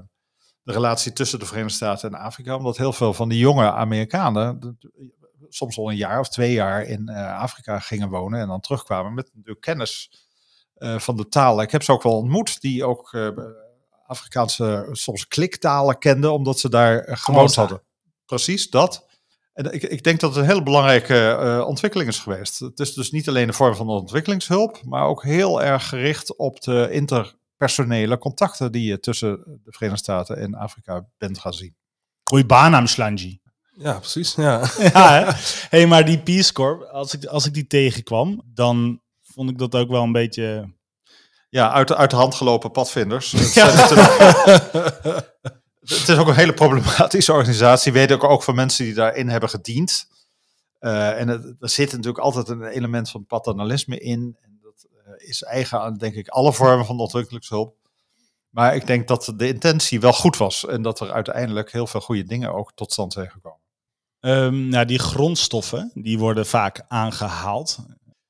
de 0.62 0.72
relatie 0.72 1.12
tussen 1.12 1.38
de 1.38 1.46
Verenigde 1.46 1.74
Staten 1.74 2.14
en 2.14 2.20
Afrika, 2.20 2.57
omdat 2.57 2.76
heel 2.76 2.92
veel 2.92 3.14
van 3.14 3.28
die 3.28 3.38
jonge 3.38 3.72
Amerikanen 3.72 4.78
soms 5.48 5.78
al 5.78 5.90
een 5.90 5.96
jaar 5.96 6.20
of 6.20 6.28
twee 6.28 6.52
jaar 6.52 6.83
in 6.83 7.11
uh, 7.11 7.38
Afrika 7.38 7.78
gingen 7.78 8.09
wonen 8.09 8.40
en 8.40 8.48
dan 8.48 8.61
terugkwamen 8.61 9.14
met 9.14 9.31
natuurlijk 9.33 9.61
kennis 9.61 10.11
van 10.78 11.16
de 11.16 11.28
talen. 11.28 11.64
Ik 11.64 11.70
heb 11.70 11.82
ze 11.82 11.92
ook 11.92 12.02
wel 12.02 12.16
ontmoet 12.16 12.60
die 12.60 12.84
ook 12.84 13.32
Afrikaanse 14.06 14.88
soms 14.92 15.28
kliktalen 15.28 15.98
kenden, 15.98 16.32
omdat 16.32 16.58
ze 16.58 16.68
daar 16.68 17.18
gewoond 17.18 17.54
hadden. 17.54 17.82
Precies, 18.26 18.70
dat. 18.70 19.06
En 19.52 19.72
ik, 19.72 19.82
ik, 19.82 20.02
denk 20.02 20.20
dat 20.20 20.30
het 20.30 20.38
een 20.38 20.48
hele 20.48 20.62
belangrijke 20.62 21.38
uh, 21.40 21.66
ontwikkeling 21.66 22.08
is 22.10 22.18
geweest. 22.18 22.58
Het 22.58 22.80
is 22.80 22.94
dus 22.94 23.10
niet 23.10 23.28
alleen 23.28 23.48
een 23.48 23.54
vorm 23.54 23.74
van 23.74 23.88
ontwikkelingshulp, 23.88 24.80
maar 24.84 25.04
ook 25.04 25.22
heel 25.22 25.62
erg 25.62 25.88
gericht 25.88 26.36
op 26.36 26.60
de 26.60 26.88
interpersonele 26.90 28.18
contacten 28.18 28.72
die 28.72 28.84
je 28.84 29.00
tussen 29.00 29.60
de 29.64 29.72
Verenigde 29.72 30.02
Staten 30.02 30.36
en 30.36 30.54
Afrika 30.54 31.06
bent 31.18 31.38
gaan 31.38 31.52
zien. 31.52 31.76
Goeie 32.22 32.46
baan 32.46 32.88
Slanji. 32.88 33.40
Ja, 33.74 33.98
precies. 33.98 34.34
Ja. 34.34 34.70
ja 34.92 35.34
hey, 35.68 35.86
maar 35.86 36.04
die 36.04 36.18
Peace 36.18 36.52
Corps, 36.52 36.88
als 36.90 37.14
ik, 37.14 37.24
als 37.24 37.46
ik 37.46 37.54
die 37.54 37.66
tegenkwam, 37.66 38.42
dan 38.44 39.00
vond 39.38 39.51
ik 39.51 39.59
dat 39.59 39.74
ook 39.74 39.88
wel 39.88 40.03
een 40.03 40.12
beetje... 40.12 40.77
Ja, 41.51 41.72
uit, 41.72 41.94
uit 41.94 42.11
de 42.11 42.16
hand 42.16 42.35
gelopen 42.35 42.70
padvinders. 42.70 43.33
Het 45.81 46.09
is 46.09 46.18
ook 46.18 46.29
een 46.29 46.35
hele 46.35 46.55
problematische 46.55 47.33
organisatie. 47.33 47.92
Weet 47.92 48.11
ik 48.11 48.24
ook 48.24 48.42
van 48.42 48.55
mensen 48.55 48.85
die 48.85 48.94
daarin 48.94 49.29
hebben 49.29 49.48
gediend. 49.48 50.09
Uh, 50.81 51.20
en 51.20 51.29
het, 51.29 51.55
er 51.61 51.68
zit 51.68 51.90
natuurlijk 51.92 52.18
altijd 52.18 52.48
een 52.48 52.62
element 52.62 53.11
van 53.11 53.27
paternalisme 53.27 53.98
in. 53.98 54.37
En 54.40 54.59
dat 54.62 54.87
uh, 54.92 55.29
is 55.29 55.42
eigen 55.42 55.81
aan, 55.81 55.96
denk 55.96 56.14
ik, 56.14 56.29
alle 56.29 56.53
vormen 56.53 56.87
van 56.87 57.01
ontwikkelingshulp. 57.01 57.77
Maar 58.51 58.74
ik 58.74 58.87
denk 58.87 59.09
dat 59.09 59.33
de 59.37 59.48
intentie 59.48 60.01
wel 60.01 60.12
goed 60.12 60.37
was. 60.37 60.66
En 60.66 60.83
dat 60.83 61.01
er 61.01 61.12
uiteindelijk 61.12 61.72
heel 61.72 61.87
veel 61.87 62.01
goede 62.01 62.24
dingen 62.24 62.55
ook 62.55 62.72
tot 62.74 62.92
stand 62.92 63.12
zijn 63.12 63.31
gekomen. 63.31 63.61
Um, 64.20 64.68
nou, 64.68 64.87
die 64.87 64.98
grondstoffen, 64.98 65.90
die 65.94 66.18
worden 66.18 66.46
vaak 66.46 66.85
aangehaald. 66.88 67.79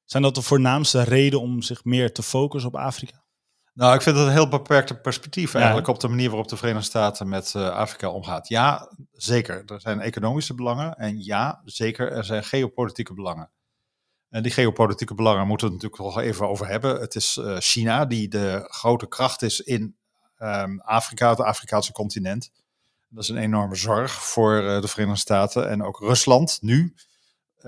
Zijn 0.08 0.22
dat 0.22 0.34
de 0.34 0.42
voornaamste 0.42 1.02
reden 1.02 1.40
om 1.40 1.62
zich 1.62 1.84
meer 1.84 2.12
te 2.12 2.22
focussen 2.22 2.70
op 2.70 2.76
Afrika? 2.76 3.22
Nou, 3.74 3.94
ik 3.94 4.02
vind 4.02 4.16
het 4.16 4.26
een 4.26 4.32
heel 4.32 4.48
beperkte 4.48 4.94
perspectief 4.94 5.54
eigenlijk 5.54 5.86
op 5.86 6.00
de 6.00 6.08
manier 6.08 6.28
waarop 6.28 6.48
de 6.48 6.56
Verenigde 6.56 6.86
Staten 6.86 7.28
met 7.28 7.52
uh, 7.56 7.68
Afrika 7.68 8.10
omgaat. 8.10 8.48
Ja, 8.48 8.92
zeker. 9.12 9.62
Er 9.66 9.80
zijn 9.80 10.00
economische 10.00 10.54
belangen 10.54 10.94
en 10.94 11.24
ja, 11.24 11.62
zeker, 11.64 12.12
er 12.12 12.24
zijn 12.24 12.44
geopolitieke 12.44 13.14
belangen. 13.14 13.50
En 14.28 14.42
die 14.42 14.52
geopolitieke 14.52 15.14
belangen 15.14 15.46
moeten 15.46 15.66
we 15.66 15.72
het 15.72 15.82
natuurlijk 15.82 16.14
nog 16.14 16.24
even 16.24 16.48
over 16.48 16.66
hebben. 16.66 17.00
Het 17.00 17.14
is 17.14 17.36
uh, 17.36 17.56
China 17.58 18.04
die 18.06 18.28
de 18.28 18.64
grote 18.70 19.08
kracht 19.08 19.42
is 19.42 19.60
in 19.60 19.96
um, 20.38 20.80
Afrika, 20.80 21.30
het 21.30 21.40
Afrikaanse 21.40 21.92
continent. 21.92 22.50
Dat 23.08 23.22
is 23.22 23.28
een 23.28 23.36
enorme 23.36 23.74
zorg 23.74 24.12
voor 24.12 24.62
uh, 24.62 24.80
de 24.80 24.88
Verenigde 24.88 25.20
Staten 25.20 25.68
en 25.68 25.82
ook 25.82 25.98
Rusland 25.98 26.58
nu 26.60 26.94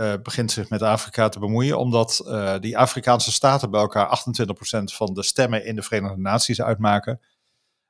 uh, 0.00 0.14
begint 0.22 0.52
zich 0.52 0.68
met 0.68 0.82
Afrika 0.82 1.28
te 1.28 1.38
bemoeien, 1.38 1.78
omdat 1.78 2.22
uh, 2.24 2.58
die 2.58 2.78
Afrikaanse 2.78 3.32
staten 3.32 3.70
bij 3.70 3.80
elkaar 3.80 4.22
28% 4.28 4.82
van 4.84 5.14
de 5.14 5.22
stemmen 5.22 5.64
in 5.64 5.76
de 5.76 5.82
Verenigde 5.82 6.20
Naties 6.20 6.62
uitmaken. 6.62 7.20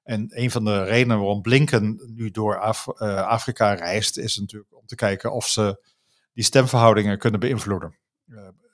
En 0.03 0.27
een 0.31 0.51
van 0.51 0.65
de 0.65 0.85
redenen 0.85 1.19
waarom 1.19 1.43
Blinken 1.43 2.13
nu 2.15 2.31
door 2.31 2.55
uh, 2.55 3.27
Afrika 3.27 3.73
reist, 3.73 4.19
is 4.19 4.37
natuurlijk 4.37 4.77
om 4.77 4.87
te 4.87 4.95
kijken 4.95 5.33
of 5.33 5.47
ze 5.47 5.85
die 6.33 6.45
stemverhoudingen 6.45 7.19
kunnen 7.19 7.41
beïnvloeden. 7.41 7.97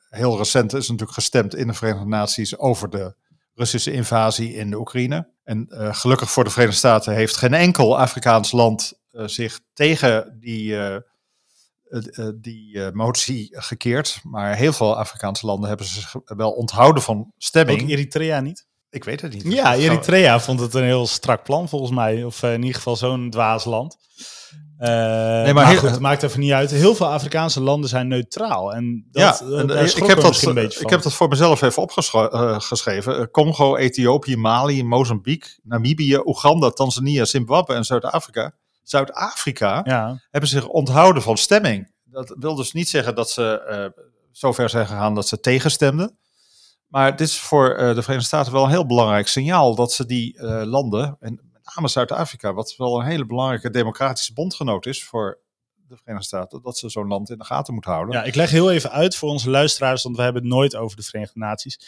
heel 0.09 0.37
recent 0.37 0.73
is 0.73 0.89
natuurlijk 0.89 1.19
gestemd 1.19 1.55
in 1.55 1.67
de 1.67 1.75
Verenigde 1.75 2.09
Naties 2.09 2.59
over 2.59 2.91
de 2.91 3.15
Russische 3.55 3.93
invasie 3.93 4.55
in 4.55 4.71
de 4.71 4.79
Oekraïne. 4.79 5.29
En 5.45 5.67
gelukkig 5.71 6.31
voor 6.31 6.45
de 6.45 6.51
Verenigde 6.51 6.79
Staten 6.79 7.15
heeft 7.15 7.37
geen 7.37 7.55
enkel 7.55 7.99
Afrikaans 7.99 8.53
land 8.53 8.93
zich 9.11 9.61
tegen 9.73 10.37
die 10.41 10.77
die 12.35 12.77
uh, 12.77 12.91
motie 12.91 13.49
gekeerd. 13.51 14.21
Maar 14.23 14.57
heel 14.57 14.73
veel 14.73 14.97
Afrikaanse 14.97 15.47
landen 15.47 15.69
hebben 15.69 15.87
zich 15.87 16.15
wel 16.25 16.51
onthouden 16.51 17.03
van 17.03 17.33
stemming. 17.39 17.83
Ook 17.83 17.89
Eritrea 17.89 18.41
niet? 18.41 18.67
Ik 18.91 19.05
weet 19.05 19.21
het 19.21 19.33
niet. 19.33 19.53
Ja, 19.53 19.75
Eritrea 19.75 20.41
vond 20.41 20.61
het 20.61 20.75
een 20.75 20.85
heel 20.85 21.07
strak 21.07 21.43
plan 21.43 21.69
volgens 21.69 21.91
mij. 21.91 22.25
Of 22.25 22.43
in 22.43 22.61
ieder 22.61 22.75
geval 22.75 22.97
zo'n 22.97 23.31
dwaas 23.31 23.65
land. 23.65 23.97
Uh, 24.79 24.89
nee, 24.89 25.55
maar, 25.55 25.55
maar 25.55 25.77
goed, 25.77 25.91
het 25.91 26.01
maakt 26.01 26.23
even 26.23 26.41
niet 26.41 26.53
uit. 26.53 26.71
Heel 26.71 26.95
veel 26.95 27.07
Afrikaanse 27.07 27.61
landen 27.61 27.89
zijn 27.89 28.09
neutraal. 28.09 28.75
En 28.75 29.07
dat, 29.11 29.23
ja, 29.23 29.47
en, 29.47 29.63
ik, 29.63 30.07
heb 30.07 30.21
dat, 30.21 30.43
een 30.43 30.55
beetje 30.55 30.81
ik 30.81 30.91
heb 30.91 31.03
dat 31.03 31.13
voor 31.13 31.29
mezelf 31.29 31.63
even 31.63 31.83
opgeschreven. 31.83 33.31
Congo, 33.31 33.77
Ethiopië, 33.77 34.37
Mali, 34.37 34.85
Mozambique, 34.85 35.59
Namibië, 35.63 36.21
Oeganda, 36.25 36.71
Tanzania, 36.71 37.25
Zimbabwe 37.25 37.75
en 37.75 37.85
Zuid-Afrika 37.85 38.55
Zuid-Afrika 38.89 39.81
ja. 39.85 40.21
hebben 40.31 40.51
zich 40.51 40.67
onthouden 40.67 41.23
van 41.23 41.37
stemming. 41.37 41.93
Dat 42.05 42.35
wil 42.39 42.55
dus 42.55 42.73
niet 42.73 42.89
zeggen 42.89 43.15
dat 43.15 43.31
ze 43.31 43.67
uh, 43.97 44.03
zover 44.33 44.69
zijn 44.69 44.87
gegaan 44.87 45.15
dat 45.15 45.29
ze 45.29 45.41
tegenstemden. 45.41 46.19
Maar 46.87 47.17
dit 47.17 47.29
is 47.29 47.39
voor 47.39 47.71
uh, 47.71 47.77
de 47.77 48.03
Verenigde 48.03 48.27
Staten 48.27 48.53
wel 48.53 48.65
een 48.65 48.71
heel 48.71 48.87
belangrijk 48.87 49.29
signaal 49.29 49.75
dat 49.75 49.93
ze 49.93 50.07
die 50.07 50.39
uh, 50.39 50.63
landen, 50.63 51.17
en 51.21 51.41
met 51.53 51.75
name 51.75 51.89
Zuid-Afrika, 51.89 52.53
wat 52.53 52.75
wel 52.77 53.01
een 53.01 53.07
hele 53.07 53.27
belangrijke 53.27 53.71
democratische 53.71 54.33
bondgenoot 54.33 54.87
is 54.87 55.05
voor 55.05 55.39
de 55.75 55.97
Verenigde 55.97 56.27
Staten, 56.27 56.63
dat 56.63 56.79
ze 56.79 56.89
zo'n 56.89 57.09
land 57.09 57.31
in 57.31 57.39
de 57.39 57.45
gaten 57.45 57.75
moeten 57.75 57.93
houden. 57.93 58.15
Ja, 58.15 58.23
ik 58.23 58.35
leg 58.35 58.51
heel 58.51 58.73
even 58.73 58.91
uit 58.91 59.17
voor 59.17 59.29
onze 59.29 59.51
luisteraars, 59.51 60.03
want 60.03 60.17
we 60.17 60.23
hebben 60.23 60.43
het 60.43 60.51
nooit 60.51 60.77
over 60.77 60.97
de 60.97 61.03
Verenigde 61.03 61.39
Naties. 61.39 61.79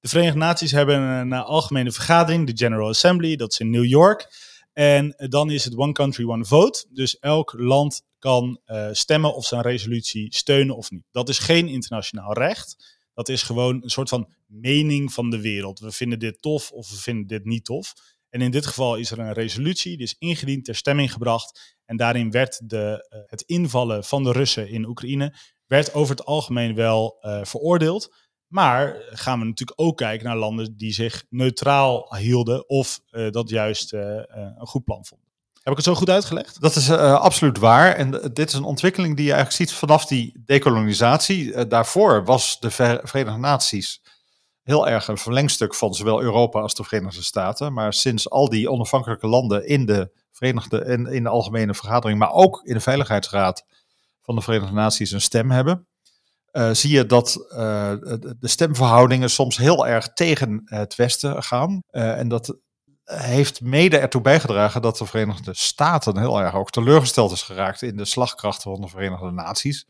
De 0.00 0.08
Verenigde 0.08 0.38
Naties 0.38 0.72
hebben 0.72 1.00
een 1.00 1.32
algemene 1.32 1.92
vergadering, 1.92 2.46
de 2.46 2.64
General 2.64 2.88
Assembly, 2.88 3.36
dat 3.36 3.52
is 3.52 3.60
in 3.60 3.70
New 3.70 3.84
York. 3.84 4.28
En 4.78 5.14
dan 5.16 5.50
is 5.50 5.64
het 5.64 5.76
one 5.76 5.92
country, 5.92 6.24
one 6.24 6.44
vote. 6.44 6.86
Dus 6.90 7.18
elk 7.18 7.52
land 7.58 8.02
kan 8.18 8.60
uh, 8.66 8.88
stemmen 8.92 9.34
of 9.34 9.46
zijn 9.46 9.62
resolutie 9.62 10.34
steunen 10.34 10.76
of 10.76 10.90
niet. 10.90 11.04
Dat 11.10 11.28
is 11.28 11.38
geen 11.38 11.68
internationaal 11.68 12.32
recht. 12.32 12.98
Dat 13.14 13.28
is 13.28 13.42
gewoon 13.42 13.82
een 13.82 13.90
soort 13.90 14.08
van 14.08 14.32
mening 14.46 15.12
van 15.12 15.30
de 15.30 15.40
wereld. 15.40 15.78
We 15.78 15.92
vinden 15.92 16.18
dit 16.18 16.42
tof 16.42 16.70
of 16.70 16.90
we 16.90 16.96
vinden 16.96 17.26
dit 17.26 17.44
niet 17.44 17.64
tof. 17.64 17.92
En 18.28 18.40
in 18.40 18.50
dit 18.50 18.66
geval 18.66 18.96
is 18.96 19.10
er 19.10 19.18
een 19.18 19.32
resolutie, 19.32 19.96
die 19.96 20.06
is 20.06 20.16
ingediend, 20.18 20.64
ter 20.64 20.74
stemming 20.74 21.12
gebracht. 21.12 21.76
En 21.84 21.96
daarin 21.96 22.30
werd 22.30 22.70
de, 22.70 23.08
uh, 23.14 23.20
het 23.26 23.42
invallen 23.42 24.04
van 24.04 24.24
de 24.24 24.32
Russen 24.32 24.68
in 24.68 24.86
Oekraïne 24.86 25.34
werd 25.66 25.94
over 25.94 26.16
het 26.16 26.24
algemeen 26.24 26.74
wel 26.74 27.18
uh, 27.20 27.44
veroordeeld. 27.44 28.14
Maar 28.46 28.96
gaan 29.10 29.38
we 29.38 29.44
natuurlijk 29.44 29.80
ook 29.80 29.96
kijken 29.96 30.26
naar 30.26 30.36
landen 30.36 30.76
die 30.76 30.92
zich 30.92 31.24
neutraal 31.28 32.16
hielden 32.16 32.68
of 32.68 33.00
uh, 33.10 33.30
dat 33.30 33.48
juist 33.48 33.92
uh, 33.92 34.00
een 34.58 34.66
goed 34.66 34.84
plan 34.84 35.04
vonden. 35.04 35.26
Heb 35.54 35.78
ik 35.78 35.84
het 35.84 35.94
zo 35.94 36.00
goed 36.00 36.10
uitgelegd? 36.10 36.60
Dat 36.60 36.76
is 36.76 36.90
absoluut 36.90 37.58
waar. 37.58 37.92
En 37.92 38.10
dit 38.32 38.48
is 38.48 38.54
een 38.54 38.64
ontwikkeling 38.64 39.16
die 39.16 39.24
je 39.26 39.32
eigenlijk 39.32 39.62
ziet 39.62 39.78
vanaf 39.78 40.06
die 40.06 40.42
dekolonisatie. 40.44 41.66
daarvoor 41.66 42.24
was 42.24 42.60
de 42.60 42.70
Verenigde 42.70 43.38
Naties 43.38 44.00
heel 44.66 44.88
erg 44.88 45.08
een 45.08 45.18
verlengstuk 45.18 45.74
van 45.74 45.94
zowel 45.94 46.22
Europa 46.22 46.60
als 46.60 46.74
de 46.74 46.84
Verenigde 46.84 47.22
Staten. 47.22 47.72
Maar 47.72 47.92
sinds 47.92 48.30
al 48.30 48.48
die 48.48 48.70
onafhankelijke 48.70 49.26
landen 49.26 49.66
in 49.66 49.86
de 49.86 50.10
Verenigde 50.32 50.84
in, 50.84 51.06
in 51.06 51.22
de 51.22 51.28
algemene 51.28 51.74
vergadering, 51.74 52.18
maar 52.18 52.32
ook 52.32 52.60
in 52.64 52.74
de 52.74 52.80
Veiligheidsraad 52.80 53.66
van 54.22 54.34
de 54.34 54.40
Verenigde 54.40 54.74
Naties 54.74 55.10
een 55.10 55.20
stem 55.20 55.50
hebben, 55.50 55.86
uh, 56.56 56.70
zie 56.72 56.90
je 56.90 57.06
dat 57.06 57.46
uh, 57.50 57.56
de 58.38 58.48
stemverhoudingen 58.48 59.30
soms 59.30 59.56
heel 59.56 59.86
erg 59.86 60.12
tegen 60.12 60.62
het 60.64 60.94
Westen 60.94 61.42
gaan. 61.42 61.82
Uh, 61.90 62.18
en 62.18 62.28
dat 62.28 62.58
heeft 63.04 63.60
mede 63.60 63.98
ertoe 63.98 64.20
bijgedragen 64.20 64.82
dat 64.82 64.98
de 64.98 65.06
Verenigde 65.06 65.54
Staten 65.54 66.18
heel 66.18 66.40
erg 66.40 66.54
ook 66.54 66.70
teleurgesteld 66.70 67.32
is 67.32 67.42
geraakt 67.42 67.82
in 67.82 67.96
de 67.96 68.04
slagkracht 68.04 68.62
van 68.62 68.80
de 68.80 68.88
Verenigde 68.88 69.30
Naties. 69.30 69.86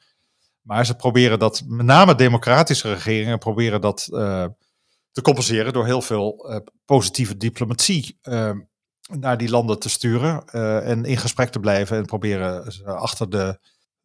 Maar 0.61 0.87
ze 0.87 0.95
proberen 0.95 1.39
dat, 1.39 1.62
met 1.67 1.87
name 1.87 2.14
democratische 2.14 2.93
regeringen, 2.93 3.39
proberen 3.39 3.81
dat 3.81 4.05
te 5.12 5.23
compenseren 5.23 5.73
door 5.73 5.85
heel 5.85 6.03
veel 6.03 6.62
positieve 6.85 7.37
diplomatie 7.37 8.19
naar 9.12 9.37
die 9.37 9.51
landen 9.51 9.79
te 9.79 9.89
sturen 9.89 10.45
en 10.83 11.05
in 11.05 11.17
gesprek 11.17 11.49
te 11.49 11.61
blijven 11.61 11.97
en 11.97 12.05
proberen 12.05 12.64
achter 12.85 13.31
de 13.31 13.59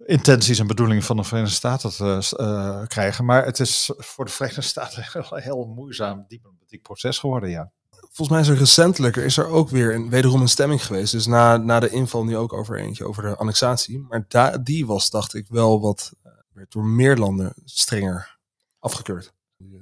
intenties 0.06 0.60
en 0.60 0.68
bedoelingen 0.68 1.04
van 1.04 1.18
de 1.18 1.24
Verenigde 1.24 1.56
Staten 1.56 1.89
te 1.91 2.86
krijgen. 2.88 3.26
Maar 3.26 3.45
het 3.45 3.60
is 3.60 3.91
voor 3.97 4.26
de 4.26 4.32
Verenigde 4.32 4.62
Staten 4.62 5.06
een 5.30 5.41
heel, 5.41 5.66
moeizaam 5.66 6.26
diplomatiek 6.28 6.82
proces 6.82 7.20
geworden, 7.20 7.49
ja 7.49 7.72
volgens 8.12 8.30
mij 8.30 8.39
is 8.39 8.47
er 8.47 8.58
recentelijk 8.58 9.16
is 9.16 9.38
er 9.38 9.47
ook 9.47 9.70
weer 9.70 9.95
een, 9.95 10.10
wederom 10.10 10.41
een 10.41 10.47
stemming 10.47 10.86
geweest. 10.86 11.12
Dus 11.12 11.26
na, 11.26 11.58
na 11.58 11.80
de 11.80 11.89
inval 11.89 12.24
nu 12.24 12.38
ook 12.38 12.54
over 12.54 12.80
eentje 12.80 13.06
over 13.06 13.24
de 13.24 13.36
annexatie. 13.36 13.99
Maar 13.99 14.64
die 14.64 14.86
was, 14.86 15.10
dacht 15.10 15.34
ik, 15.34 15.47
wel 15.47 15.82
wat 15.82 16.14
werd 16.54 16.72
door 16.72 16.86
meer 16.86 17.18
landen 17.18 17.54
strenger 17.66 18.38
afgekeurd. 18.80 19.34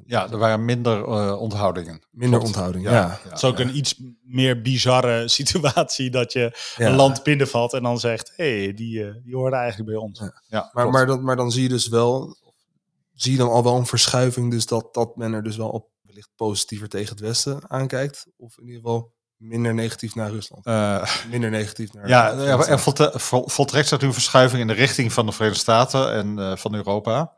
Ja, 0.05 0.31
er 0.31 0.37
waren 0.37 0.65
minder 0.65 0.99
uh, 0.99 1.41
onthoudingen. 1.41 2.01
Minder 2.11 2.39
onthoudingen, 2.39 2.91
ja. 2.91 2.97
ja. 2.97 3.19
Het 3.23 3.37
is 3.37 3.43
ook 3.43 3.59
een 3.59 3.77
iets 3.77 4.01
meer 4.23 4.61
bizarre 4.61 5.27
situatie 5.39 6.09
dat 6.09 6.33
je 6.33 6.73
een 6.77 6.95
land 6.95 7.23
binnenvalt 7.23 7.73
en 7.73 7.83
dan 7.83 7.99
zegt, 7.99 8.33
hé, 8.35 8.63
hey, 8.63 8.73
die, 8.73 8.99
uh, 8.99 9.13
die 9.23 9.35
horen 9.35 9.57
eigenlijk 9.57 9.89
bij 9.89 9.99
ons. 9.99 10.23
Ja. 10.47 10.69
maar, 10.73 10.89
maar, 10.89 11.05
dan, 11.05 11.23
maar 11.23 11.35
dan 11.35 11.51
zie 11.51 11.63
je 11.63 11.69
dus 11.69 11.87
wel, 11.87 12.37
zie 13.13 13.31
je 13.31 13.37
dan 13.37 13.49
al 13.49 13.63
wel 13.63 13.75
een 13.75 13.85
verschuiving, 13.85 14.51
dus 14.51 14.65
dat, 14.65 14.93
dat 14.93 15.15
men 15.15 15.33
er 15.33 15.43
dus 15.43 15.57
wel 15.57 15.69
op 15.69 15.89
wellicht 16.01 16.29
positiever 16.35 16.89
tegen 16.89 17.09
het 17.09 17.19
Westen 17.19 17.69
aankijkt. 17.69 18.27
Of 18.37 18.57
in 18.57 18.65
ieder 18.65 18.81
geval 18.81 19.13
minder 19.37 19.73
negatief 19.73 20.15
naar 20.15 20.31
Rusland. 20.31 20.67
Uh, 20.67 21.05
minder 21.29 21.49
negatief 21.49 21.93
naar 21.93 22.07
Ja, 22.07 22.31
ja 22.31 22.67
er 22.67 22.79
voltrekt 23.49 23.87
zich 23.87 24.01
nu 24.01 24.07
een 24.07 24.13
verschuiving 24.13 24.61
in 24.61 24.67
de 24.67 24.73
richting 24.73 25.13
van 25.13 25.25
de 25.25 25.31
Verenigde 25.31 25.61
Staten 25.61 26.13
en 26.13 26.37
uh, 26.37 26.55
van 26.55 26.75
Europa. 26.75 27.33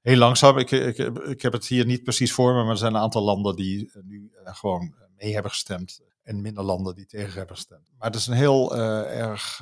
Heel 0.00 0.16
langzaam. 0.16 0.58
Ik, 0.58 0.70
ik, 0.70 0.98
ik 1.26 1.42
heb 1.42 1.52
het 1.52 1.66
hier 1.66 1.86
niet 1.86 2.02
precies 2.02 2.32
voor 2.32 2.54
me, 2.54 2.62
maar 2.62 2.70
er 2.70 2.78
zijn 2.78 2.94
een 2.94 3.00
aantal 3.00 3.22
landen 3.22 3.56
die 3.56 3.90
nu 4.04 4.32
uh, 4.44 4.54
gewoon 4.54 4.94
mee 5.16 5.32
hebben 5.32 5.50
gestemd. 5.50 6.00
En 6.22 6.40
minder 6.40 6.64
landen 6.64 6.94
die 6.94 7.06
tegen 7.06 7.32
hebben 7.32 7.56
gestemd. 7.56 7.90
Maar 7.98 8.08
het 8.10 8.18
is 8.18 8.26
een 8.26 8.34
heel 8.34 8.76
erg 9.06 9.60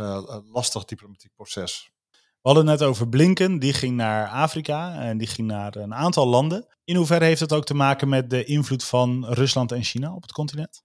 lastig 0.52 0.84
diplomatiek 0.84 1.30
proces. 1.34 1.90
We 2.10 2.48
hadden 2.54 2.66
het 2.66 2.78
net 2.78 2.88
over 2.88 3.08
Blinken, 3.08 3.58
die 3.58 3.72
ging 3.72 3.96
naar 3.96 4.28
Afrika 4.28 5.00
en 5.00 5.18
die 5.18 5.26
ging 5.26 5.48
naar 5.48 5.76
een 5.76 5.94
aantal 5.94 6.26
landen. 6.26 6.66
In 6.84 6.96
hoeverre 6.96 7.24
heeft 7.24 7.40
het 7.40 7.52
ook 7.52 7.64
te 7.64 7.74
maken 7.74 8.08
met 8.08 8.30
de 8.30 8.44
invloed 8.44 8.84
van 8.84 9.26
Rusland 9.26 9.72
en 9.72 9.82
China 9.82 10.14
op 10.14 10.22
het 10.22 10.32
continent? 10.32 10.82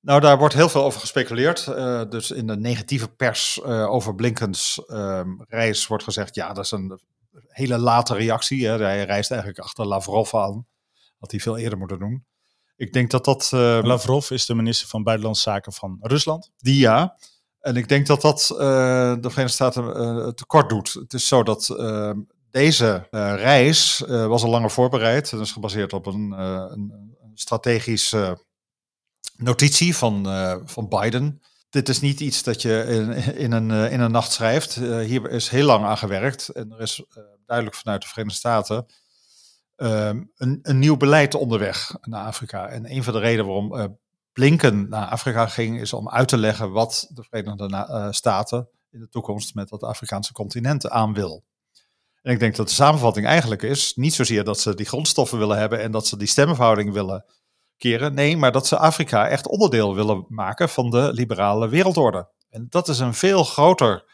Nou, 0.00 0.20
daar 0.20 0.38
wordt 0.38 0.54
heel 0.54 0.68
veel 0.68 0.84
over 0.84 1.00
gespeculeerd. 1.00 1.66
Uh, 1.68 2.02
dus 2.08 2.30
in 2.30 2.46
de 2.46 2.56
negatieve 2.56 3.08
pers 3.08 3.60
uh, 3.64 3.90
over 3.90 4.14
Blinkens 4.14 4.82
uh, 4.86 5.20
reis 5.48 5.86
wordt 5.86 6.04
gezegd, 6.04 6.34
ja, 6.34 6.52
dat 6.52 6.64
is 6.64 6.70
een 6.70 7.00
hele 7.48 7.78
late 7.78 8.14
reactie. 8.14 8.66
Hè. 8.66 8.78
Hij 8.78 9.04
reist 9.04 9.30
eigenlijk 9.30 9.60
achter 9.60 9.86
Lavrov 9.86 10.34
aan. 10.34 10.66
Had 11.18 11.30
hij 11.30 11.40
veel 11.40 11.56
eerder 11.56 11.78
moeten 11.78 11.98
doen. 11.98 12.26
Ik 12.76 12.92
denk 12.92 13.10
dat 13.10 13.24
dat... 13.24 13.50
Ehm, 13.52 13.86
Lavrov 13.86 14.30
is 14.30 14.46
de 14.46 14.54
minister 14.54 14.88
van 14.88 15.02
Buitenlandse 15.02 15.42
Zaken 15.42 15.72
van 15.72 15.98
Rusland. 16.00 16.50
Die 16.56 16.78
ja. 16.78 17.18
En 17.60 17.76
ik 17.76 17.88
denk 17.88 18.06
dat 18.06 18.20
dat 18.20 18.50
eh, 18.50 18.58
de 19.20 19.30
Verenigde 19.30 19.48
Staten 19.48 20.34
tekort 20.34 20.68
doet. 20.68 20.92
Het 20.92 21.12
is 21.12 21.28
zo 21.28 21.42
dat 21.42 21.66
deze 22.50 23.06
reis 23.10 24.02
was 24.06 24.42
al 24.42 24.50
langer 24.50 24.70
voorbereid. 24.70 25.30
Het 25.30 25.40
is 25.40 25.52
gebaseerd 25.52 25.92
op 25.92 26.06
een, 26.06 26.30
een, 26.30 26.92
een 27.22 27.30
strategisch 27.34 28.14
notitie 29.38 29.96
van, 29.96 30.26
uh, 30.26 30.56
van 30.64 30.88
Biden. 30.88 31.42
Dit 31.70 31.88
is 31.88 32.00
niet 32.00 32.20
iets 32.20 32.42
dat 32.42 32.62
je 32.62 32.84
in, 32.88 33.12
in, 33.36 33.52
een, 33.52 33.70
uh, 33.70 33.92
in 33.92 34.00
een 34.00 34.10
nacht 34.10 34.32
schrijft. 34.32 34.76
Uh, 34.76 34.98
hier 34.98 35.30
is 35.30 35.48
heel 35.48 35.64
lang 35.64 35.84
aan 35.84 35.98
gewerkt. 35.98 36.48
En 36.48 36.72
er 36.72 36.80
is 36.80 37.04
duidelijk 37.46 37.76
vanuit 37.76 38.02
de 38.02 38.08
Verenigde 38.08 38.38
Staten 38.38 38.86
ehm, 39.76 40.22
een, 40.36 40.58
een 40.62 40.78
nieuw 40.78 40.96
beleid 40.96 41.34
onderweg 41.34 41.96
naar 42.00 42.24
Afrika. 42.24 42.68
En 42.68 42.92
een 42.92 43.04
van 43.04 43.12
de 43.12 43.18
redenen 43.18 43.46
waarom 43.46 43.98
Blinken 44.32 44.88
naar 44.88 45.06
Afrika 45.06 45.46
ging, 45.46 45.80
is 45.80 45.92
om 45.92 46.08
uit 46.08 46.28
te 46.28 46.36
leggen 46.36 46.72
wat 46.72 47.10
de 47.14 47.22
Verenigde 47.22 48.08
Staten 48.10 48.68
in 48.90 49.00
de 49.00 49.08
toekomst 49.08 49.54
met 49.54 49.68
dat 49.68 49.82
Afrikaanse 49.82 50.32
continent 50.32 50.88
aan 50.88 51.14
wil. 51.14 51.44
En 52.22 52.32
ik 52.32 52.40
denk 52.40 52.56
dat 52.56 52.68
de 52.68 52.74
samenvatting 52.74 53.26
eigenlijk 53.26 53.62
is, 53.62 53.94
niet 53.96 54.14
zozeer 54.14 54.44
dat 54.44 54.60
ze 54.60 54.74
die 54.74 54.86
grondstoffen 54.86 55.38
willen 55.38 55.58
hebben 55.58 55.80
en 55.80 55.90
dat 55.90 56.06
ze 56.06 56.16
die 56.16 56.26
stemmenverhouding 56.26 56.92
willen 56.92 57.24
keren. 57.78 58.14
Nee, 58.14 58.36
maar 58.36 58.52
dat 58.52 58.66
ze 58.66 58.78
Afrika 58.78 59.28
echt 59.28 59.48
onderdeel 59.48 59.94
willen 59.94 60.24
maken 60.28 60.68
van 60.68 60.90
de 60.90 61.12
liberale 61.12 61.68
wereldorde. 61.68 62.28
En 62.50 62.66
dat 62.68 62.88
is 62.88 62.98
een 62.98 63.14
veel 63.14 63.44
groter 63.44 64.04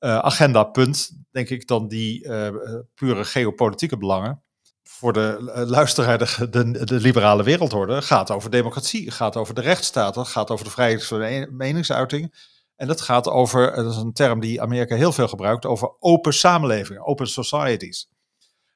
uh, 0.00 0.18
agendapunt, 0.18 1.10
denk 1.30 1.48
ik, 1.48 1.66
dan 1.66 1.88
die 1.88 2.24
uh, 2.24 2.48
pure 2.94 3.24
geopolitieke 3.24 3.96
belangen. 3.96 4.42
Voor 4.82 5.12
de 5.12 5.36
uh, 5.40 5.62
luisteraar, 5.68 6.18
de, 6.18 6.48
de, 6.50 6.84
de, 6.84 7.00
liberale 7.00 7.42
wereldorde 7.42 8.02
gaat 8.02 8.30
over 8.30 8.50
democratie, 8.50 9.10
gaat 9.10 9.36
over 9.36 9.54
de 9.54 9.60
rechtsstaat, 9.60 10.18
gaat 10.28 10.50
over 10.50 10.64
de 10.64 10.70
vrijheid 10.70 11.06
van 11.06 11.20
de 11.20 11.48
meningsuiting. 11.50 12.50
En 12.76 12.86
dat 12.86 13.00
gaat 13.00 13.28
over, 13.28 13.74
dat 13.74 13.92
is 13.92 13.96
een 13.96 14.12
term 14.12 14.40
die 14.40 14.62
Amerika 14.62 14.96
heel 14.96 15.12
veel 15.12 15.28
gebruikt, 15.28 15.66
over 15.66 15.96
open 15.98 16.34
samenlevingen, 16.34 17.06
open 17.06 17.26
societies. 17.26 18.08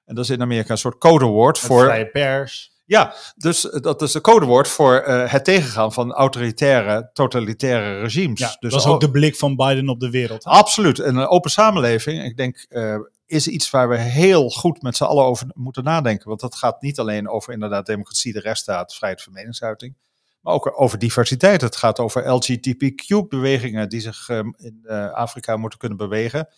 En 0.05 0.14
dat 0.14 0.24
is 0.24 0.31
in 0.31 0.43
Amerika 0.43 0.70
een 0.70 0.79
soort 0.79 0.99
codewoord 0.99 1.59
voor. 1.59 1.85
Vrije 1.85 2.11
pers. 2.11 2.76
Ja, 2.87 3.14
dus 3.37 3.70
eh, 3.70 3.80
dat 3.80 4.03
is 4.03 4.14
een 4.14 4.20
codewoord 4.20 4.68
voor 4.68 5.05
uh, 5.07 5.30
het 5.32 5.45
tegengaan 5.45 5.93
van 5.93 6.12
autoritaire, 6.12 7.11
totalitaire 7.12 8.01
regimes. 8.01 8.41
Ja, 8.41 8.57
dus 8.61 8.72
dat 8.72 8.80
is 8.80 8.87
ook 8.87 9.01
de 9.01 9.11
blik 9.11 9.37
van 9.37 9.57
Biden 9.57 9.89
op 9.89 10.01
de 10.01 10.11
wereld. 10.11 10.45
Hè? 10.45 10.51
Absoluut. 10.51 10.99
En 10.99 11.16
een 11.16 11.26
open 11.26 11.51
samenleving, 11.51 12.24
ik 12.24 12.37
denk, 12.37 12.66
uh, 12.68 12.97
is 13.26 13.49
iets 13.49 13.70
waar 13.70 13.89
we 13.89 13.97
heel 13.97 14.51
goed 14.51 14.82
met 14.82 14.97
z'n 14.97 15.05
allen 15.05 15.24
over 15.24 15.47
moeten 15.55 15.84
nadenken. 15.84 16.28
Want 16.28 16.41
dat 16.41 16.55
gaat 16.55 16.82
niet 16.82 16.99
alleen 16.99 17.28
over 17.28 17.53
inderdaad 17.53 17.87
democratie, 17.87 18.32
de 18.32 18.41
rechtsstaat, 18.41 18.95
vrijheid 18.95 19.22
van 19.22 19.32
meningsuiting. 19.32 19.97
Maar 20.41 20.55
ook 20.55 20.80
over 20.80 20.99
diversiteit. 20.99 21.61
Het 21.61 21.76
gaat 21.76 21.99
over 21.99 22.28
LGBTQ-bewegingen 22.28 23.89
die 23.89 24.01
zich 24.01 24.28
um, 24.28 24.55
in 24.57 24.80
uh, 24.82 25.12
Afrika 25.12 25.57
moeten 25.57 25.78
kunnen 25.78 25.99
bewegen. 25.99 26.49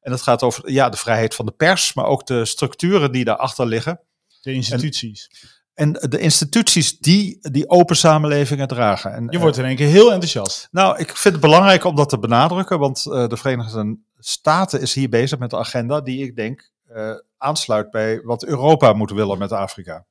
En 0.00 0.12
het 0.12 0.22
gaat 0.22 0.42
over 0.42 0.70
ja, 0.70 0.88
de 0.88 0.96
vrijheid 0.96 1.34
van 1.34 1.46
de 1.46 1.52
pers, 1.52 1.94
maar 1.94 2.04
ook 2.04 2.26
de 2.26 2.44
structuren 2.44 3.12
die 3.12 3.24
daarachter 3.24 3.66
liggen. 3.66 4.00
De 4.42 4.52
instituties. 4.52 5.28
En, 5.30 5.57
en 5.78 5.92
de 5.92 6.18
instituties 6.18 6.98
die 6.98 7.38
die 7.40 7.68
open 7.68 7.96
samenlevingen 7.96 8.68
dragen. 8.68 9.12
En, 9.12 9.26
je 9.30 9.38
wordt 9.38 9.56
in 9.56 9.64
één 9.64 9.76
keer 9.76 9.88
heel 9.88 10.12
enthousiast. 10.12 10.68
Nou, 10.70 10.98
ik 10.98 11.16
vind 11.16 11.34
het 11.34 11.42
belangrijk 11.42 11.84
om 11.84 11.96
dat 11.96 12.08
te 12.08 12.18
benadrukken, 12.18 12.78
want 12.78 13.04
uh, 13.06 13.28
de 13.28 13.36
Verenigde 13.36 13.98
Staten 14.18 14.80
is 14.80 14.94
hier 14.94 15.08
bezig 15.08 15.38
met 15.38 15.52
een 15.52 15.58
agenda 15.58 16.00
die 16.00 16.24
ik 16.24 16.36
denk 16.36 16.70
uh, 16.90 17.14
aansluit 17.36 17.90
bij 17.90 18.20
wat 18.22 18.44
Europa 18.44 18.92
moet 18.92 19.10
willen 19.10 19.38
met 19.38 19.52
Afrika. 19.52 20.04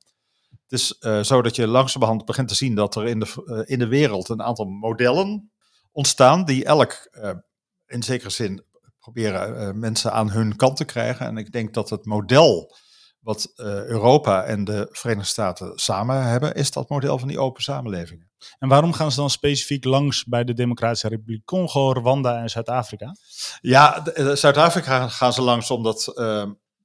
Het 0.50 0.78
is 0.78 0.96
uh, 1.00 1.22
zo 1.22 1.42
dat 1.42 1.56
je 1.56 1.66
langzamerhand 1.66 2.24
begint 2.24 2.48
te 2.48 2.54
zien 2.54 2.74
dat 2.74 2.96
er 2.96 3.06
in 3.06 3.20
de, 3.20 3.64
in 3.66 3.78
de 3.78 3.88
wereld 3.88 4.28
een 4.28 4.42
aantal 4.42 4.66
modellen 4.66 5.50
ontstaan 5.92 6.44
die 6.44 6.64
elk 6.64 7.10
in 7.86 8.02
zekere 8.02 8.30
zin 8.30 8.64
proberen 9.00 9.78
mensen 9.78 10.12
aan 10.12 10.30
hun 10.30 10.56
kant 10.56 10.76
te 10.76 10.84
krijgen. 10.84 11.26
En 11.26 11.36
ik 11.36 11.52
denk 11.52 11.74
dat 11.74 11.90
het 11.90 12.04
model 12.04 12.76
wat 13.20 13.52
uh, 13.56 13.66
Europa 13.66 14.44
en 14.44 14.64
de 14.64 14.88
Verenigde 14.90 15.30
Staten 15.30 15.78
samen 15.78 16.22
hebben, 16.22 16.54
is 16.54 16.70
dat 16.70 16.88
model 16.88 17.18
van 17.18 17.28
die 17.28 17.38
open 17.38 17.62
samenlevingen. 17.62 18.30
En 18.58 18.68
waarom 18.68 18.92
gaan 18.92 19.10
ze 19.10 19.20
dan 19.20 19.30
specifiek 19.30 19.84
langs 19.84 20.24
bij 20.24 20.44
de 20.44 20.54
Democratische 20.54 21.08
Republiek 21.08 21.44
Congo, 21.44 21.92
Rwanda 21.92 22.40
en 22.42 22.50
Zuid-Afrika? 22.50 23.16
Ja, 23.60 24.04
Zuid-Afrika 24.34 25.08
gaan 25.08 25.32
ze 25.32 25.42
langs 25.42 25.70
omdat 25.70 26.06
uh, 26.08 26.14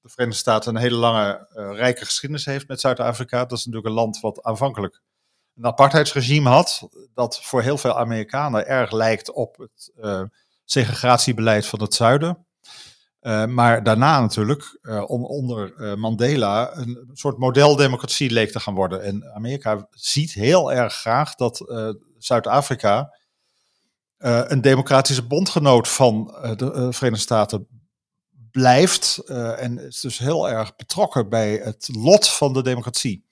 de 0.02 0.10
Verenigde 0.10 0.40
Staten 0.40 0.76
een 0.76 0.82
hele 0.82 0.96
lange, 0.96 1.48
uh, 1.56 1.76
rijke 1.76 2.06
geschiedenis 2.06 2.46
heeft 2.46 2.68
met 2.68 2.80
Zuid-Afrika. 2.80 3.46
Dat 3.46 3.58
is 3.58 3.66
natuurlijk 3.66 3.94
een 3.94 4.00
land 4.02 4.20
wat 4.20 4.44
aanvankelijk 4.44 5.02
een 5.56 5.66
apartheidsregime 5.66 6.50
had, 6.50 6.88
dat 7.14 7.42
voor 7.44 7.62
heel 7.62 7.78
veel 7.78 7.98
Amerikanen 7.98 8.68
erg 8.68 8.92
lijkt 8.92 9.32
op 9.32 9.58
het 9.58 9.94
segregatiebeleid 10.66 11.66
van 11.66 11.82
het 11.82 11.94
zuiden. 11.94 12.46
Uh, 13.24 13.46
maar 13.46 13.84
daarna 13.84 14.22
natuurlijk, 14.22 14.80
uh, 14.82 15.04
onder 15.10 15.74
uh, 15.78 15.96
Mandela, 15.96 16.78
een 16.78 17.10
soort 17.14 17.38
modeldemocratie 17.38 18.32
leek 18.32 18.52
te 18.52 18.60
gaan 18.60 18.74
worden. 18.74 19.04
En 19.04 19.34
Amerika 19.34 19.88
ziet 19.92 20.34
heel 20.34 20.74
erg 20.74 20.94
graag 20.94 21.36
dat 21.36 21.74
Zuid-Afrika 22.18 23.18
een 24.18 24.62
democratische 24.62 25.28
bondgenoot 25.28 25.88
van 25.88 26.26
de 26.58 26.88
Verenigde 26.94 27.24
Staten 27.24 27.68
blijft. 28.52 29.18
en 29.58 29.80
is 29.80 30.00
dus 30.00 30.18
heel 30.18 30.50
erg 30.50 30.76
betrokken 30.76 31.30
bij 31.30 31.54
het 31.54 31.90
lot 31.92 32.30
van 32.30 32.54
de 32.54 32.64
democratie. 32.64 33.26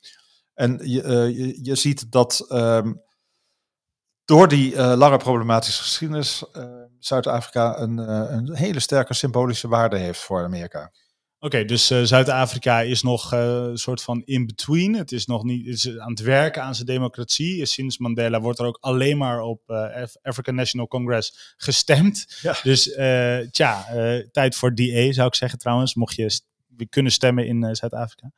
En 0.54 0.80
je, 0.84 1.02
je, 1.36 1.60
je 1.64 1.76
ziet 1.76 2.12
dat 2.12 2.46
ehm, 2.50 2.94
door 4.26 4.48
die 4.48 4.76
lange 4.96 5.18
problematische 5.18 5.82
geschiedenis 5.82 6.44
Zuid-Afrika 7.06 7.80
een, 7.80 7.98
uh, 7.98 8.26
een, 8.30 8.56
hele 8.56 8.80
sterke 8.80 9.14
symbolische 9.14 9.68
waarde 9.68 9.98
heeft 9.98 10.20
voor 10.20 10.44
Amerika. 10.44 10.92
Oké, 11.40 11.66
dus 11.66 11.90
eh, 11.90 12.02
Zuid-Afrika 12.02 12.82
is 12.82 13.02
nog 13.02 13.34
eh, 13.34 13.40
een 13.40 13.78
soort 13.78 14.02
van 14.02 14.22
in-between. 14.26 14.94
Het 14.94 15.12
is 15.12 15.26
nog 15.26 15.44
niet 15.44 15.68
is 15.68 15.98
aan 15.98 16.10
het 16.10 16.20
werken 16.20 16.64
aan 16.64 16.76
zijn 16.76 16.88
democratie. 16.88 17.66
Sinds 17.66 17.98
Mandela 17.98 18.42
wordt 18.42 18.60
er 18.60 18.66
ook 18.66 18.78
alleen 18.82 19.18
maar 19.18 19.42
op 19.42 19.62
eh, 19.66 20.02
Af- 20.02 20.16
African 20.22 20.56
National 20.56 20.88
Congress 20.88 21.56
gestemd. 21.58 22.40
Ja. 22.42 22.56
Dus 22.64 22.92
eh, 22.92 23.38
tja, 23.52 23.88
eh, 23.88 24.28
tijd 24.32 24.56
voor 24.56 24.76
DA 24.76 25.12
zou 25.12 25.28
ik 25.28 25.36
zeggen 25.36 25.60
trouwens, 25.60 25.96
mocht 25.96 26.16
je 26.16 26.40
kunnen 26.90 27.12
stemmen 27.12 27.48
in 27.48 27.64
eh, 27.64 27.74
Zuid-Afrika. 27.74 28.32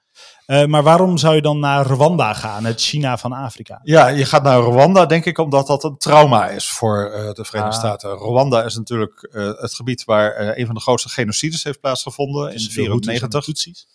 Eh, 0.45 0.65
maar 0.65 0.83
waarom 0.83 1.17
zou 1.17 1.35
je 1.35 1.41
dan 1.41 1.59
naar 1.59 1.85
Rwanda 1.85 2.33
gaan, 2.33 2.65
het 2.65 2.81
China 2.81 3.17
van 3.17 3.31
Afrika? 3.33 3.79
Ja, 3.83 4.07
je 4.07 4.25
gaat 4.25 4.43
naar 4.43 4.59
Rwanda, 4.59 5.05
denk 5.05 5.25
ik, 5.25 5.37
omdat 5.37 5.67
dat 5.67 5.83
een 5.83 5.97
trauma 5.97 6.49
is 6.49 6.69
voor 6.69 7.05
eh, 7.05 7.31
de 7.31 7.45
Verenigde 7.45 7.75
Ah. 7.75 7.79
Staten. 7.79 8.09
Rwanda 8.09 8.63
is 8.63 8.75
natuurlijk 8.75 9.27
eh, 9.31 9.51
het 9.61 9.73
gebied 9.73 10.03
waar 10.03 10.57
een 10.57 10.65
van 10.65 10.75
de 10.75 10.81
grootste 10.81 11.09
genocides 11.09 11.63
heeft 11.63 11.79
plaatsgevonden 11.79 12.41
in 12.41 12.57
en 12.57 12.63
de 12.63 12.73
1994. 12.73 13.43
Tutsis? 13.43 13.87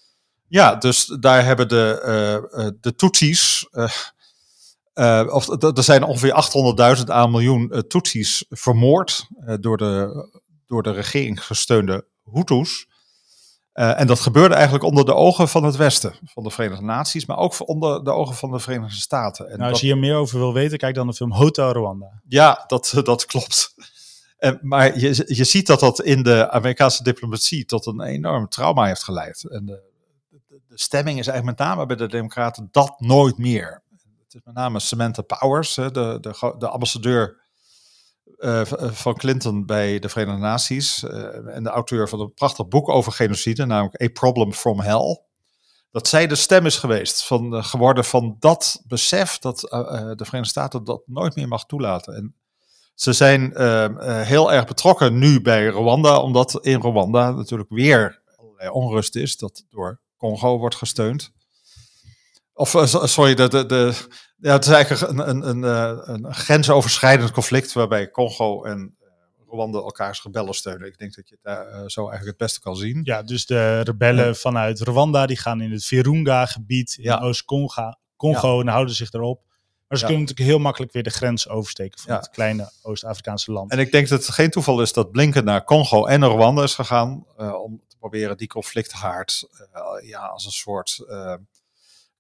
Ja, 0.47 0.75
dus 0.75 1.17
daar 1.21 1.45
hebben 1.45 1.69
de, 1.69 2.77
de 2.81 2.95
Tutsis, 2.95 3.69
of 5.29 5.63
er 5.63 5.83
zijn 5.83 6.03
ongeveer 6.03 6.45
800.000 6.99 7.05
à 7.11 7.23
een 7.23 7.31
miljoen 7.31 7.85
Tutsis 7.89 8.45
vermoord 8.49 9.27
door, 9.61 9.77
de, 9.77 10.29
door 10.67 10.83
de 10.83 10.91
regering 10.91 11.45
gesteunde 11.45 12.07
Hutus. 12.33 12.88
Eh, 13.79 14.01
en 14.01 14.07
dat 14.07 14.21
gebeurde 14.21 14.55
eigenlijk 14.55 14.85
onder 14.85 15.05
de 15.05 15.15
ogen 15.15 15.49
van 15.49 15.65
het 15.65 15.77
Westen, 15.77 16.15
van 16.25 16.43
de 16.43 16.51
Verenigde 16.51 16.85
Naties, 16.85 17.27
maar 17.27 17.37
ook 17.37 17.69
onder 17.69 18.05
de 18.05 18.13
ogen 18.13 18.35
van 18.35 18.51
de 18.51 18.59
Verenigde 18.59 18.97
Staten. 18.97 19.45
En 19.45 19.51
Nou, 19.51 19.63
dat- 19.63 19.71
als 19.71 19.81
je 19.81 19.87
hier 19.87 19.99
meer 19.99 20.17
over 20.17 20.39
wil 20.39 20.53
weten, 20.53 20.79
kijk 20.79 20.95
dan 20.95 21.07
de 21.07 21.13
film 21.13 21.33
Hotel 21.33 21.71
Rwanda. 21.73 22.21
ja, 22.29 22.65
dat, 22.67 23.01
dat 23.05 23.27
klopt. 23.27 23.75
En, 24.39 24.59
maar 24.63 24.99
je, 24.99 25.25
je 25.27 25.45
ziet 25.45 25.67
dat 25.67 25.81
dat 25.81 26.01
in 26.03 26.23
de 26.23 26.51
Amerikaanse 26.51 27.03
diplomatie 27.03 27.65
tot 27.65 27.87
een 27.87 28.01
enorm 28.01 28.49
trauma 28.49 28.85
heeft 28.85 29.03
geleid. 29.05 29.45
En 29.51 29.65
de, 29.67 29.83
de, 30.29 30.61
de 30.69 30.79
stemming 30.79 31.19
is 31.19 31.27
eigenlijk 31.27 31.59
met 31.59 31.69
name 31.69 31.87
bij 31.87 31.97
de 31.97 32.07
Democraten 32.09 32.69
dat 32.71 33.01
nooit 33.01 33.39
meer. 33.39 33.83
Het 34.25 34.35
is 34.35 34.41
met 34.45 34.55
name 34.55 34.81
Samantha 34.81 35.23
Powers, 35.23 35.75
de, 35.75 35.91
de, 35.93 36.55
de 36.59 36.69
ambassadeur 36.69 37.37
eh, 38.37 38.61
eh, 38.61 38.93
van 38.93 39.17
Clinton 39.17 39.67
bij 39.67 39.99
de 39.99 40.09
Verenigde 40.09 40.41
Naties. 40.41 41.03
eh, 41.03 41.57
en 41.57 41.63
de 41.63 41.69
auteur 41.69 42.09
van 42.09 42.21
een 42.21 42.35
prachtig 42.35 42.69
boek 42.69 42.89
over 42.89 43.13
genocide, 43.13 43.67
namelijk 43.67 44.03
A 44.03 44.09
Problem 44.09 44.53
from 44.53 44.81
Hell. 44.81 45.23
Dat 45.91 46.09
zij 46.09 46.27
de 46.27 46.35
stem 46.35 46.67
is 46.67 46.77
geweest, 46.77 47.25
van, 47.25 47.65
geworden 47.65 48.05
van 48.05 48.37
dat 48.39 48.83
besef 48.87 49.39
dat 49.39 49.61
de 49.61 50.25
Verenigde 50.25 50.45
Staten 50.45 50.85
dat 50.85 51.03
nooit 51.07 51.35
meer 51.35 51.49
mag 51.49 51.67
toelaten. 51.67 52.15
En 52.15 52.35
ze 52.99 53.13
zijn 53.13 53.55
eh, 53.55 53.85
eh, 53.85 54.27
heel 54.27 54.53
erg 54.53 54.67
betrokken 54.67 55.19
nu 55.19 55.43
bij 55.43 55.67
Rwanda, 55.67 56.21
omdat 56.21 56.59
in 56.61 56.81
Rwanda 56.81 57.31
natuurlijk 57.31 57.71
weer 57.71 58.23
allerlei 58.37 58.71
onrust 58.71 59.17
is, 59.17 59.37
dat 59.37 59.65
door 59.71 60.01
Congo 60.17 60.59
wordt 60.59 60.75
gesteund. 60.75 61.33
Of, 62.59 62.75
eh, 62.75 62.87
so- 62.87 63.07
sorry, 63.07 63.35
de, 63.35 63.49
de, 63.49 63.67
de, 63.67 63.95
ja, 64.37 64.53
het 64.53 64.65
is 64.65 64.71
eigenlijk 64.71 65.13
een, 65.13 65.29
een, 65.29 65.49
een, 65.49 65.65
eh, 65.65 66.15
een 66.15 66.35
grensoverschrijdend 66.35 67.31
conflict 67.31 67.73
waarbij 67.73 68.11
Congo 68.11 68.65
en 68.65 68.97
eh, 69.01 69.07
Rwanda 69.51 69.79
elkaars 69.79 70.23
rebellen 70.23 70.55
steunen. 70.55 70.87
Ik 70.87 70.99
denk 70.99 71.15
dat 71.15 71.29
je 71.29 71.39
het 71.41 71.45
daar 71.45 71.91
zo 71.91 72.01
eigenlijk 72.01 72.27
het 72.27 72.37
beste 72.37 72.61
kan 72.61 72.77
zien. 72.77 73.01
Ja, 73.05 73.23
dus 73.23 73.47
de 73.47 73.81
rebellen 73.81 74.37
vanuit 74.37 74.81
Rwanda, 74.81 75.27
die 75.27 75.37
gaan 75.37 75.61
in 75.61 75.73
het 75.73 75.85
Virunga-gebied 75.85 76.97
in 76.97 77.03
Ja. 77.05 77.21
Oost-Congo 77.21 77.93
Congo 78.17 78.61
en 78.61 78.69
houden 78.69 78.95
zich 78.95 79.13
erop. 79.13 79.43
Maar 79.89 79.99
ze 79.99 80.05
kunnen 80.05 80.23
natuurlijk 80.23 80.51
heel 80.51 80.59
makkelijk 80.59 80.93
weer 80.93 81.03
de 81.03 81.11
grens 81.11 81.49
oversteken 81.49 82.01
van 82.01 82.15
het 82.15 82.31
kleine 82.31 82.71
Oost-Afrikaanse 82.83 83.53
land. 83.53 83.71
En 83.71 83.79
ik 83.79 83.93
denk 83.93 84.09
dat 84.09 84.27
het 84.27 84.35
geen 84.35 84.51
toeval 84.51 84.81
is 84.83 84.93
dat 84.93 85.11
Blinken 85.11 85.45
naar 85.45 85.65
Congo 85.65 86.07
en 86.07 86.21
naar 86.21 86.31
Rwanda 86.31 86.63
is 86.63 86.75
gegaan. 86.75 87.27
om 87.37 87.83
te 87.89 87.97
proberen 87.99 88.37
die 88.37 88.49
conflicthaard 88.49 89.49
eh, 89.73 90.09
ja, 90.09 90.21
als 90.27 90.45
een 90.45 90.53
soort 90.53 91.05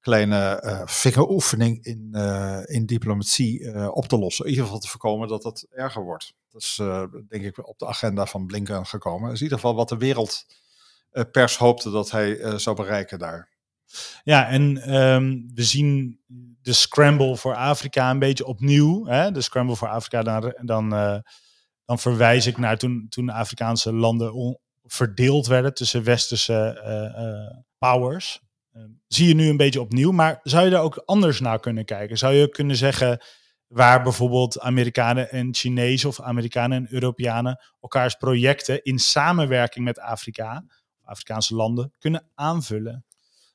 kleine 0.00 0.60
eh 0.60 0.82
vingeroefening 0.84 1.84
in, 1.84 2.08
eh, 2.12 2.60
in 2.64 2.86
diplomatie 2.86 3.70
eh, 3.70 3.88
op 3.92 4.06
te 4.06 4.18
lossen. 4.18 4.44
In 4.44 4.50
ieder 4.50 4.64
geval 4.64 4.80
te 4.80 4.88
voorkomen 4.88 5.28
dat 5.28 5.44
het 5.44 5.66
erger 5.70 6.02
wordt. 6.02 6.34
Dat 6.50 6.62
is 6.62 6.80
denk 7.28 7.44
ik 7.44 7.68
op 7.68 7.78
de 7.78 7.86
agenda 7.86 8.26
van 8.26 8.46
Blinken 8.46 8.86
gekomen. 8.86 9.22
Dat 9.22 9.32
is 9.32 9.38
in 9.38 9.44
ieder 9.44 9.58
geval 9.58 9.74
wat 9.74 9.88
de 9.88 9.96
wereldpers 9.96 11.56
hoopte 11.56 11.90
dat 11.90 12.10
hij 12.10 12.58
zou 12.58 12.76
bereiken 12.76 13.18
daar. 13.18 13.48
Ja, 14.24 14.48
en 14.48 14.82
ehm, 14.82 15.40
we 15.54 15.62
zien 15.62 16.20
de 16.62 16.72
scramble 16.72 17.36
voor 17.36 17.54
Afrika 17.54 18.10
een 18.10 18.18
beetje 18.18 18.46
opnieuw. 18.46 19.06
Hè? 19.06 19.32
De 19.32 19.40
scramble 19.40 19.76
voor 19.76 19.88
Afrika, 19.88 20.22
dan, 20.22 20.54
dan, 20.62 20.90
dan 21.84 21.98
verwijs 21.98 22.46
ik 22.46 22.58
naar 22.58 22.78
toen, 22.78 23.06
toen 23.08 23.30
Afrikaanse 23.30 23.92
landen 23.92 24.58
verdeeld 24.84 25.46
werden 25.46 25.74
tussen 25.74 26.04
westerse 26.04 26.80
powers. 27.78 28.40
Eh, 28.72 28.82
zie 29.06 29.28
je 29.28 29.34
nu 29.34 29.48
een 29.48 29.56
beetje 29.56 29.80
opnieuw, 29.80 30.10
maar 30.12 30.40
zou 30.42 30.64
je 30.64 30.74
er 30.76 30.80
ook 30.80 31.02
anders 31.04 31.40
naar 31.40 31.60
kunnen 31.60 31.84
kijken? 31.84 32.18
Zou 32.18 32.34
je 32.34 32.48
kunnen 32.48 32.76
zeggen 32.76 33.22
waar 33.66 34.02
bijvoorbeeld 34.02 34.60
Amerikanen 34.60 35.30
en 35.30 35.54
Chinezen 35.54 36.08
of 36.08 36.20
Amerikanen 36.20 36.78
en 36.78 36.92
Europeanen 36.92 37.60
elkaars 37.80 38.14
projecten 38.14 38.82
in 38.82 38.98
samenwerking 38.98 39.84
met 39.84 39.98
Afrika, 40.00 40.64
Afrikaanse 41.02 41.54
landen, 41.54 41.92
kunnen 41.98 42.30
aanvullen? 42.34 43.06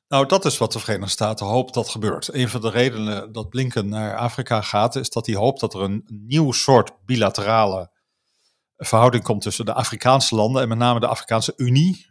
Nou, 0.08 0.26
dat 0.26 0.44
is 0.44 0.58
wat 0.58 0.72
de 0.72 0.78
Verenigde 0.78 1.10
Staten 1.10 1.46
hoopt 1.46 1.74
dat 1.74 1.88
gebeurt. 1.88 2.34
Een 2.34 2.48
van 2.48 2.60
de 2.60 2.70
redenen 2.70 3.32
dat 3.32 3.48
Blinken 3.48 3.88
naar 3.88 4.16
Afrika 4.16 4.60
gaat, 4.60 4.96
is 4.96 5.10
dat 5.10 5.26
hij 5.26 5.34
hoopt 5.34 5.60
dat 5.60 5.74
er 5.74 5.80
een 5.80 6.04
nieuw 6.06 6.52
soort 6.52 6.92
bilaterale 7.04 7.92
verhouding 8.76 9.22
komt 9.22 9.42
tussen 9.42 9.64
de 9.64 9.72
Afrikaanse 9.72 10.34
landen 10.34 10.62
en 10.62 10.68
met 10.68 10.78
name 10.78 11.00
de 11.00 11.06
Afrikaanse 11.06 11.52
Unie. 11.56 12.06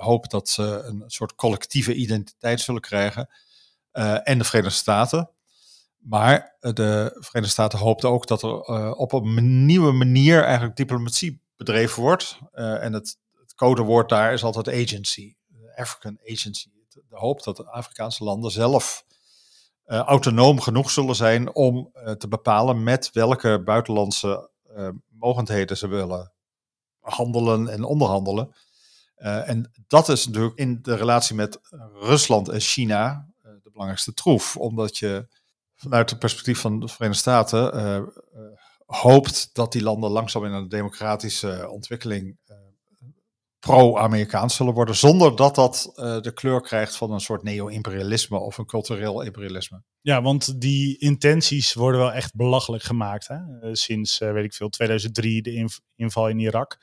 Hoop 0.00 0.30
dat 0.30 0.48
ze 0.48 0.62
een 0.62 1.04
soort 1.06 1.34
collectieve 1.34 1.94
identiteit 1.94 2.60
zullen 2.60 2.80
krijgen 2.80 3.28
eh, 3.90 4.28
en 4.28 4.38
de 4.38 4.44
Verenigde 4.44 4.76
Staten. 4.76 5.30
Maar 5.98 6.56
eh, 6.60 6.72
de 6.72 7.16
Verenigde 7.18 7.52
Staten 7.52 7.78
hoopt 7.78 8.04
ook 8.04 8.26
dat 8.26 8.42
er 8.42 8.60
eh, 8.60 8.92
op 8.96 9.12
een 9.12 9.66
nieuwe 9.66 9.92
manier 9.92 10.42
eigenlijk 10.44 10.76
diplomatie 10.76 11.40
bedreven 11.56 12.02
wordt. 12.02 12.38
En 12.52 12.92
het, 12.92 13.18
het 13.40 13.54
codewoord 13.54 14.08
daar 14.08 14.32
is 14.32 14.44
altijd 14.44 14.68
agency, 14.68 15.34
African 15.76 16.18
agency. 16.24 16.68
De 16.88 17.16
hoop 17.16 17.42
dat 17.42 17.56
de 17.56 17.70
Afrikaanse 17.70 18.24
landen 18.24 18.50
zelf 18.50 19.04
autonoom 19.84 20.60
genoeg 20.60 20.90
zullen 20.90 21.14
zijn 21.14 21.54
om 21.54 21.92
te 22.18 22.28
bepalen 22.28 22.82
met 22.82 23.10
welke 23.12 23.62
buitenlandse 23.64 24.50
eh, 24.74 24.88
mogendheden 25.08 25.76
ze 25.76 25.88
willen 25.88 26.32
handelen 27.00 27.68
en 27.68 27.84
onderhandelen. 27.84 28.54
Eh, 29.20 29.48
en 29.48 29.70
dat 29.86 30.08
is 30.08 30.26
natuurlijk 30.26 30.58
in 30.58 30.78
de 30.82 30.94
relatie 30.94 31.34
met 31.36 31.60
Rusland 31.94 32.48
en 32.48 32.60
China 32.60 33.28
eh, 33.42 33.50
de 33.62 33.70
belangrijkste 33.70 34.14
troef, 34.14 34.56
omdat 34.56 34.98
je 34.98 35.28
vanuit 35.74 36.10
het 36.10 36.18
perspectief 36.18 36.60
van 36.60 36.80
de 36.80 36.88
Verenigde 36.88 37.20
Staten 37.20 37.72
eh, 37.72 38.02
hoopt 38.86 39.50
dat 39.52 39.72
die 39.72 39.82
landen 39.82 40.10
langzaam 40.10 40.44
in 40.44 40.52
een 40.52 40.68
democratische 40.68 41.68
ontwikkeling 41.70 42.38
pro-Amerikaans 43.58 44.54
zullen 44.54 44.74
worden, 44.74 44.94
zonder 44.96 45.36
dat 45.36 45.54
dat 45.54 45.92
de 46.22 46.32
kleur 46.34 46.60
krijgt 46.60 46.96
van 46.96 47.12
een 47.12 47.20
soort 47.20 47.42
neo-imperialisme 47.42 48.38
of 48.38 48.58
een 48.58 48.66
cultureel 48.66 49.22
imperialisme. 49.22 49.82
Ja, 50.00 50.22
want 50.22 50.60
die 50.60 50.98
intenties 50.98 51.74
worden 51.74 52.00
wel 52.00 52.12
echt 52.12 52.34
belachelijk 52.34 52.82
gemaakt. 52.82 53.28
Hè? 53.28 53.38
Sinds, 53.76 54.18
weet 54.18 54.44
ik 54.44 54.54
veel, 54.54 54.68
2003, 54.68 55.42
de 55.42 55.52
inv- 55.52 55.78
inval 55.96 56.28
in 56.28 56.38
Irak. 56.38 56.78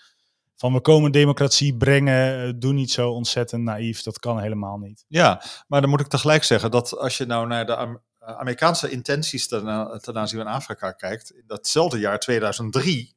Van 0.58 0.74
we 0.74 0.82
komen 0.82 1.12
democratie 1.12 1.78
brengen, 1.78 2.48
eh, 2.48 2.54
doe 2.56 2.74
niet 2.74 2.92
zo 2.92 3.12
ontzettend 3.12 3.64
naïef. 3.64 4.02
Dat 4.02 4.20
kan 4.20 4.40
helemaal 4.40 4.78
niet. 4.78 5.06
Ja, 5.08 5.42
maar 5.68 5.82
dan 5.82 5.90
moet 5.90 6.00
ik 6.00 6.08
tegelijk 6.08 6.44
zeggen 6.44 6.72
dat 6.72 6.98
als 6.98 7.18
je 7.18 7.26
nou 7.26 7.48
naar 7.48 7.66
de 7.66 7.74
eh, 7.74 7.96
Amerikaanse 8.20 8.90
intenties 8.90 9.48
ten, 9.48 9.68
a- 9.68 9.98
ten 9.98 10.18
aanzien 10.18 10.40
van 10.40 10.48
Afrika 10.48 10.92
kijkt, 10.92 11.32
in 11.32 11.44
datzelfde 11.48 12.00
jaar 12.00 12.20
2003, 12.20 13.16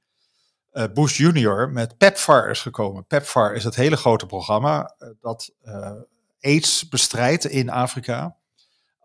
eh, 0.71 0.85
Bush 0.95 1.17
junior 1.17 1.71
met 1.71 1.97
PEPFAR 1.99 2.51
is 2.51 2.61
gekomen. 2.61 3.07
PEPFAR 3.07 3.55
is 3.55 3.65
het 3.65 3.75
hele 3.75 3.97
grote 3.97 4.27
programma 4.27 4.95
eh, 4.99 5.09
dat 5.21 5.51
eh, 5.63 5.93
AIDS 6.41 6.89
bestrijdt 6.89 7.45
in 7.45 7.71
Afrika. 7.71 8.37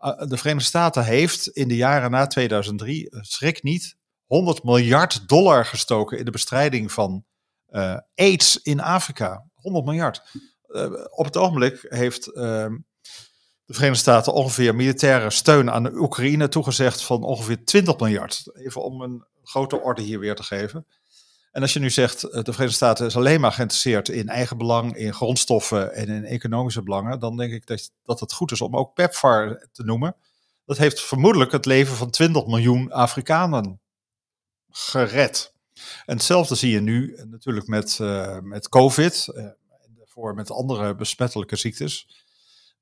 Uh, 0.00 0.18
de 0.28 0.36
Verenigde 0.36 0.68
Staten 0.68 1.04
heeft 1.04 1.48
in 1.48 1.68
de 1.68 1.76
jaren 1.76 2.10
na 2.10 2.26
2003, 2.26 3.10
uh, 3.10 3.20
schrik 3.22 3.62
niet, 3.62 3.96
100 4.26 4.62
miljard 4.64 5.28
dollar 5.28 5.64
gestoken 5.64 6.18
in 6.18 6.24
de 6.24 6.30
bestrijding 6.30 6.92
van 6.92 7.24
uh, 7.70 7.98
AIDS 8.14 8.62
in 8.62 8.80
Afrika. 8.80 9.44
100 9.54 9.84
miljard. 9.84 10.22
Uh, 10.68 10.92
op 11.10 11.24
het 11.24 11.36
ogenblik 11.36 11.86
heeft 11.88 12.26
ehm, 12.26 12.76
de 13.64 13.74
Verenigde 13.74 14.00
Staten 14.00 14.32
ongeveer 14.32 14.74
militaire 14.74 15.30
steun 15.30 15.70
aan 15.70 15.82
de 15.82 15.98
Oekraïne 15.98 16.48
toegezegd 16.48 17.02
van 17.02 17.22
ongeveer 17.22 17.64
20 17.64 17.98
miljard. 17.98 18.44
Even 18.54 18.82
om 18.82 19.00
een 19.00 19.24
grote 19.42 19.80
orde 19.80 20.02
hier 20.02 20.18
weer 20.18 20.34
te 20.34 20.42
geven. 20.42 20.86
En 21.56 21.62
als 21.62 21.72
je 21.72 21.78
nu 21.78 21.90
zegt, 21.90 22.22
eh, 22.22 22.30
de 22.30 22.52
Verenigde 22.52 22.76
Staten 22.76 23.06
is 23.06 23.16
alleen 23.16 23.40
maar 23.40 23.52
geïnteresseerd 23.52 24.08
in 24.08 24.28
eigen 24.28 24.58
belang, 24.58 24.96
in 24.96 25.14
grondstoffen 25.14 25.94
en 25.94 26.08
in 26.08 26.24
economische 26.24 26.82
belangen, 26.82 27.18
dan 27.20 27.36
denk 27.36 27.52
ik 27.52 27.66
dat, 27.66 27.90
dat 28.02 28.20
het 28.20 28.32
goed 28.32 28.52
is 28.52 28.60
om 28.60 28.76
ook 28.76 28.94
PEPFAR 28.94 29.68
te 29.72 29.84
noemen. 29.84 30.16
Dat 30.64 30.76
heeft 30.76 31.02
vermoedelijk 31.02 31.52
het 31.52 31.66
leven 31.66 31.96
van 31.96 32.10
20 32.10 32.46
miljoen 32.46 32.92
Afrikanen 32.92 33.80
gered. 34.70 35.54
En 36.04 36.16
hetzelfde 36.16 36.54
zie 36.54 36.70
je 36.70 36.80
nu 36.80 37.18
natuurlijk 37.24 37.66
met, 37.66 37.98
uh, 38.00 38.38
met 38.40 38.68
COVID. 38.68 39.24
De 39.24 39.56
voor 40.16 40.34
met 40.34 40.50
andere 40.50 40.94
besmettelijke 40.94 41.56
ziektes. 41.56 42.08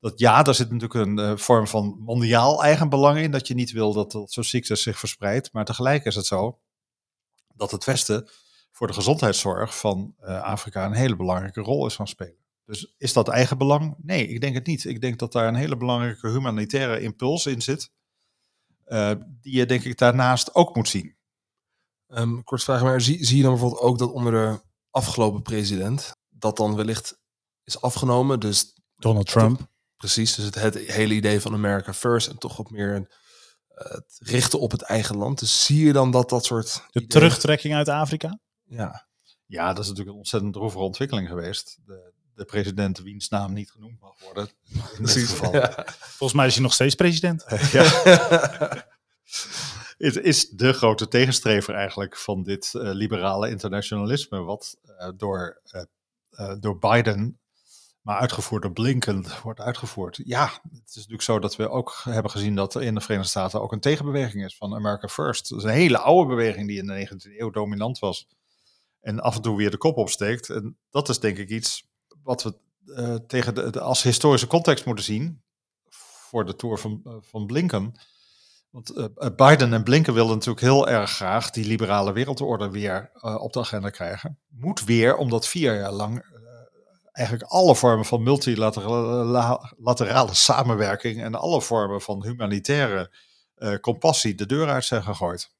Dat 0.00 0.18
ja, 0.18 0.42
daar 0.42 0.54
zit 0.54 0.70
natuurlijk 0.70 1.06
een 1.06 1.18
eh, 1.18 1.36
vorm 1.36 1.66
van 1.66 1.96
mondiaal 1.98 2.62
eigenbelang 2.62 3.18
in. 3.18 3.30
Dat 3.30 3.46
je 3.46 3.54
niet 3.54 3.72
wil 3.72 3.92
dat, 3.92 4.12
dat 4.12 4.32
zo'n 4.32 4.44
ziekte 4.44 4.76
zich 4.76 4.98
verspreidt. 4.98 5.52
Maar 5.52 5.64
tegelijk 5.64 6.04
is 6.04 6.14
het 6.14 6.26
zo 6.26 6.58
dat 7.54 7.70
het 7.70 7.84
Westen 7.84 8.28
voor 8.72 8.86
de 8.86 8.92
gezondheidszorg 8.92 9.78
van 9.78 10.14
eh, 10.18 10.42
Afrika 10.42 10.84
een 10.84 10.92
hele 10.92 11.16
belangrijke 11.16 11.60
rol 11.60 11.86
is 11.86 11.94
gaan 11.94 12.08
spelen. 12.08 12.44
Dus 12.64 12.94
is 12.98 13.12
dat 13.12 13.28
eigenbelang? 13.28 13.94
Nee, 14.02 14.28
ik 14.28 14.40
denk 14.40 14.54
het 14.54 14.66
niet. 14.66 14.84
Ik 14.84 15.00
denk 15.00 15.18
dat 15.18 15.32
daar 15.32 15.48
een 15.48 15.54
hele 15.54 15.76
belangrijke 15.76 16.28
humanitaire 16.28 17.00
impuls 17.00 17.46
in 17.46 17.62
zit. 17.62 17.90
eh, 18.84 19.10
die 19.40 19.56
je 19.56 19.66
denk 19.66 19.84
ik 19.84 19.98
daarnaast 19.98 20.54
ook 20.54 20.74
moet 20.74 20.88
zien. 20.88 21.16
Ehm, 22.14 22.42
kort 22.42 22.62
vraag, 22.62 22.82
maar 22.82 23.00
zie, 23.00 23.24
zie 23.24 23.36
je 23.36 23.42
dan 23.42 23.52
bijvoorbeeld 23.52 23.82
ook 23.82 23.98
dat 23.98 24.12
onder 24.12 24.32
de 24.32 24.60
afgelopen 24.90 25.42
president 25.42 26.12
dat 26.28 26.56
dan 26.56 26.76
wellicht 26.76 27.18
is 27.64 27.80
afgenomen? 27.80 28.40
Dus 28.40 28.74
Donald 28.96 29.26
Trump. 29.26 29.60
precies, 29.96 30.34
dus 30.34 30.44
het, 30.44 30.54
het 30.54 30.74
hele 30.78 31.14
idee 31.14 31.40
van 31.40 31.52
America 31.52 31.92
First 31.94 32.28
en 32.28 32.38
toch 32.38 32.56
wat 32.56 32.70
meer 32.70 32.94
een, 32.94 33.08
eh, 33.68 33.90
het 33.90 34.16
richten 34.18 34.60
op 34.60 34.70
het 34.70 34.82
eigen 34.82 35.16
land. 35.16 35.38
Dus 35.38 35.64
zie 35.64 35.84
je 35.86 35.92
dan 35.92 36.10
dat 36.10 36.28
dat 36.28 36.44
soort 36.44 36.74
De 36.74 36.80
ideeën- 36.90 37.08
terugtrekking 37.08 37.74
uit 37.74 37.88
Afrika. 37.88 38.38
Ja, 38.64 39.06
Ja, 39.46 39.66
dat 39.68 39.78
is 39.78 39.84
natuurlijk 39.88 40.10
een 40.10 40.20
ontzettend 40.22 40.52
droevige 40.52 40.82
ontwikkeling 40.82 41.28
geweest. 41.28 41.78
De, 41.84 42.12
de 42.34 42.44
president 42.44 42.98
wiens 42.98 43.28
naam 43.28 43.52
niet 43.52 43.70
genoemd 43.70 44.00
mag 44.00 44.20
worden. 44.20 44.50
In 44.98 45.04
dit 45.04 45.16
geval. 45.16 45.52
Ja. 45.52 45.86
Volgens 45.98 46.32
mij 46.32 46.46
is 46.46 46.54
hij 46.54 46.62
nog 46.62 46.72
steeds 46.72 46.94
president. 46.94 47.44
Het 47.46 47.72
is 50.12 50.48
de 50.48 50.72
grote 50.72 51.08
tegenstrever 51.08 51.74
eigenlijk 51.74 52.16
van 52.16 52.42
dit 52.42 52.74
eh, 52.74 52.82
liberale 52.82 53.50
internationalisme, 53.50 54.38
wat 54.38 54.76
eh, 54.98 55.08
door, 55.16 55.60
eh, 56.30 56.54
door 56.60 56.78
Biden, 56.78 57.38
maar 58.00 58.18
uitgevoerd 58.18 58.62
door 58.62 58.72
Blinken, 58.72 59.24
wordt 59.42 59.60
uitgevoerd. 59.60 60.20
Ja, 60.24 60.44
het 60.46 60.88
is 60.88 60.94
natuurlijk 60.94 61.22
zo 61.22 61.38
dat 61.38 61.56
we 61.56 61.68
ook 61.68 62.00
hebben 62.04 62.30
gezien 62.30 62.54
dat 62.54 62.74
er 62.74 62.82
in 62.82 62.94
de 62.94 63.00
Verenigde 63.00 63.30
Staten 63.30 63.60
ook 63.62 63.72
een 63.72 63.80
tegenbeweging 63.80 64.44
is 64.44 64.56
van 64.56 64.74
America 64.74 65.08
First. 65.08 65.48
Dat 65.48 65.58
is 65.58 65.64
een 65.64 65.70
hele 65.70 65.98
oude 65.98 66.28
beweging 66.28 66.66
die 66.68 66.78
in 66.78 66.86
de 66.86 67.08
19e 67.08 67.38
eeuw 67.38 67.50
dominant 67.50 67.98
was 67.98 68.28
en 69.00 69.20
af 69.20 69.36
en 69.36 69.42
toe 69.42 69.56
weer 69.56 69.70
de 69.70 69.76
kop 69.76 69.96
opsteekt. 69.96 70.50
En 70.50 70.76
dat 70.90 71.08
is 71.08 71.18
denk 71.18 71.38
ik 71.38 71.48
iets 71.48 71.88
wat 72.22 72.42
we 72.42 72.54
tegen 73.26 73.54
de, 73.54 73.70
de- 73.70 73.80
als 73.80 74.02
historische 74.02 74.46
context 74.46 74.84
moeten 74.84 75.04
zien 75.04 75.42
voor 75.88 76.46
de 76.46 76.56
tour 76.56 76.78
van, 76.78 77.20
van 77.20 77.46
Blinken. 77.46 77.94
Want 78.74 78.90
eh, 78.90 79.04
eh, 79.16 79.34
Biden 79.36 79.72
en 79.72 79.82
Blinken 79.82 80.14
wilden 80.14 80.34
natuurlijk 80.34 80.64
heel 80.64 80.88
erg 80.88 81.10
graag 81.10 81.50
die 81.50 81.66
liberale 81.66 82.12
wereldorde 82.12 82.70
weer 82.70 83.10
eh, 83.14 83.42
op 83.42 83.52
de 83.52 83.60
agenda 83.60 83.90
krijgen. 83.90 84.38
Moet 84.48 84.84
weer, 84.84 85.16
omdat 85.16 85.48
vier 85.48 85.76
jaar 85.76 85.92
lang 85.92 86.32
eigenlijk 87.12 87.50
alle 87.50 87.74
vormen 87.76 88.04
van 88.04 88.22
multilaterale 88.22 89.24
la- 89.24 89.72
laterale 89.78 90.34
samenwerking 90.34 91.22
en 91.22 91.34
alle 91.34 91.62
vormen 91.62 92.00
van 92.00 92.24
humanitaire 92.24 93.10
compassie 93.80 94.34
de 94.34 94.46
deur 94.46 94.68
uit 94.68 94.84
zijn 94.84 95.02
gegooid. 95.02 95.52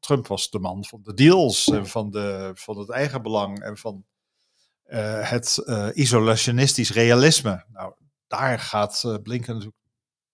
Trump 0.00 0.26
was 0.26 0.50
de 0.50 0.58
man 0.58 0.84
van 0.84 1.00
de 1.02 1.14
deals 1.14 1.68
en 1.68 1.86
van, 1.86 2.10
de, 2.10 2.50
van 2.54 2.78
het 2.78 2.90
eigen 2.90 3.22
belang 3.22 3.62
en 3.62 3.76
van 3.76 4.04
het 5.20 5.62
isolationistisch 5.92 6.92
realisme. 6.92 7.64
Nou, 7.72 7.92
daar 8.26 8.58
gaat 8.58 9.18
Blinken 9.22 9.54
natuurlijk 9.54 9.76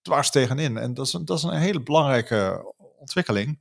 dwars 0.05 0.29
tegenin. 0.29 0.77
En 0.77 0.93
dat 0.93 1.05
is 1.05 1.13
een, 1.13 1.25
dat 1.25 1.37
is 1.37 1.43
een 1.43 1.59
hele 1.59 1.83
belangrijke 1.83 2.73
ontwikkeling. 2.99 3.59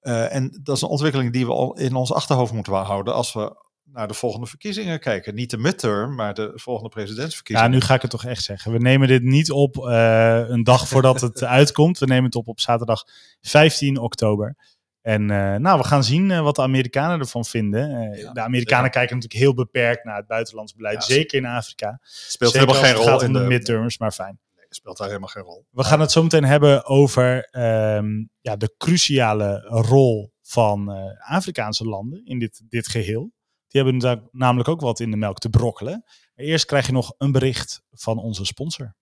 Eh, 0.00 0.34
en 0.34 0.60
dat 0.62 0.76
is 0.76 0.82
een 0.82 0.88
ontwikkeling 0.88 1.32
die 1.32 1.46
we 1.46 1.52
al 1.52 1.78
in 1.78 1.94
ons 1.94 2.12
achterhoofd 2.12 2.52
moeten 2.52 2.72
houden 2.72 3.14
als 3.14 3.32
we 3.32 3.62
naar 3.84 4.08
de 4.08 4.14
volgende 4.14 4.46
verkiezingen 4.46 5.00
kijken. 5.00 5.34
Niet 5.34 5.50
de 5.50 5.58
midterm, 5.58 6.14
maar 6.14 6.34
de 6.34 6.52
volgende 6.54 6.90
Ja, 6.94 7.00
presidentsverkiezingen. 7.00 7.70
nu 7.70 7.80
ga 7.80 7.94
ik 7.94 8.02
het 8.02 8.10
toch 8.10 8.24
echt 8.24 8.42
zeggen. 8.42 8.72
We 8.72 8.78
nemen 8.78 9.08
dit 9.08 9.22
niet 9.22 9.50
op 9.50 9.76
eh, 9.76 10.48
een 10.48 10.64
dag 10.64 10.88
voordat 10.88 11.20
het 11.20 11.44
uitkomt. 11.60 11.98
We 11.98 12.06
nemen 12.06 12.24
het 12.24 12.34
op 12.34 12.48
op 12.48 12.60
zaterdag 12.60 13.04
15 13.40 13.98
oktober. 13.98 14.56
En 15.02 15.30
eh, 15.30 15.54
nou, 15.54 15.78
we 15.78 15.84
gaan 15.84 16.04
zien 16.04 16.42
wat 16.42 16.56
de 16.56 16.62
Amerikanen 16.62 17.20
ervan 17.20 17.44
vinden. 17.44 18.12
Ja, 18.16 18.32
de 18.32 18.40
Amerikanen 18.40 18.90
kijken 18.90 19.16
natuurlijk 19.16 19.42
heel 19.42 19.54
beperkt 19.54 20.04
naar 20.04 20.16
het 20.16 20.26
buitenlands 20.26 20.74
beleid. 20.74 21.06
Ja, 21.06 21.14
zeker 21.14 21.38
in 21.38 21.46
Afrika. 21.46 22.00
speelt 22.02 22.52
Zeker 22.52 22.68
helemaal 22.68 22.94
geen 22.94 23.04
rol 23.04 23.22
in 23.22 23.32
de, 23.32 23.38
midterms, 23.38 23.98
maar 23.98 24.12
fijn. 24.12 24.38
Speelt 24.74 24.96
daar 24.96 25.06
helemaal 25.06 25.28
geen 25.28 25.42
rol. 25.42 25.66
We 25.70 25.84
gaan 25.84 26.00
het 26.00 26.12
zo 26.12 26.22
meteen 26.22 26.44
hebben 26.44 26.84
over 26.84 27.48
ehm, 27.50 28.24
ja, 28.40 28.56
de 28.56 28.74
cruciale 28.78 29.60
rol 29.60 30.32
van 30.42 30.92
eh, 30.92 31.30
Afrikaanse 31.30 31.84
landen 31.84 32.24
in 32.24 32.38
dit, 32.38 32.62
dit 32.68 32.88
geheel. 32.88 33.32
Die 33.68 33.82
hebben 33.82 34.00
daar 34.00 34.22
namelijk 34.30 34.68
ook 34.68 34.80
wat 34.80 35.00
in 35.00 35.10
de 35.10 35.16
melk 35.16 35.38
te 35.38 35.48
brokkelen. 35.48 36.02
Maar 36.34 36.44
eerst 36.44 36.64
krijg 36.64 36.86
je 36.86 36.92
nog 36.92 37.14
een 37.18 37.32
bericht 37.32 37.82
van 37.90 38.18
onze 38.18 38.44
sponsor. 38.44 38.94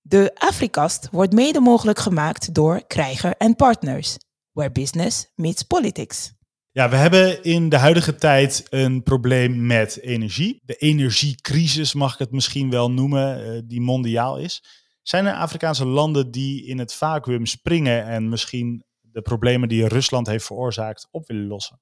De 0.00 0.30
Afrikast 0.34 1.08
wordt 1.10 1.32
mede 1.32 1.60
mogelijk 1.60 1.98
gemaakt 1.98 2.54
door 2.54 2.86
Krijger 2.86 3.36
en 3.36 3.56
Partners, 3.56 4.16
where 4.52 4.72
business 4.72 5.32
meets 5.34 5.62
politics. 5.62 6.32
Ja, 6.70 6.88
we 6.88 6.96
hebben 6.96 7.42
in 7.42 7.68
de 7.68 7.76
huidige 7.76 8.14
tijd 8.14 8.66
een 8.70 9.02
probleem 9.02 9.66
met 9.66 10.00
energie. 10.00 10.60
De 10.64 10.74
energiecrisis 10.74 11.94
mag 11.94 12.12
ik 12.12 12.18
het 12.18 12.32
misschien 12.32 12.70
wel 12.70 12.90
noemen, 12.90 13.44
eh, 13.44 13.62
die 13.64 13.80
mondiaal 13.80 14.38
is. 14.38 14.62
Zijn 15.08 15.26
er 15.26 15.34
Afrikaanse 15.34 15.86
landen 15.86 16.30
die 16.30 16.64
in 16.64 16.78
het 16.78 16.94
vacuüm 16.94 17.46
springen 17.46 18.04
en 18.04 18.28
misschien 18.28 18.84
de 19.00 19.22
problemen 19.22 19.68
die 19.68 19.88
Rusland 19.88 20.26
heeft 20.26 20.46
veroorzaakt 20.46 21.08
op 21.10 21.26
willen 21.26 21.46
lossen? 21.46 21.80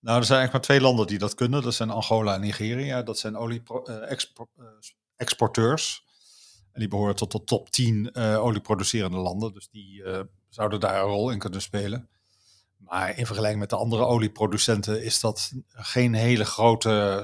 Nou, 0.00 0.18
er 0.18 0.24
zijn 0.24 0.38
eigenlijk 0.38 0.52
maar 0.52 0.60
twee 0.60 0.80
landen 0.80 1.06
die 1.06 1.18
dat 1.18 1.34
kunnen. 1.34 1.62
Dat 1.62 1.74
zijn 1.74 1.90
Angola 1.90 2.34
en 2.34 2.40
Nigeria. 2.40 3.02
Dat 3.02 3.18
zijn 3.18 3.36
olie-exporteurs. 3.36 6.04
en 6.72 6.80
die 6.80 6.88
behoren 6.88 7.16
tot 7.16 7.32
de 7.32 7.44
top 7.44 7.70
10 7.70 8.12
eh 8.12 8.44
olieproducerende 8.44 9.16
landen. 9.16 9.52
Dus 9.52 9.68
die 9.68 10.04
eh, 10.04 10.20
zouden 10.48 10.80
daar 10.80 11.02
een 11.02 11.08
rol 11.08 11.30
in 11.30 11.38
kunnen 11.38 11.62
spelen. 11.62 12.08
Maar 12.76 13.18
in 13.18 13.26
vergelijking 13.26 13.60
met 13.60 13.70
de 13.70 13.76
andere 13.76 14.04
olieproducenten 14.04 15.04
is 15.04 15.20
dat 15.20 15.52
geen 15.68 16.14
hele 16.14 16.44
grote, 16.44 17.20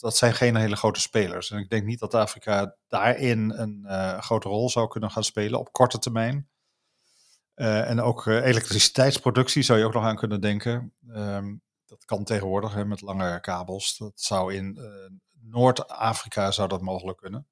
dat 0.00 0.16
zijn 0.16 0.34
geen 0.34 0.56
hele 0.56 0.76
grote 0.76 1.00
spelers. 1.00 1.50
En 1.50 1.58
ik 1.58 1.70
denk 1.70 1.84
niet 1.84 1.98
dat 1.98 2.14
Afrika 2.14 2.76
daarin 2.88 3.50
een 3.50 3.84
eh, 3.84 4.20
grote 4.20 4.48
rol 4.48 4.70
zou 4.70 4.88
kunnen 4.88 5.10
gaan 5.10 5.24
spelen 5.24 5.58
op 5.58 5.72
korte 5.72 5.98
termijn. 5.98 6.48
Eh, 7.54 7.90
en 7.90 8.00
ook 8.00 8.26
eh, 8.26 8.44
elektriciteitsproductie 8.44 9.62
zou 9.62 9.78
je 9.78 9.84
ook 9.84 9.92
nog 9.92 10.04
aan 10.04 10.16
kunnen 10.16 10.40
denken. 10.40 10.94
Ehm, 11.08 11.54
dat 11.86 12.04
kan 12.04 12.24
tegenwoordig 12.24 12.74
hè, 12.74 12.84
met 12.84 13.00
lange 13.00 13.40
kabels. 13.40 13.96
Dat 13.96 14.20
zou 14.20 14.54
in 14.54 14.78
Noord-Afrika 15.40 16.50
zou 16.50 16.68
dat 16.68 16.80
mogelijk 16.80 17.18
kunnen. 17.18 17.46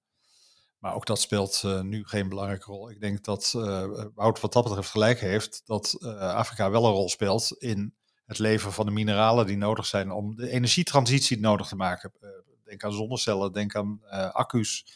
Maar 0.79 0.95
ook 0.95 1.07
dat 1.07 1.21
speelt 1.21 1.63
nu 1.83 2.05
geen 2.05 2.29
belangrijke 2.29 2.65
rol. 2.65 2.91
Ik 2.91 3.01
denk 3.01 3.25
dat 3.25 3.53
eh 3.57 3.85
Wout 4.15 4.41
wat 4.41 4.53
dat 4.53 4.65
betreft 4.65 4.91
gelijk 4.91 5.21
heeft 5.21 5.63
dat 5.65 6.03
Afrika 6.19 6.71
wel 6.71 6.85
een 6.85 6.93
rol 6.93 7.09
speelt 7.09 7.53
in 7.59 7.95
het 8.27 8.39
leveren 8.39 8.73
van 8.73 8.87
de 8.87 8.93
mineralen 8.93 9.47
die 9.47 9.57
nodig 9.57 9.87
zijn 9.87 10.11
om 10.11 10.37
de 10.37 10.51
energietransitie 10.51 11.41
nodig 11.41 11.67
te 11.67 11.77
maken. 11.77 12.13
Eh, 12.21 12.29
denk 12.65 12.85
aan 12.85 12.93
zonnecellen, 12.93 13.53
denk 13.53 13.75
aan 13.75 14.01
eh, 14.03 14.31
accu's, 14.31 14.87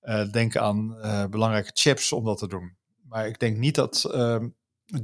eh, 0.00 0.30
denk 0.30 0.56
aan 0.56 0.96
belangrijke 1.30 1.70
chips 1.74 2.12
om 2.12 2.24
dat 2.24 2.38
te 2.38 2.48
doen. 2.48 2.76
Maar 3.08 3.26
ik 3.26 3.38
denk 3.38 3.56
niet 3.56 3.74
dat 3.74 4.04
ehm, 4.04 4.48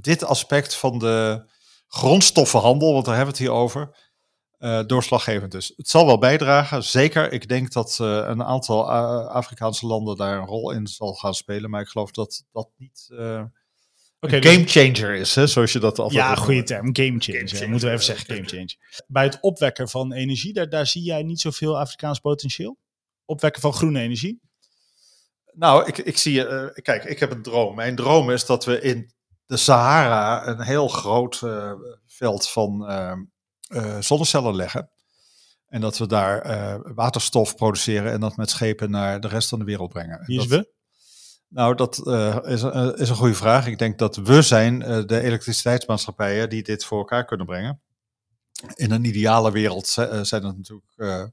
dit 0.01 0.25
aspect 0.25 0.75
van 0.75 0.99
de 0.99 1.49
grondstoffenhandel, 1.89 2.93
want 2.93 3.05
daar 3.05 3.17
hebben 3.17 3.35
we 3.35 3.41
het 3.41 3.51
hier 3.51 3.61
over, 3.61 4.07
doorslaggevend 4.87 5.55
is. 5.55 5.73
Het 5.77 5.89
zal 5.89 6.07
wel 6.07 6.19
bijdragen, 6.19 6.85
zeker. 6.85 7.33
Ik 7.33 7.49
denk 7.49 7.73
dat 7.73 7.99
een 7.99 8.45
aantal 8.45 8.93
Afrikaanse 9.29 9.87
landen 9.87 10.17
daar 10.17 10.39
een 10.39 10.47
rol 10.47 10.71
in 10.71 10.87
zal 10.87 11.15
gaan 11.15 11.35
spelen, 11.35 11.71
maar 11.71 11.81
ik 11.81 11.89
geloof 11.89 12.11
dat 12.11 12.45
dat 12.53 12.69
niet 12.77 13.09
een 14.21 14.41
dus- 14.41 14.53
game 14.53 14.67
changer 14.67 15.15
is, 15.15 15.35
hè, 15.35 15.47
zoals 15.47 15.73
je 15.73 15.79
dat 15.79 15.99
altijd 15.99 16.23
Ja, 16.23 16.35
goede 16.35 16.63
term. 16.63 16.97
Game 16.97 17.15
changer. 17.19 17.49
changer, 17.49 17.69
Moeten 17.69 17.89
we 17.89 17.95
even 17.95 18.07
zeggen, 18.07 18.35
game 18.35 18.49
changer. 18.49 18.77
Bij 19.07 19.25
het 19.25 19.39
opwekken 19.41 19.89
van 19.89 20.13
energie, 20.13 20.53
daar, 20.53 20.69
daar 20.69 20.87
zie 20.87 21.03
jij 21.03 21.23
niet 21.23 21.41
zoveel 21.41 21.79
Afrikaans 21.79 22.19
potentieel? 22.19 22.79
Opwekken 23.25 23.63
van 23.63 23.73
groene 23.73 24.01
energie? 24.01 24.41
Nou, 25.53 25.87
ik, 25.87 25.99
ik 25.99 26.19
zie, 26.19 26.47
eh, 26.47 26.83
kijk, 26.83 27.05
ik 27.05 27.19
heb 27.19 27.31
een 27.31 27.43
droom. 27.43 27.75
Mijn 27.75 27.97
droom 27.97 28.31
is 28.31 28.47
dat 28.47 28.65
we 28.65 28.81
in 28.81 29.13
de 29.47 29.57
Sahara 29.57 30.47
een 30.47 30.61
heel 30.61 30.89
groot 30.89 31.43
eh, 31.43 31.73
veld 32.07 32.49
van 32.49 32.89
eh, 32.89 34.01
zonnecellen 34.01 34.57
leggen. 34.57 34.91
En 35.67 35.81
dat 35.81 35.99
we 35.99 36.07
daar 36.07 36.95
waterstof 36.95 37.55
produceren 37.55 38.13
en 38.13 38.21
dat 38.21 38.37
met 38.37 38.51
schepen 38.51 38.91
naar 38.91 39.21
de 39.21 39.29
rest 39.29 39.49
van 39.49 39.59
de 39.59 39.65
wereld 39.65 39.93
brengen. 39.93 40.23
Wie 40.27 40.41
is 40.41 40.47
dat, 40.47 40.59
we? 40.59 40.77
Nou, 41.49 41.75
dat 41.75 42.07
eh, 42.07 42.39
is, 42.43 42.63
eh, 42.63 42.91
is 42.95 43.09
een 43.09 43.17
goede 43.17 43.35
vraag. 43.35 43.67
Ik 43.67 43.79
denk 43.79 43.99
dat 43.99 44.17
we 44.17 44.43
zijn 44.43 44.83
eh, 44.83 45.05
de 45.07 45.21
elektriciteitsmaatschappijen 45.21 46.49
die 46.49 46.63
dit 46.63 46.85
voor 46.85 46.99
elkaar 46.99 47.25
kunnen 47.25 47.47
brengen. 47.47 47.81
In 48.75 48.91
een 48.91 49.05
ideale 49.05 49.51
wereld 49.51 49.87
zi- 49.87 50.25
zijn 50.25 50.45
het 50.45 50.57
natuurlijk 50.57 51.33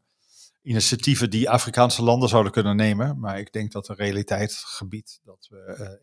initiatieven 0.61 1.29
die 1.29 1.49
Afrikaanse 1.49 2.03
landen 2.03 2.29
zouden 2.29 2.51
kunnen 2.51 2.75
nemen. 2.75 3.19
Maar 3.19 3.39
ik 3.39 3.51
denk 3.51 3.71
dat 3.71 3.85
de 3.85 3.93
realiteit 3.93 4.53
gebiedt 4.53 5.19
dat 5.23 5.47
we 5.49 5.99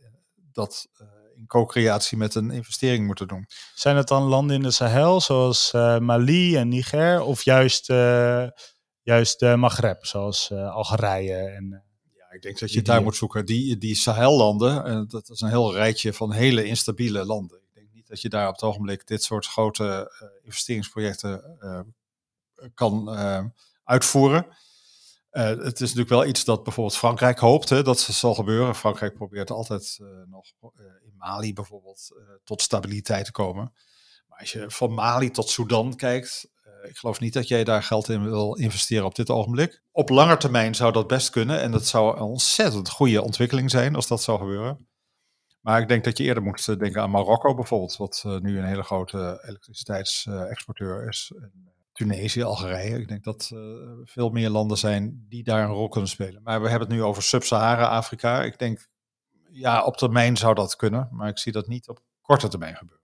dat 0.52 0.88
in 1.34 1.46
co-creatie 1.46 2.18
met 2.18 2.34
een 2.34 2.50
investering 2.50 3.06
moeten 3.06 3.28
doen. 3.28 3.46
Zijn 3.74 3.96
het 3.96 4.08
dan 4.08 4.22
landen 4.22 4.56
in 4.56 4.62
de 4.62 4.70
Sahel, 4.70 5.20
zoals 5.20 5.72
Mali 5.98 6.56
en 6.56 6.68
Niger? 6.68 7.20
Of 7.20 7.42
juist 7.42 7.86
juist 9.02 9.40
Maghreb, 9.40 10.06
zoals 10.06 10.52
Algerije 10.52 11.36
en... 11.36 11.84
Ik 12.32 12.42
denk 12.42 12.58
dat 12.58 12.72
je 12.72 12.82
daar 12.82 13.02
moet 13.02 13.16
zoeken. 13.16 13.46
Die, 13.46 13.78
die 13.78 13.94
Sahellanden, 13.94 15.08
dat 15.08 15.30
is 15.30 15.40
een 15.40 15.48
heel 15.48 15.74
rijtje 15.74 16.12
van 16.12 16.32
hele 16.32 16.64
instabiele 16.64 17.24
landen. 17.24 17.58
Ik 17.58 17.74
denk 17.74 17.88
niet 17.92 18.06
dat 18.06 18.20
je 18.20 18.28
daar 18.28 18.48
op 18.48 18.54
het 18.54 18.62
ogenblik 18.62 19.06
dit 19.06 19.22
soort 19.22 19.46
grote 19.46 20.12
investeringsprojecten 20.42 21.58
kan 22.74 23.08
uitvoeren. 23.84 24.46
Het 25.30 25.74
is 25.74 25.80
natuurlijk 25.80 26.08
wel 26.08 26.26
iets 26.26 26.44
dat 26.44 26.62
bijvoorbeeld 26.62 26.96
Frankrijk 26.96 27.38
hoopt 27.38 27.68
hè, 27.68 27.82
dat 27.82 28.06
het 28.06 28.16
zal 28.16 28.34
gebeuren. 28.34 28.74
Frankrijk 28.74 29.14
probeert 29.14 29.50
altijd 29.50 29.98
nog 30.28 30.52
in 31.02 31.14
Mali 31.16 31.52
bijvoorbeeld 31.52 32.08
tot 32.44 32.62
stabiliteit 32.62 33.24
te 33.24 33.32
komen. 33.32 33.72
Maar 34.26 34.38
als 34.38 34.52
je 34.52 34.70
van 34.70 34.94
Mali 34.94 35.30
tot 35.30 35.48
Sudan 35.48 35.96
kijkt, 35.96 36.50
ik 36.88 36.96
geloof 36.96 37.20
niet 37.20 37.32
dat 37.32 37.48
jij 37.48 37.64
daar 37.64 37.82
geld 37.82 38.08
in 38.08 38.22
wil 38.22 38.54
investeren 38.54 39.04
op 39.04 39.14
dit 39.14 39.30
ogenblik. 39.30 39.82
Op 39.92 40.08
lange 40.08 40.36
termijn 40.36 40.74
zou 40.74 40.92
dat 40.92 41.06
best 41.06 41.30
kunnen 41.30 41.60
en 41.60 41.70
dat 41.70 41.86
zou 41.86 42.16
een 42.16 42.22
ontzettend 42.22 42.90
goede 42.90 43.22
ontwikkeling 43.22 43.70
zijn 43.70 43.94
als 43.94 44.06
dat 44.06 44.22
zou 44.22 44.38
gebeuren. 44.38 44.86
Maar 45.60 45.80
ik 45.80 45.88
denk 45.88 46.04
dat 46.04 46.18
je 46.18 46.24
eerder 46.24 46.42
moet 46.42 46.78
denken 46.78 47.02
aan 47.02 47.10
Marokko 47.10 47.54
bijvoorbeeld, 47.54 47.96
wat 47.96 48.24
nu 48.40 48.58
een 48.58 48.64
hele 48.64 48.82
grote 48.82 49.42
elektriciteitsexporteur 49.46 51.08
is. 51.08 51.32
Tunesië, 51.92 52.42
Algerije. 52.42 52.98
Ik 52.98 53.08
denk 53.08 53.24
dat 53.24 53.50
uh, 53.54 53.60
veel 54.04 54.30
meer 54.30 54.50
landen 54.50 54.78
zijn 54.78 55.26
die 55.28 55.42
daar 55.42 55.64
een 55.64 55.74
rol 55.74 55.88
kunnen 55.88 56.10
spelen. 56.10 56.42
Maar 56.42 56.62
we 56.62 56.68
hebben 56.68 56.88
het 56.88 56.96
nu 56.96 57.02
over 57.02 57.22
Sub-Sahara-Afrika. 57.22 58.42
Ik 58.42 58.58
denk, 58.58 58.88
ja, 59.50 59.84
op 59.84 59.96
termijn 59.96 60.36
zou 60.36 60.54
dat 60.54 60.76
kunnen, 60.76 61.08
maar 61.10 61.28
ik 61.28 61.38
zie 61.38 61.52
dat 61.52 61.66
niet 61.66 61.88
op 61.88 62.02
korte 62.20 62.48
termijn 62.48 62.76
gebeuren. 62.76 63.01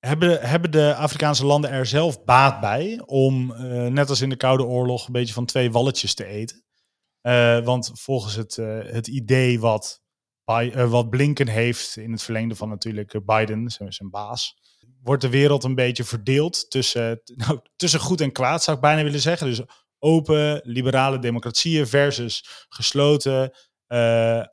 Hebben, 0.00 0.40
hebben 0.40 0.70
de 0.70 0.94
Afrikaanse 0.94 1.46
landen 1.46 1.70
er 1.70 1.86
zelf 1.86 2.24
baat 2.24 2.60
bij 2.60 3.02
om, 3.06 3.50
uh, 3.50 3.86
net 3.86 4.08
als 4.08 4.20
in 4.20 4.28
de 4.28 4.36
Koude 4.36 4.64
Oorlog, 4.64 5.06
een 5.06 5.12
beetje 5.12 5.34
van 5.34 5.44
twee 5.44 5.72
walletjes 5.72 6.14
te 6.14 6.24
eten? 6.24 6.64
Uh, 7.22 7.64
want 7.64 7.90
volgens 7.94 8.34
het, 8.34 8.56
het 8.86 9.06
idee 9.06 9.60
wat, 9.60 10.02
wat 10.88 11.10
Blinken 11.10 11.48
heeft, 11.48 11.96
in 11.96 12.12
het 12.12 12.22
verlengde 12.22 12.54
van 12.54 12.68
natuurlijk 12.68 13.20
Biden, 13.24 13.70
zijn, 13.70 13.92
zijn 13.92 14.10
baas, 14.10 14.54
wordt 15.02 15.22
de 15.22 15.28
wereld 15.28 15.64
een 15.64 15.74
beetje 15.74 16.04
verdeeld 16.04 16.70
tussen, 16.70 17.20
nou, 17.46 17.60
tussen 17.76 18.00
goed 18.00 18.20
en 18.20 18.32
kwaad, 18.32 18.62
zou 18.62 18.76
ik 18.76 18.82
bijna 18.82 19.02
willen 19.02 19.20
zeggen. 19.20 19.46
Dus 19.46 19.62
open, 19.98 20.60
liberale 20.64 21.18
democratieën 21.18 21.86
versus 21.86 22.66
gesloten 22.68 23.52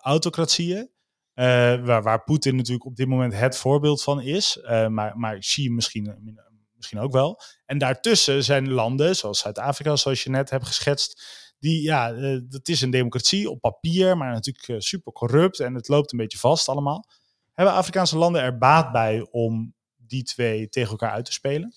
autocratieën. 0.01 0.95
Uh, 1.39 2.01
waar, 2.01 2.23
Poetin 2.23 2.55
natuurlijk 2.55 2.85
op 2.85 2.95
dit 2.95 3.07
moment 3.07 3.33
het 3.33 3.57
voorbeeld 3.57 4.03
van 4.03 4.21
is. 4.21 4.59
Uh, 4.61 4.87
maar, 4.87 5.17
maar 5.17 5.39
Xi 5.39 5.69
misschien, 5.69 6.39
misschien 6.75 6.99
ook 6.99 7.11
wel. 7.11 7.41
En 7.65 7.77
daartussen 7.77 8.43
zijn 8.43 8.71
landen, 8.71 9.15
zoals 9.15 9.39
Zuid-Afrika, 9.39 9.95
zoals 9.95 10.23
je 10.23 10.29
net 10.29 10.49
hebt 10.49 10.65
geschetst. 10.65 11.23
Die, 11.59 11.81
ja, 11.81 12.11
dat 12.41 12.67
is 12.67 12.81
een 12.81 12.89
democratie 12.89 13.49
op 13.49 13.59
papier, 13.59 14.17
maar 14.17 14.31
natuurlijk 14.31 14.81
super 14.83 15.11
corrupt. 15.11 15.59
En 15.59 15.73
het 15.73 15.87
loopt 15.87 16.11
een 16.11 16.17
beetje 16.17 16.37
vast 16.37 16.69
allemaal. 16.69 17.05
Hebben 17.53 17.75
Afrikaanse 17.75 18.17
landen 18.17 18.41
er 18.41 18.57
baat 18.57 18.91
bij 18.91 19.27
om 19.31 19.75
die 19.95 20.23
twee 20.23 20.69
tegen 20.69 20.91
elkaar 20.91 21.11
uit 21.11 21.25
te 21.25 21.33
spelen? 21.33 21.75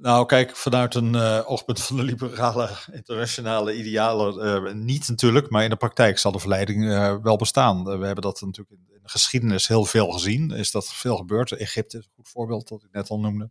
Nou, 0.00 0.26
kijk, 0.26 0.56
vanuit 0.56 0.94
een 0.94 1.14
uh, 1.14 1.50
oogpunt 1.50 1.82
van 1.82 1.96
de 1.96 2.02
liberale 2.02 2.70
internationale 2.92 3.76
idealen 3.76 4.64
uh, 4.66 4.72
niet 4.72 5.08
natuurlijk, 5.08 5.50
maar 5.50 5.64
in 5.64 5.70
de 5.70 5.76
praktijk 5.76 6.18
zal 6.18 6.32
de 6.32 6.38
verleiding 6.38 6.84
uh, 6.84 7.16
wel 7.22 7.36
bestaan. 7.36 7.84
we 7.84 8.06
hebben 8.06 8.22
dat 8.22 8.40
natuurlijk 8.40 8.80
in, 8.80 9.00
de 9.02 9.08
geschiedenis 9.08 9.68
heel 9.68 9.84
veel 9.84 10.10
gezien, 10.10 10.50
is 10.50 10.70
dat 10.70 10.92
veel 10.92 11.16
gebeurd. 11.16 11.52
Egypte 11.52 11.98
is 11.98 12.04
een 12.04 12.12
goed 12.14 12.28
voorbeeld, 12.28 12.68
dat 12.68 12.82
ik 12.82 12.92
net 12.92 13.08
al 13.08 13.20
noemde. 13.20 13.50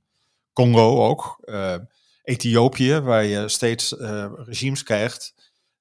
Congo 0.54 1.08
ook. 1.08 1.50
Ethiopië, 2.24 3.00
waar 3.00 3.24
je 3.24 3.48
steeds 3.48 3.96
regimes 4.46 4.84
krijgt 4.84 5.34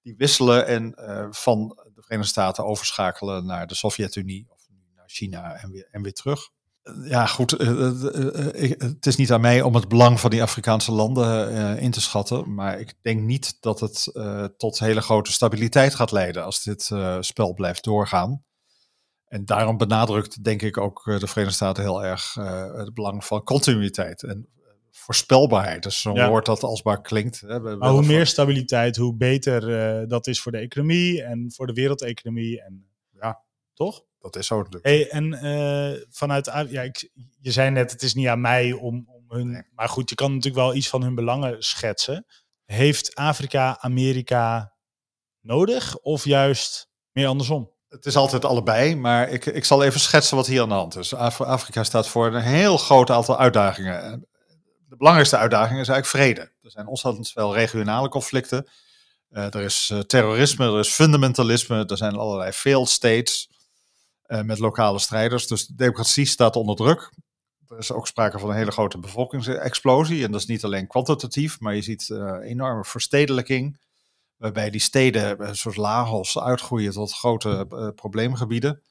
die 0.02 0.14
wisselen 0.16 0.66
en 0.66 0.94
van 1.30 1.68
de 1.94 2.02
Verenigde 2.02 2.30
Staten 2.30 2.64
overschakelen 2.64 3.46
naar 3.46 3.66
de 3.66 3.74
Sovjet-Unie 3.74 4.46
of 4.48 4.68
naar 4.94 5.08
China 5.08 5.54
en 5.54 5.70
weer, 5.70 5.88
en 5.90 6.02
weer 6.02 6.12
terug 6.12 6.50
ja, 7.05 7.26
goed. 7.26 7.53
Eh, 7.53 7.68
eh, 7.68 8.70
eh, 8.70 8.78
het 8.78 9.07
is 9.07 9.16
niet 9.16 9.32
aan 9.32 9.41
mij 9.41 9.62
om 9.62 9.74
het 9.74 9.89
belang 9.89 10.20
van 10.20 10.30
die 10.30 10.43
Afrikaanse 10.43 10.93
landen 10.93 11.78
in 11.78 11.91
te 11.91 12.01
schatten. 12.01 12.55
Maar 12.55 12.80
ik 12.80 12.95
denk 13.03 13.20
niet 13.20 13.57
dat 13.61 13.80
het 13.80 14.12
tot 14.57 14.78
hele 14.78 15.01
grote 15.01 15.32
stabiliteit 15.32 15.95
gaat 15.95 16.12
leiden 16.12 16.45
als 16.45 16.62
dit 16.62 16.91
spel 17.20 17.55
blijft 17.55 17.84
doorgaan. 17.84 18.45
En 19.28 19.45
daarom 19.45 19.76
benadrukt, 19.76 20.45
denk 20.45 20.62
ik, 20.62 20.76
ook 20.76 21.03
de 21.05 21.26
Verenigde 21.26 21.55
Staten 21.55 21.82
heel 21.82 22.05
erg 22.05 22.34
het 22.74 22.95
belang 22.95 23.24
van 23.24 23.45
continuïteit 23.45 24.22
en 24.22 24.49
voorspelbaarheid. 24.91 25.82
Dus 25.82 26.01
zo'n 26.01 26.26
woord 26.26 26.47
dat 26.47 26.62
alsbaar 26.62 27.01
klinkt. 27.01 27.41
Hè. 27.41 27.61
Maar 27.76 27.91
hoe 27.91 28.07
meer 28.07 28.26
stabiliteit, 28.26 28.97
hoe 28.97 29.16
beter 29.16 30.09
dat 30.09 30.26
is 30.26 30.41
voor 30.41 30.53
de 30.53 30.59
economie 30.59 31.22
en 31.22 31.53
voor 31.55 31.66
de 31.66 31.72
wereldeconomie. 31.72 32.62
En, 32.62 32.86
ja, 33.20 33.43
toch? 33.74 34.07
Dat 34.18 34.36
is 34.36 34.46
zo 34.46 34.56
natuurlijk. 34.56 34.84
Hey, 34.84 35.10
en 35.10 35.24
uh, 35.44 36.00
vanuit, 36.10 36.50
ja, 36.68 36.82
ik, 36.82 37.10
je 37.40 37.52
zei 37.52 37.70
net, 37.70 37.90
het 37.90 38.02
is 38.02 38.14
niet 38.14 38.28
aan 38.28 38.40
mij 38.40 38.72
om, 38.72 39.08
om 39.08 39.24
hun, 39.28 39.66
maar 39.74 39.88
goed, 39.88 40.08
je 40.08 40.14
kan 40.14 40.34
natuurlijk 40.34 40.64
wel 40.64 40.74
iets 40.74 40.88
van 40.88 41.02
hun 41.02 41.14
belangen 41.14 41.62
schetsen. 41.62 42.26
Heeft 42.64 43.14
Afrika 43.14 43.78
Amerika 43.80 44.72
nodig 45.40 45.98
of 45.98 46.24
juist 46.24 46.88
meer 47.12 47.26
andersom? 47.26 47.72
Het 47.88 48.06
is 48.06 48.16
altijd 48.16 48.44
allebei, 48.44 48.96
maar 48.96 49.28
ik, 49.28 49.46
ik 49.46 49.64
zal 49.64 49.82
even 49.82 50.00
schetsen 50.00 50.36
wat 50.36 50.46
hier 50.46 50.62
aan 50.62 50.68
de 50.68 50.74
hand 50.74 50.96
is. 50.96 51.14
Afrika 51.14 51.84
staat 51.84 52.08
voor 52.08 52.26
een 52.26 52.42
heel 52.42 52.78
groot 52.78 53.10
aantal 53.10 53.38
uitdagingen. 53.38 54.26
De 54.88 54.96
belangrijkste 54.96 55.36
uitdaging 55.36 55.80
is 55.80 55.88
eigenlijk 55.88 56.06
vrede. 56.06 56.40
Er 56.40 56.70
zijn 56.70 56.86
ontzettend 56.86 57.30
veel 57.30 57.54
regionale 57.54 58.08
conflicten. 58.08 58.68
Uh, 59.30 59.54
er 59.54 59.60
is 59.60 59.90
uh, 59.92 59.98
terrorisme, 59.98 60.66
er 60.66 60.78
is 60.78 60.88
fundamentalisme, 60.88 61.86
er 61.86 61.96
zijn 61.96 62.16
allerlei 62.16 62.52
failed 62.52 62.88
states. 62.88 63.50
Uh, 64.29 64.43
met 64.43 64.59
lokale 64.59 64.99
strijders. 64.99 65.47
Dus 65.47 65.66
de 65.66 65.74
democratie 65.74 66.26
staat 66.26 66.57
onder 66.57 66.76
druk. 66.76 67.12
Er 67.68 67.79
is 67.79 67.93
ook 67.93 68.07
sprake 68.07 68.39
van 68.39 68.51
een 68.51 68.57
hele 68.57 68.70
grote 68.70 68.99
bevolkingsexplosie. 68.99 70.24
En 70.24 70.31
dat 70.31 70.41
is 70.41 70.47
niet 70.47 70.64
alleen 70.64 70.87
kwantitatief, 70.87 71.61
maar 71.61 71.74
je 71.74 71.83
ziet 71.83 72.09
uh, 72.09 72.37
enorme 72.43 72.85
verstedelijking. 72.85 73.81
Waarbij 74.37 74.70
die 74.70 74.81
steden, 74.81 75.57
zoals 75.57 75.76
Lagos, 75.76 76.39
uitgroeien 76.39 76.93
tot 76.93 77.12
grote 77.12 77.66
probleemgebieden. 77.95 78.83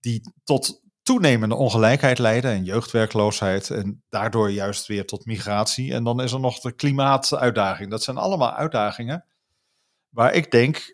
Die 0.00 0.32
tot 0.44 0.82
toenemende 1.02 1.54
ongelijkheid 1.54 2.18
leiden 2.18 2.50
en 2.50 2.64
jeugdwerkloosheid. 2.64 3.70
En 3.70 4.02
daardoor 4.08 4.50
juist 4.50 4.86
weer 4.86 5.06
tot 5.06 5.26
migratie. 5.26 5.92
En 5.92 6.04
dan 6.04 6.22
is 6.22 6.32
er 6.32 6.40
nog 6.40 6.60
de 6.60 6.72
klimaatuitdaging. 6.72 7.90
Dat 7.90 8.02
zijn 8.02 8.16
allemaal 8.16 8.52
uitdagingen 8.52 9.24
waar 10.08 10.34
ik 10.34 10.50
denk 10.50 10.92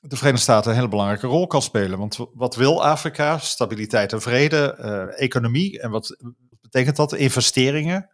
de 0.00 0.16
Verenigde 0.16 0.42
Staten 0.42 0.70
een 0.70 0.76
hele 0.76 0.88
belangrijke 0.88 1.26
rol 1.26 1.46
kan 1.46 1.62
spelen. 1.62 1.98
Want 1.98 2.18
wat 2.34 2.56
wil 2.56 2.84
Afrika? 2.84 3.38
Stabiliteit 3.38 4.12
en 4.12 4.20
vrede, 4.20 4.78
uh, 4.80 5.22
economie. 5.22 5.80
En 5.80 5.90
wat 5.90 6.16
betekent 6.60 6.96
dat? 6.96 7.12
Investeringen, 7.12 8.10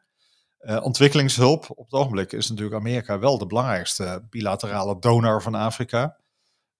uh, 0.61 0.85
ontwikkelingshulp. 0.85 1.67
Op 1.71 1.85
het 1.85 2.01
ogenblik 2.01 2.33
is 2.33 2.49
natuurlijk 2.49 2.77
Amerika 2.77 3.19
wel 3.19 3.39
de 3.39 3.47
belangrijkste 3.47 4.27
bilaterale 4.31 4.99
donor 4.99 5.43
van 5.43 5.55
Afrika. 5.55 6.21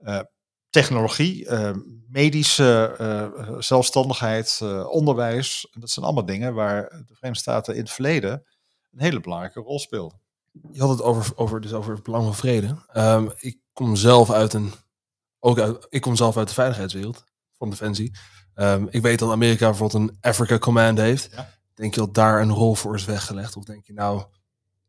Uh, 0.01 0.21
technologie, 0.71 1.49
medische 2.09 3.57
zelfstandigheid, 3.59 4.61
onderwijs. 4.89 5.69
Dat 5.71 5.91
zijn 5.91 6.05
allemaal 6.05 6.25
dingen 6.25 6.55
waar 6.55 6.83
de 6.83 7.15
Verenigde 7.15 7.43
Staten 7.43 7.75
in 7.75 7.81
het 7.81 7.91
verleden 7.91 8.45
een 8.93 9.01
hele 9.01 9.21
belangrijke 9.21 9.61
rol 9.61 9.79
speelden. 9.79 10.21
Je 10.71 10.81
had 10.81 10.89
het 10.89 11.03
over, 11.03 11.33
over, 11.37 11.61
dus 11.61 11.73
over 11.73 11.95
het 11.95 12.03
belang 12.03 12.25
van 12.25 12.35
vrede. 12.35 12.77
Um, 12.97 13.33
ik 13.39 13.59
kom 13.73 13.97
zelf 13.97 14.31
uit 14.31 14.53
een 14.53 14.73
ook 15.45 15.59
uit, 15.59 15.87
ik 15.89 16.01
kom 16.01 16.17
zelf 16.17 16.37
uit 16.37 16.49
de 16.49 16.55
veiligheidswereld 16.55 17.25
van 17.53 17.71
Defensie. 17.71 18.17
Um, 18.55 18.87
ik 18.91 19.03
weet 19.03 19.19
dat 19.19 19.31
Amerika 19.31 19.69
bijvoorbeeld 19.69 20.03
een 20.03 20.17
Africa 20.21 20.59
Command 20.59 20.99
heeft. 20.99 21.31
Denk 21.75 21.95
je 21.95 22.01
dat 22.01 22.15
daar 22.15 22.41
een 22.41 22.53
rol 22.53 22.75
voor 22.75 22.95
is 22.95 23.05
weggelegd? 23.05 23.57
Of 23.57 23.65
denk 23.65 23.87
je 23.87 23.93
nou, 23.93 24.25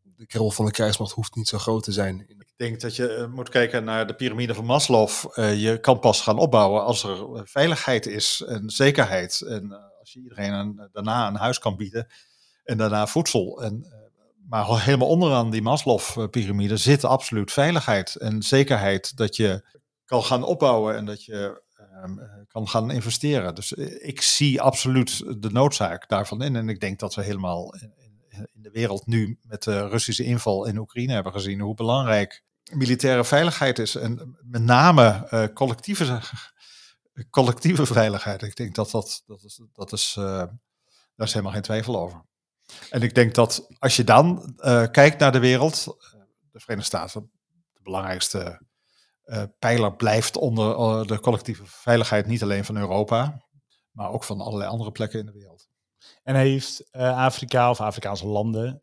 de 0.04 0.26
rol 0.28 0.52
van 0.52 0.66
de 0.66 0.72
krijgsmacht 0.72 1.12
hoeft 1.12 1.36
niet 1.36 1.48
zo 1.48 1.58
groot 1.58 1.84
te 1.84 1.92
zijn? 1.92 2.26
Ik 2.30 2.54
denk 2.56 2.82
dat 2.82 2.96
je 2.96 3.18
uh, 3.18 3.34
moet 3.36 3.50
kijken 3.50 3.84
naar 3.84 4.08
de 4.08 4.16
piramide 4.16 4.54
van 4.54 4.66
Maslow. 4.66 5.10
Uh, 5.36 5.62
je 5.62 5.80
kan 5.80 6.00
pas 6.00 6.22
gaan 6.22 6.38
opbouwen 6.38 6.84
als 6.84 7.04
er 7.04 7.48
veiligheid 7.48 8.06
is 8.06 8.44
en 8.48 8.70
zekerheid. 8.70 9.42
En 9.42 9.66
uh, 9.66 9.78
als 10.00 10.14
je 10.14 10.20
iedereen 10.20 10.54
een, 10.54 10.90
daarna 10.92 11.28
een 11.28 11.36
huis 11.36 11.60
kan 11.60 11.76
bieden 11.76 12.08
en 12.64 12.78
daarna 12.78 13.08
voedsel. 13.08 13.64
En, 13.64 13.86
maar 14.50 14.84
helemaal 14.84 15.08
onderaan 15.08 15.50
die 15.50 15.62
Maslow-pyramide 15.62 16.78
zit 16.78 17.04
absoluut 17.04 17.52
veiligheid 17.52 18.16
en 18.16 18.42
zekerheid. 18.44 19.18
Dat 19.18 19.36
je 19.36 19.74
kan 20.06 20.24
gaan 20.24 20.44
opbouwen 20.44 20.96
en 20.96 21.06
dat 21.06 21.24
je 21.24 21.64
um, 22.04 22.46
kan 22.48 22.68
gaan 22.68 22.92
investeren. 22.92 23.56
Dus 23.56 23.74
eh, 23.74 24.08
ik 24.08 24.22
zie 24.22 24.62
absoluut 24.62 25.42
de 25.42 25.52
noodzaak 25.52 26.10
daarvan 26.10 26.42
in. 26.42 26.56
En 26.56 26.70
ik 26.70 26.80
denk 26.80 27.00
dat 27.00 27.16
we 27.16 27.24
helemaal 27.24 27.76
in, 27.76 27.94
de 28.54 28.72
wereld 28.72 29.08
nu 29.08 29.40
met 29.42 29.64
de 29.64 29.88
Russische 29.88 30.24
inval 30.24 30.66
in 30.66 30.78
Oekraïne 30.78 31.14
hebben 31.14 31.32
gezien 31.32 31.60
hoe 31.60 31.76
belangrijk 31.76 32.44
militaire 32.74 33.26
veiligheid 33.26 33.80
is. 33.80 33.96
En 33.96 34.38
met 34.42 34.62
name 34.62 35.28
uh, 35.32 35.46
collectieve, 35.54 36.20
collectieve 37.30 37.86
veiligheid. 37.86 38.42
Ik 38.42 38.56
denk 38.56 38.76
dat 38.76 38.92
dat, 38.92 39.24
dat 39.26 39.44
is, 39.44 39.62
dat 39.74 39.92
is, 39.92 40.14
daar 40.16 40.50
is 41.18 41.32
helemaal 41.32 41.54
geen 41.54 41.62
twijfel 41.62 42.00
over. 42.00 42.26
En 42.90 43.02
ik 43.02 43.16
denk 43.16 43.36
dat 43.36 43.68
als 43.80 43.96
je 43.96 44.04
dan 44.04 44.56
kijkt 44.92 45.20
naar 45.20 45.32
de 45.32 45.40
wereld, 45.40 45.84
de 46.52 46.60
Verenigde 46.60 46.98
Staten 46.98 47.32
belangrijkste 47.86 48.40
uh, 48.40 48.56
pijler 49.60 49.96
blijft 49.96 50.38
onder 50.38 50.78
uh, 50.78 51.04
de 51.04 51.20
collectieve 51.20 51.64
veiligheid, 51.66 52.26
niet 52.26 52.44
alleen 52.44 52.66
van 52.66 52.78
Europa, 52.78 53.46
maar 53.92 54.10
ook 54.10 54.24
van 54.24 54.42
allerlei 54.42 54.70
andere 54.70 54.92
plekken 54.92 55.20
in 55.20 55.26
de 55.26 55.32
wereld. 55.32 55.68
En 56.24 56.36
heeft 56.36 56.90
uh, 56.92 57.18
Afrika 57.18 57.70
of 57.70 57.82
Afrikaanse 57.82 58.28
landen 58.28 58.82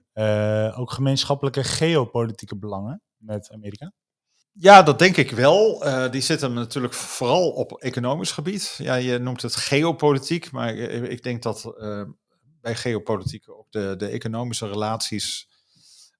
ook 0.77 0.93
gemeenschappelijke 0.93 1.65
geopolitieke 1.65 2.59
belangen 2.59 3.03
met 3.17 3.51
Amerika? 3.51 3.93
Ja, 4.53 4.83
dat 4.83 4.99
denk 4.99 5.17
ik 5.17 5.31
wel. 5.31 5.87
Uh, 5.87 6.11
die 6.11 6.21
zitten 6.21 6.53
natuurlijk 6.53 6.95
vooral 6.95 7.51
op 7.51 7.73
economisch 7.73 8.33
gebied. 8.33 8.75
Ja, 8.79 8.95
je 8.95 9.19
noemt 9.19 9.43
het 9.43 9.57
geopolitiek, 9.57 10.51
maar 10.51 10.75
ik 10.75 11.23
denk 11.23 11.43
dat 11.43 11.73
uh, 11.79 12.05
bij 12.61 12.75
geopolitiek 12.75 13.51
ook 13.51 13.67
de, 13.71 13.95
de 13.97 14.07
economische 14.07 14.69
relaties 14.69 15.49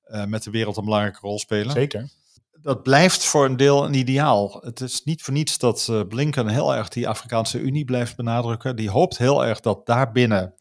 uh, 0.07 0.25
met 0.25 0.43
de 0.43 0.51
wereld 0.51 0.77
een 0.77 0.85
belangrijke 0.85 1.21
rol 1.21 1.39
spelen. 1.39 1.73
Zeker. 1.73 2.09
Dat 2.63 2.83
blijft 2.83 3.25
voor 3.25 3.45
een 3.45 3.57
deel 3.57 3.85
een 3.85 3.95
ideaal. 3.95 4.61
Het 4.61 4.81
is 4.81 5.05
niet 5.05 5.23
voor 5.23 5.33
niets 5.33 5.59
dat 5.59 6.05
Blinken 6.09 6.49
heel 6.49 6.75
erg 6.75 6.89
die 6.89 7.09
Afrikaanse 7.09 7.59
Unie 7.59 7.85
blijft 7.85 8.17
benadrukken. 8.17 8.77
Die 8.77 8.91
hoopt 8.91 9.19
heel 9.19 9.45
erg 9.45 9.61
dat 9.61 9.87
daarbinnen 9.87 10.55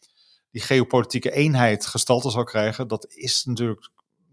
die 0.52 0.62
geopolitieke 0.62 1.32
eenheid 1.32 1.86
gestalte 1.86 2.30
zal 2.30 2.44
krijgen. 2.44 2.88
Dat 2.88 3.06
is 3.10 3.46
natuurlijk 3.46 3.90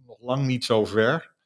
nog 0.07 0.17
lang 0.21 0.47
niet 0.47 0.65
zo 0.65 0.85
ver. 0.85 1.37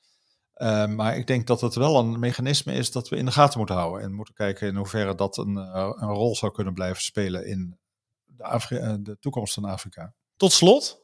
Uh, 0.57 0.87
maar 0.87 1.17
ik 1.17 1.27
denk 1.27 1.47
dat 1.47 1.61
het 1.61 1.75
wel 1.75 1.99
een 1.99 2.19
mechanisme 2.19 2.73
is 2.73 2.91
dat 2.91 3.09
we 3.09 3.17
in 3.17 3.25
de 3.25 3.33
gaten 3.33 3.59
moeten 3.59 3.77
houden. 3.77 4.03
En 4.03 4.13
moeten 4.13 4.35
kijken 4.35 4.69
in 4.69 4.77
hoeverre 4.77 5.15
dat 5.15 5.37
een, 5.37 5.57
uh, 5.57 5.93
een 5.95 6.09
rol 6.09 6.37
zou 6.37 6.53
kunnen 6.53 6.75
blijven 6.75 7.03
spelen 7.03 7.47
in 7.47 7.79
de, 8.27 8.99
de 9.03 9.17
toekomst 9.21 9.55
van 9.55 9.65
Afrika. 9.65 10.15
Tot 10.37 10.53
slot. 10.53 11.02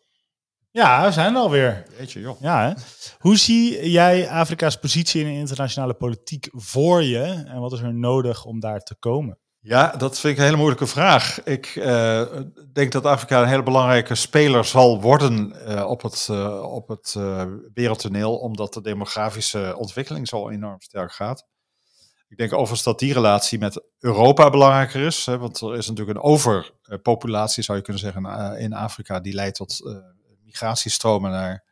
Ja, 0.78 1.04
we 1.04 1.12
zijn 1.12 1.34
er 1.34 1.40
alweer. 1.40 1.84
Weet 1.96 2.12
je, 2.12 2.20
joh. 2.20 2.40
Ja, 2.40 2.68
hè? 2.68 2.72
Hoe 3.18 3.36
zie 3.36 3.90
jij 3.90 4.28
Afrika's 4.28 4.78
positie 4.78 5.20
in 5.20 5.26
de 5.26 5.38
internationale 5.38 5.94
politiek 5.94 6.48
voor 6.52 7.02
je? 7.02 7.22
En 7.46 7.60
wat 7.60 7.72
is 7.72 7.80
er 7.80 7.94
nodig 7.94 8.44
om 8.44 8.60
daar 8.60 8.80
te 8.80 8.94
komen? 8.98 9.38
Ja, 9.60 9.96
dat 9.96 10.20
vind 10.20 10.32
ik 10.32 10.38
een 10.38 10.44
hele 10.44 10.56
moeilijke 10.56 10.86
vraag. 10.86 11.44
Ik 11.44 11.74
uh, 11.76 12.22
denk 12.72 12.92
dat 12.92 13.04
Afrika 13.04 13.42
een 13.42 13.48
hele 13.48 13.62
belangrijke 13.62 14.14
speler 14.14 14.64
zal 14.64 15.00
worden 15.00 15.54
uh, 15.68 15.90
op 15.90 16.02
het, 16.02 16.28
uh, 16.30 16.72
op 16.72 16.88
het 16.88 17.16
wereldtoneel, 17.74 18.36
omdat 18.36 18.74
de 18.74 18.82
demografische 18.82 19.74
ontwikkeling 19.76 20.28
zo 20.28 20.48
enorm 20.48 20.80
sterk 20.80 21.12
gaat. 21.12 21.46
Ik 22.28 22.36
denk 22.36 22.52
overigens 22.52 22.82
dat 22.82 22.98
die 22.98 23.12
relatie 23.12 23.58
met 23.58 23.84
Europa 23.98 24.50
belangrijker 24.50 25.06
is, 25.06 25.26
hè, 25.26 25.38
want 25.38 25.60
er 25.60 25.76
is 25.76 25.88
natuurlijk 25.88 26.18
een 26.18 26.24
overpopulatie, 26.24 27.62
zou 27.62 27.78
je 27.78 27.84
kunnen 27.84 28.02
zeggen, 28.02 28.58
in 28.58 28.72
Afrika, 28.72 29.20
die 29.20 29.34
leidt 29.34 29.56
tot 29.56 29.80
migratiestromen 30.48 31.30
naar 31.30 31.64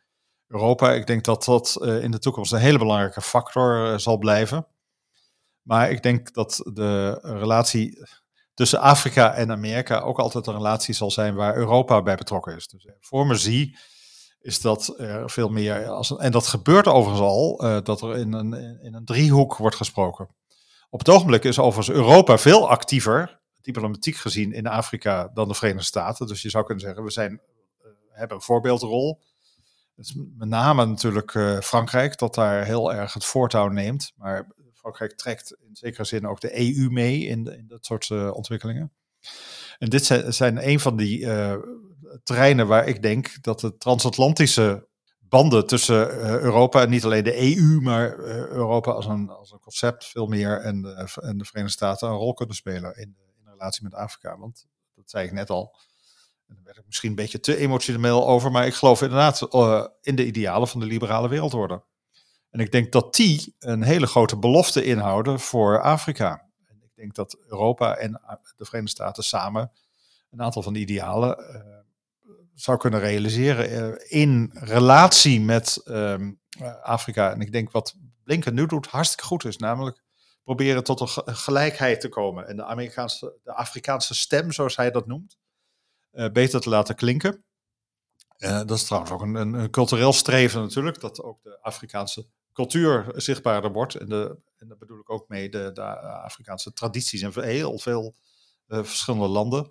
Europa. 0.47 0.93
Ik 0.93 1.07
denk 1.07 1.24
dat 1.24 1.45
dat 1.45 1.77
in 1.81 2.11
de 2.11 2.18
toekomst 2.18 2.53
een 2.53 2.59
hele 2.59 2.79
belangrijke 2.79 3.22
factor 3.22 4.01
zal 4.01 4.18
blijven. 4.18 4.66
Maar 5.62 5.91
ik 5.91 6.03
denk 6.03 6.35
dat 6.35 6.61
de 6.72 7.18
relatie 7.22 8.07
tussen 8.55 8.81
Afrika 8.81 9.35
en 9.35 9.51
Amerika 9.51 9.99
ook 9.99 10.18
altijd 10.18 10.47
een 10.47 10.55
relatie 10.55 10.95
zal 10.95 11.11
zijn 11.11 11.35
waar 11.35 11.57
Europa 11.57 12.03
bij 12.03 12.16
betrokken 12.16 12.57
is. 12.57 12.68
Dus 12.68 12.85
eh, 12.85 12.93
voor 13.01 13.27
me 13.27 13.35
zie 13.35 13.79
is 14.41 14.61
dat 14.61 14.95
er 14.99 15.31
veel 15.31 15.49
meer, 15.49 15.89
als, 15.89 16.16
en 16.16 16.33
dat 16.33 16.47
gebeurt 16.47 16.87
overigens 16.87 17.27
al, 17.27 17.57
dat 17.83 18.01
er 18.01 18.16
in 18.16 18.33
een, 18.33 18.53
in 18.83 18.95
een 18.95 19.05
driehoek 19.05 19.57
wordt 19.57 19.77
gesproken. 19.77 20.29
Op 20.91 20.99
het 20.99 21.09
ogenblik 21.09 21.45
is 21.45 21.59
overigens 21.59 21.97
Europa 21.97 22.39
veel 22.39 22.68
actiever, 22.68 23.41
diplomatiek 23.61 24.16
gezien, 24.16 24.53
in 24.53 24.66
Afrika 24.66 25.31
dan 25.35 25.49
de 25.49 25.55
Verenigde 25.55 25.87
Staten. 25.87 26.27
Dus 26.27 26.43
je 26.43 26.51
zou 26.51 26.64
kunnen 26.64 26.85
zeggen, 26.85 27.05
we 27.05 27.11
zijn, 27.11 27.41
hebben 28.16 28.36
een 28.36 28.42
voorbeeldrol. 28.42 29.22
Met 30.14 30.48
name 30.48 30.86
natuurlijk 30.86 31.34
uh, 31.34 31.58
Frankrijk, 31.60 32.18
dat 32.18 32.34
daar 32.34 32.64
heel 32.64 32.92
erg 32.92 33.12
het 33.12 33.24
voortouw 33.24 33.68
neemt. 33.68 34.12
Maar 34.16 34.46
Frankrijk 34.72 35.12
trekt 35.12 35.56
in 35.68 35.76
zekere 35.76 36.04
zin 36.04 36.26
ook 36.26 36.40
de 36.40 36.58
EU 36.58 36.90
mee 36.90 37.24
in, 37.24 37.46
in 37.46 37.66
dat 37.66 37.84
soort 37.84 38.08
uh, 38.08 38.34
ontwikkelingen. 38.34 38.92
En 39.78 39.88
dit 39.88 40.04
zijn, 40.28 40.68
een 40.68 40.80
van 40.80 40.96
die 40.96 41.18
uh, 41.18 41.56
terreinen 42.22 42.66
waar 42.66 42.86
ik 42.86 43.02
denk 43.02 43.42
dat 43.42 43.60
de 43.60 43.76
transatlantische 43.76 44.88
banden 45.18 45.66
tussen 45.66 46.10
Europa 46.20 46.82
en 46.82 46.90
niet 46.90 47.04
alleen 47.04 47.24
de 47.24 47.56
EU, 47.56 47.80
maar 47.80 48.18
Europa 48.18 48.90
als 48.90 49.06
een, 49.06 49.30
als 49.30 49.52
een 49.52 49.60
concept 49.60 50.04
veel 50.04 50.26
meer 50.26 50.60
en 50.60 50.82
de, 50.82 51.08
en 51.14 51.38
de 51.38 51.44
Verenigde 51.44 51.76
Staten 51.76 52.08
een 52.08 52.14
rol 52.14 52.34
kunnen 52.34 52.56
spelen 52.56 52.96
in, 52.96 53.16
in 53.38 53.50
relatie 53.50 53.82
met 53.82 53.94
Afrika. 53.94 54.38
Want 54.38 54.66
dat 54.94 55.10
zei 55.10 55.26
ik 55.26 55.32
net 55.32 55.50
al. 55.50 55.76
En 56.49 56.55
daar 56.55 56.64
werd 56.64 56.76
ik 56.76 56.86
misschien 56.86 57.11
een 57.11 57.16
beetje 57.16 57.40
te 57.40 57.57
emotioneel 57.57 58.28
over, 58.28 58.51
maar 58.51 58.66
ik 58.66 58.74
geloof 58.74 59.03
inderdaad 59.03 59.42
in 60.01 60.16
de 60.16 60.26
idealen 60.26 60.68
van 60.68 60.80
de 60.80 60.86
liberale 60.86 61.28
wereldorde. 61.28 61.82
En 62.51 62.61
ik 62.61 62.72
denk 62.72 62.92
dat 62.92 63.14
die 63.14 63.55
een 63.59 63.82
hele 63.82 64.07
grote 64.07 64.36
belofte 64.36 64.84
inhouden 64.84 65.40
voor 65.40 65.82
Afrika. 65.82 66.49
En 66.64 66.76
ik 66.82 66.90
denk 66.94 67.14
dat 67.14 67.38
Europa 67.49 67.97
en 67.97 68.12
de 68.57 68.64
Verenigde 68.64 68.90
Staten 68.90 69.24
samen 69.24 69.72
een 70.30 70.42
aantal 70.42 70.62
van 70.62 70.72
die 70.72 70.82
idealen 70.82 71.38
uh, 71.38 71.61
zou 72.55 72.78
kunnen 72.78 73.01
realiseren 73.01 74.11
in 74.11 74.51
relatie 74.55 75.40
met 75.40 75.80
um, 75.84 76.40
Afrika. 76.82 77.32
En 77.32 77.40
ik 77.40 77.53
denk 77.53 77.70
wat 77.70 77.97
Blinken 78.24 78.55
nu 78.55 78.66
doet 78.66 78.86
hartstikke 78.86 79.24
goed 79.24 79.44
is, 79.44 79.57
namelijk 79.57 80.03
proberen 80.44 80.84
tot 80.84 81.01
een 81.01 81.36
gelijkheid 81.36 82.01
te 82.01 82.09
komen 82.09 82.49
en 82.49 82.57
de, 82.57 82.64
Amerikaanse, 82.64 83.38
de 83.42 83.53
Afrikaanse 83.53 84.14
stem, 84.14 84.53
zoals 84.53 84.76
hij 84.76 84.90
dat 84.90 85.07
noemt, 85.07 85.36
beter 86.32 86.60
te 86.60 86.68
laten 86.68 86.94
klinken. 86.94 87.44
dat 88.38 88.70
is 88.70 88.84
trouwens 88.84 89.12
ook 89.12 89.22
een, 89.22 89.34
een, 89.34 89.70
cultureel 89.70 90.12
streven 90.12 90.60
natuurlijk, 90.60 91.00
dat 91.00 91.22
ook 91.22 91.42
de 91.42 91.58
Afrikaanse 91.62 92.26
cultuur 92.52 93.12
zichtbaarder 93.14 93.72
wordt. 93.72 93.94
En, 93.94 94.08
de, 94.08 94.38
en 94.56 94.68
daar 94.68 94.78
bedoel 94.78 94.98
ik 94.98 95.10
ook 95.10 95.28
mee 95.28 95.48
de, 95.48 95.82
Afrikaanse 96.22 96.72
tradities 96.72 97.22
in 97.22 97.32
heel 97.34 97.78
veel 97.78 98.14
uh, 98.68 98.84
verschillende 98.84 99.26
landen. 99.26 99.70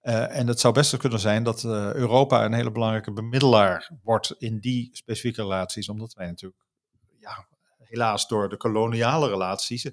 En 0.00 0.46
het 0.46 0.60
zou 0.60 0.74
best 0.74 0.96
kunnen 0.96 1.20
zijn 1.20 1.42
dat 1.42 1.64
Europa 1.64 2.44
een 2.44 2.52
hele 2.52 2.72
belangrijke 2.72 3.12
bemiddelaar 3.12 3.90
wordt 4.02 4.34
in 4.38 4.58
die 4.58 4.88
specifieke 4.92 5.42
relaties, 5.42 5.88
omdat 5.88 6.12
wij 6.14 6.26
natuurlijk, 6.26 6.62
ja, 7.18 7.46
helaas 7.78 8.28
door 8.28 8.48
de 8.48 8.56
koloniale 8.56 9.28
relaties, 9.28 9.90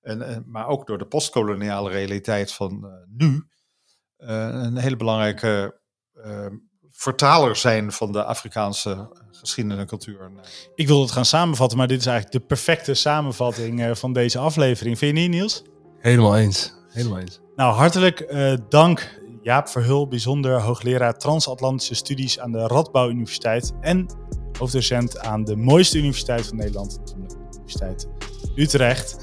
en, 0.00 0.44
maar 0.46 0.66
ook 0.66 0.86
door 0.86 0.98
de 0.98 1.06
postkoloniale 1.06 1.90
realiteit 1.90 2.52
van 2.52 3.04
nu, 3.06 3.48
een 4.18 4.76
hele 4.76 4.96
belangrijke 4.96 5.80
vertaler 6.90 7.56
zijn 7.56 7.92
van 7.92 8.12
de 8.12 8.24
Afrikaanse 8.24 9.08
geschiedenis 9.30 9.78
en 9.78 9.86
cultuur. 9.86 10.30
Ik 10.74 10.86
wil 10.86 11.00
het 11.00 11.10
gaan 11.10 11.24
samenvatten, 11.24 11.78
maar 11.78 11.86
dit 11.86 12.00
is 12.00 12.06
eigenlijk 12.06 12.40
de 12.40 12.46
perfecte 12.46 12.94
samenvatting 12.94 13.80
uh, 13.80 13.94
van 13.94 14.12
deze 14.12 14.38
aflevering. 14.38 14.98
Vind 14.98 15.16
je 15.16 15.22
niet, 15.22 15.30
Niels? 15.30 15.62
Helemaal 15.98 16.36
eens. 16.36 16.74
Helemaal 16.88 17.18
eens. 17.18 17.40
Nou, 17.56 17.74
hartelijk 17.74 18.26
uh, 18.30 18.52
dank 18.68 19.20
Jaap 19.42 19.68
Verhul, 19.68 20.08
bijzonder 20.08 20.60
hoogleraar 20.60 21.18
transatlantische 21.18 21.94
studies 21.94 22.38
aan 22.38 22.52
de 22.52 22.66
Radbouw 22.66 23.08
Universiteit 23.08 23.72
en 23.80 24.06
hoofddocent 24.58 25.18
aan 25.18 25.44
de 25.44 25.56
mooiste 25.56 25.98
universiteit 25.98 26.46
van 26.46 26.56
Nederland, 26.56 27.00
de 27.04 27.17
Universiteit 27.68 28.08
Utrecht. 28.54 29.16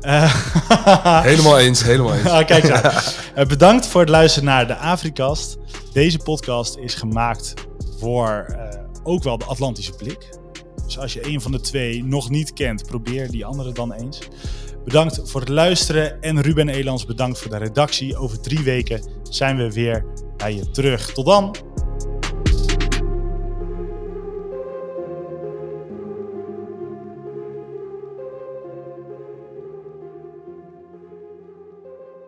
Uh, 0.00 0.34
helemaal 1.30 1.58
eens, 1.58 1.82
helemaal 1.82 2.14
eens. 2.14 2.28
ah, 2.28 2.46
kijk 2.46 2.64
uh, 2.64 3.44
bedankt 3.56 3.86
voor 3.86 4.00
het 4.00 4.10
luisteren 4.10 4.48
naar 4.48 4.66
de 4.66 4.76
Afrikast. 4.76 5.58
Deze 5.92 6.18
podcast 6.18 6.76
is 6.76 6.94
gemaakt 6.94 7.54
voor 7.98 8.46
uh, 8.50 8.80
ook 9.02 9.22
wel 9.22 9.38
de 9.38 9.44
Atlantische 9.44 9.92
blik. 9.92 10.28
Dus 10.84 10.98
als 10.98 11.12
je 11.12 11.26
een 11.26 11.40
van 11.40 11.52
de 11.52 11.60
twee 11.60 12.04
nog 12.04 12.30
niet 12.30 12.52
kent, 12.52 12.86
probeer 12.86 13.30
die 13.30 13.44
andere 13.44 13.72
dan 13.72 13.92
eens. 13.92 14.18
Bedankt 14.84 15.20
voor 15.24 15.40
het 15.40 15.48
luisteren 15.48 16.22
en 16.22 16.40
Ruben 16.40 16.68
Elans 16.68 17.06
bedankt 17.06 17.38
voor 17.38 17.50
de 17.50 17.56
redactie. 17.56 18.16
Over 18.16 18.40
drie 18.40 18.60
weken 18.60 19.02
zijn 19.22 19.56
we 19.56 19.72
weer 19.72 20.04
bij 20.36 20.54
je 20.54 20.70
terug. 20.70 21.12
Tot 21.12 21.26
dan! 21.26 21.56